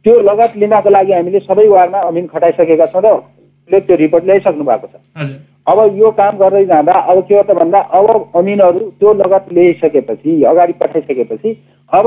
त्यो 0.07 0.19
लगत 0.23 0.51
लिनको 0.55 0.89
लागि 0.89 1.11
हामीले 1.13 1.39
सबै 1.43 1.67
वार्डमा 1.67 1.99
अमिन 2.07 2.27
खटाइसकेका 2.31 2.85
छौँ 2.87 3.01
र 3.03 3.07
उसले 3.11 3.79
त्यो 3.83 3.95
रिपोर्ट 3.99 4.23
ल्याइसक्नु 4.25 4.63
भएको 4.63 4.87
छ। 4.87 5.35
अब 5.67 5.79
यो 5.99 6.11
काम 6.15 6.37
गर्दै 6.39 6.63
जाँदा 6.65 6.93
अब 7.11 7.17
के 7.27 7.35
हो 7.35 7.41
त 7.43 7.51
भन्दा 7.59 7.79
अब 7.91 8.31
अमिनहरू 8.39 8.79
त्यो 8.99 9.13
लगत 9.13 9.51
ल्याइसकेपछि 9.51 10.43
अगाडि 10.47 10.73
पठाइसकेपछि 10.79 11.49
अब 11.91 12.05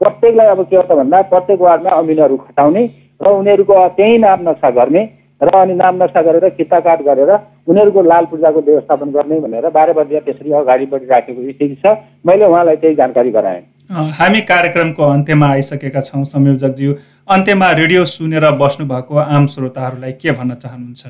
प्रत्येकलाई 0.00 0.46
अब 0.46 0.60
के 0.68 0.76
हो 0.76 0.82
त 0.82 0.92
भन्दा 1.00 1.22
प्रत्येक 1.32 1.60
वार्डमा 1.60 1.90
अमिनहरू 2.00 2.36
खटाउने 2.36 2.84
र 3.22 3.32
उनीहरूको 3.32 3.88
त्यहीँ 3.96 4.18
नाम 4.18 4.48
नक्सा 4.48 4.70
गर्ने 4.76 5.02
र 5.40 5.48
अनि 5.56 5.74
नाम 5.80 6.02
नक्सा 6.02 6.22
गरेर 6.28 6.48
किता 6.60 6.80
काट 6.84 7.02
गरेर 7.08 7.32
उनीहरूको 7.32 8.02
लाल 8.02 8.24
पूजाको 8.28 8.60
व्यवस्थापन 8.68 9.10
गर्ने 9.16 9.40
भनेर 9.40 9.68
बाह्र 9.72 9.92
बजी 9.96 10.20
त्यसरी 10.28 10.52
अगाडि 10.60 10.86
बढिराखेको 10.92 11.40
स्थिति 11.42 11.74
छ। 11.80 11.96
मैले 12.26 12.44
उहाँलाई 12.44 12.76
त्यही 12.76 12.94
जानकारी 13.00 13.30
गराएँ। 13.30 13.62
हामी 13.90 14.40
कार्यक्रमको 14.40 15.02
अन्त्यमा 15.02 15.46
आइसकेका 15.48 16.00
छौँ 16.00 16.24
संयोजकज्यू। 16.26 16.94
अन्त्यमा 17.28 17.70
रेडियो 17.72 18.04
सुनेर 18.06 18.44
बस्नुभएको 18.60 19.16
आम 19.16 19.46
श्रोताहरूलाई 19.46 20.12
के 20.12 20.32
भन्न 20.32 20.54
चाहनुहुन्छ? 20.54 21.04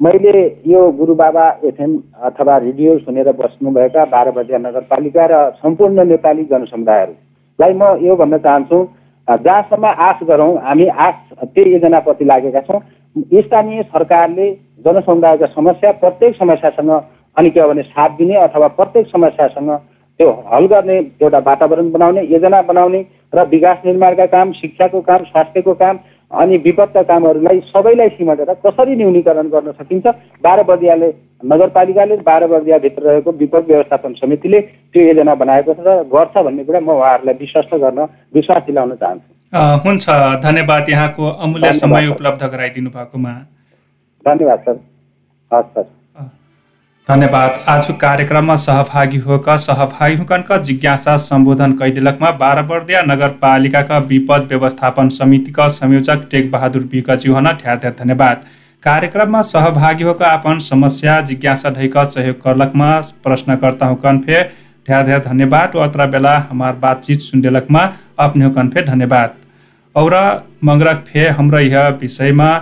मैले 0.00 0.42
यो 0.68 0.80
गुरुबाबा 0.98 1.46
एफएम 1.64 1.96
अथवा 2.28 2.56
रेडियो 2.56 2.98
सुनेर 2.98 3.30
बस्नुभएका 3.32 4.04
बाह्र 4.04 4.30
बजिया 4.30 4.58
नगरपालिका 4.58 5.26
र 5.32 5.34
सम्पूर्ण 5.56 6.04
नेपाली 6.04 6.44
जनसमुदायहरूलाई 6.44 7.72
म 7.72 7.82
यो 8.04 8.16
भन्न 8.16 8.38
चाहन्छु 8.38 8.78
जहाँसम्म 9.28 9.86
आश 10.08 10.22
गरौँ 10.28 10.52
हामी 10.60 10.86
आश 11.08 11.16
त्यही 11.40 11.72
योजनाप्रति 11.72 12.24
लागेका 12.24 12.60
छौँ। 12.68 12.80
स्थानीय 13.16 13.82
सरकारले 13.88 14.50
जनसमुदायका 14.84 15.46
समस्या 15.56 15.92
प्रत्येक 16.04 16.36
समस्यासँग 16.36 16.90
अनि 17.36 17.50
के 17.50 17.60
हो 17.60 17.68
भने 17.68 17.82
साथ 17.88 18.16
दिने 18.18 18.36
अथवा 18.44 18.68
प्रत्येक 18.76 19.06
समस्यासँग 19.08 19.70
त्यो 20.20 20.30
हल 20.52 20.66
गर्ने 20.72 20.96
एउटा 21.22 21.38
वातावरण 21.46 21.90
बनाउने 21.90 22.22
योजना 22.32 22.62
बनाउने 22.62 23.00
र 23.34 23.44
विकास 23.50 23.78
निर्माणका 23.86 24.26
काम 24.34 24.52
शिक्षाको 24.52 25.00
काम 25.10 25.22
स्वास्थ्यको 25.24 25.74
काम 25.74 25.98
अनि 26.30 26.56
विपदका 26.58 27.02
कामहरूलाई 27.08 27.60
सबैलाई 27.66 28.08
सिमटेर 28.08 28.52
कसरी 28.66 28.94
न्यूनीकरण 28.96 29.48
गर्न 29.48 29.72
सकिन्छ? 29.72 30.06
बाह्र 30.44 30.62
बर्दियाले 30.70 31.08
नगरपालिकाले 31.44 32.16
बाह्र 32.26 32.46
बर्दियाभित्र 32.52 33.02
रहेको 33.02 33.30
विपद 33.42 33.64
व्यवस्थापन 33.68 34.12
समितिले 34.22 34.60
त्यो 34.60 35.02
योजना 35.02 35.34
बनाएको 35.42 35.74
छ 35.74 35.86
र 35.86 36.02
गर्छ 36.14 36.34
भन्ने 36.46 36.64
कुरा 36.64 36.80
म 36.80 36.90
उहाँहरूलाई 36.90 37.34
विश्वस्त 37.40 37.74
गर्न 37.84 38.00
विश्वास 38.34 38.62
दिलाउन 38.66 38.94
चाहन्छु। 39.02 39.30
हुन्छ। 39.84 40.04
धन्यवाद 40.46 40.90
यहाँको 40.90 41.24
अमूल्य 41.44 41.72
समय। 41.72 42.06
उपलब्ध 42.14 42.42
गराइदिनु 42.54 42.90
भएकोमा। 42.90 43.34
धन्यवाद 44.24 44.58
सर। 44.66 44.80
हस् 45.50 45.70
सर। 45.74 45.86
धन्यवाद। 47.08 47.58
आज 47.68 47.86
कार्यक्रममा 48.00 48.54
सहभागी 48.56 49.16
होकर 49.16 49.56
सहभागी 49.56 50.14
होकर 50.16 50.62
जिज्ञासा 50.64 51.16
सम्बोधन 51.16 51.72
कैदिलकमा 51.72 52.30
बाह्रबर्दिया 52.32 53.02
नगरपालिकाका 53.02 53.98
विपद 54.06 54.46
व्यवस्थापन 54.48 55.08
समितिका 55.08 55.66
संयोजक 55.68 56.26
टेक 56.30 56.50
बहादुर 56.50 56.88
विकजी 56.92 57.30
हुन 57.30 57.48
ढेर 57.54 57.76
ढेर 57.76 57.94
धन्यवाद। 57.98 58.44
कार्यक्रममा 58.82 59.42
सहभागी 59.42 60.04
होकर 60.04 60.24
अपन 60.24 60.58
समस्या 60.62 61.20
जिज्ञासा 61.22 61.70
ढैक 61.70 61.98
सहयोग 62.08 62.42
करलकमा 62.42 62.98
प्रश्नकर्ता 63.24 63.86
हुकन 63.86 64.18
फे 64.18 64.42
ढेर 64.88 65.02
ढेर 65.02 65.18
धन्यवाद। 65.26 65.76
अत्र 65.78 66.06
बेला 66.08 66.36
हमार 66.50 66.72
बातचीत 66.80 67.20
सुनडेलकमा 67.20 67.88
अपने 68.20 68.44
हुकन 68.44 68.68
फे 68.68 68.82
धन्यवाद। 68.84 69.34
और 69.94 70.14
मंगरक 70.64 71.04
फे 71.08 71.28
हाम्रो 71.30 71.58
यह 71.60 71.88
विषयमा 72.00 72.54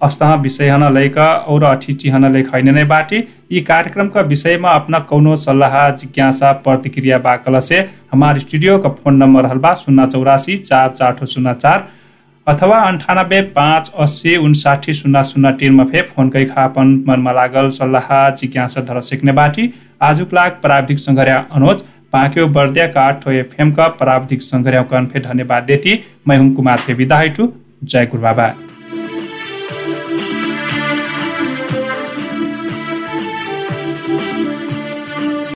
अस्तः 0.00 0.34
विषय 0.42 0.68
हन 0.68 0.92
लैक 0.94 1.16
और 1.18 1.64
अठिटी 1.64 2.08
हन 2.08 2.32
लैक 2.32 2.54
हैन 2.54 2.74
नै 2.74 2.84
बाटी। 2.86 3.18
यी 3.52 3.60
कार्यक्रमका 3.62 4.20
विषयमा 4.28 4.70
अपना 4.72 4.98
कौनो 5.10 5.34
सल्लाह 5.36 5.74
जिज्ञासा 5.92 6.52
प्रतिक्रिया 6.64 7.18
बाकल 7.20 7.58
से 7.60 7.80
हमार 8.12 8.38
स्टूडियो 8.38 8.78
का 8.78 8.88
फोन 8.94 9.16
नंबर 9.16 9.46
हलबा 9.46 9.74
शून्य 9.76 10.06
चौरासी 10.06 10.56
चार 10.60 10.88
चार 10.90 11.26
शून्य 11.26 11.54
चार 11.56 11.86
अथवा 12.46 12.78
अन्ठानब्बे 12.84 13.40
पाँच 13.52 13.92
अस्सी 13.98 14.36
उन्साठी 14.38 14.94
शून्य 14.94 15.24
शून्य 15.24 15.52
तिनमा 15.60 15.84
फे 15.84 16.02
फोनकै 16.08 16.44
खापन 16.46 16.96
मनमा 17.08 17.32
लागल 17.32 17.70
सल्लाह 17.72 18.08
जिज्ञासा 18.32 18.80
धर 18.82 19.00
सिक्ने 19.02 19.32
बाटी। 19.34 19.70
आजुक 20.02 20.34
लाग 20.34 20.58
प्राविधिक 20.62 20.98
सङ्घर्या 21.00 21.38
अनुज 21.52 21.82
पाक्यो 22.12 22.46
बर्दिया 22.56 22.86
काठ 22.88 23.28
एफएम 23.36 23.72
का 23.72 23.88
प्राविधिक 24.00 24.42
सङ्घर्या 24.42 24.82
कन 24.90 25.06
फे 25.06 25.20
धन्यवाद 25.20 25.62
देती। 25.64 25.98
मैं 26.28 26.38
हूं 26.38 26.50
कुमार 26.52 26.78
फे 26.78 26.92
हैटु। 27.04 27.52
जय 27.84 28.06
गुरु 28.06 28.22
बाबा। 28.22 28.52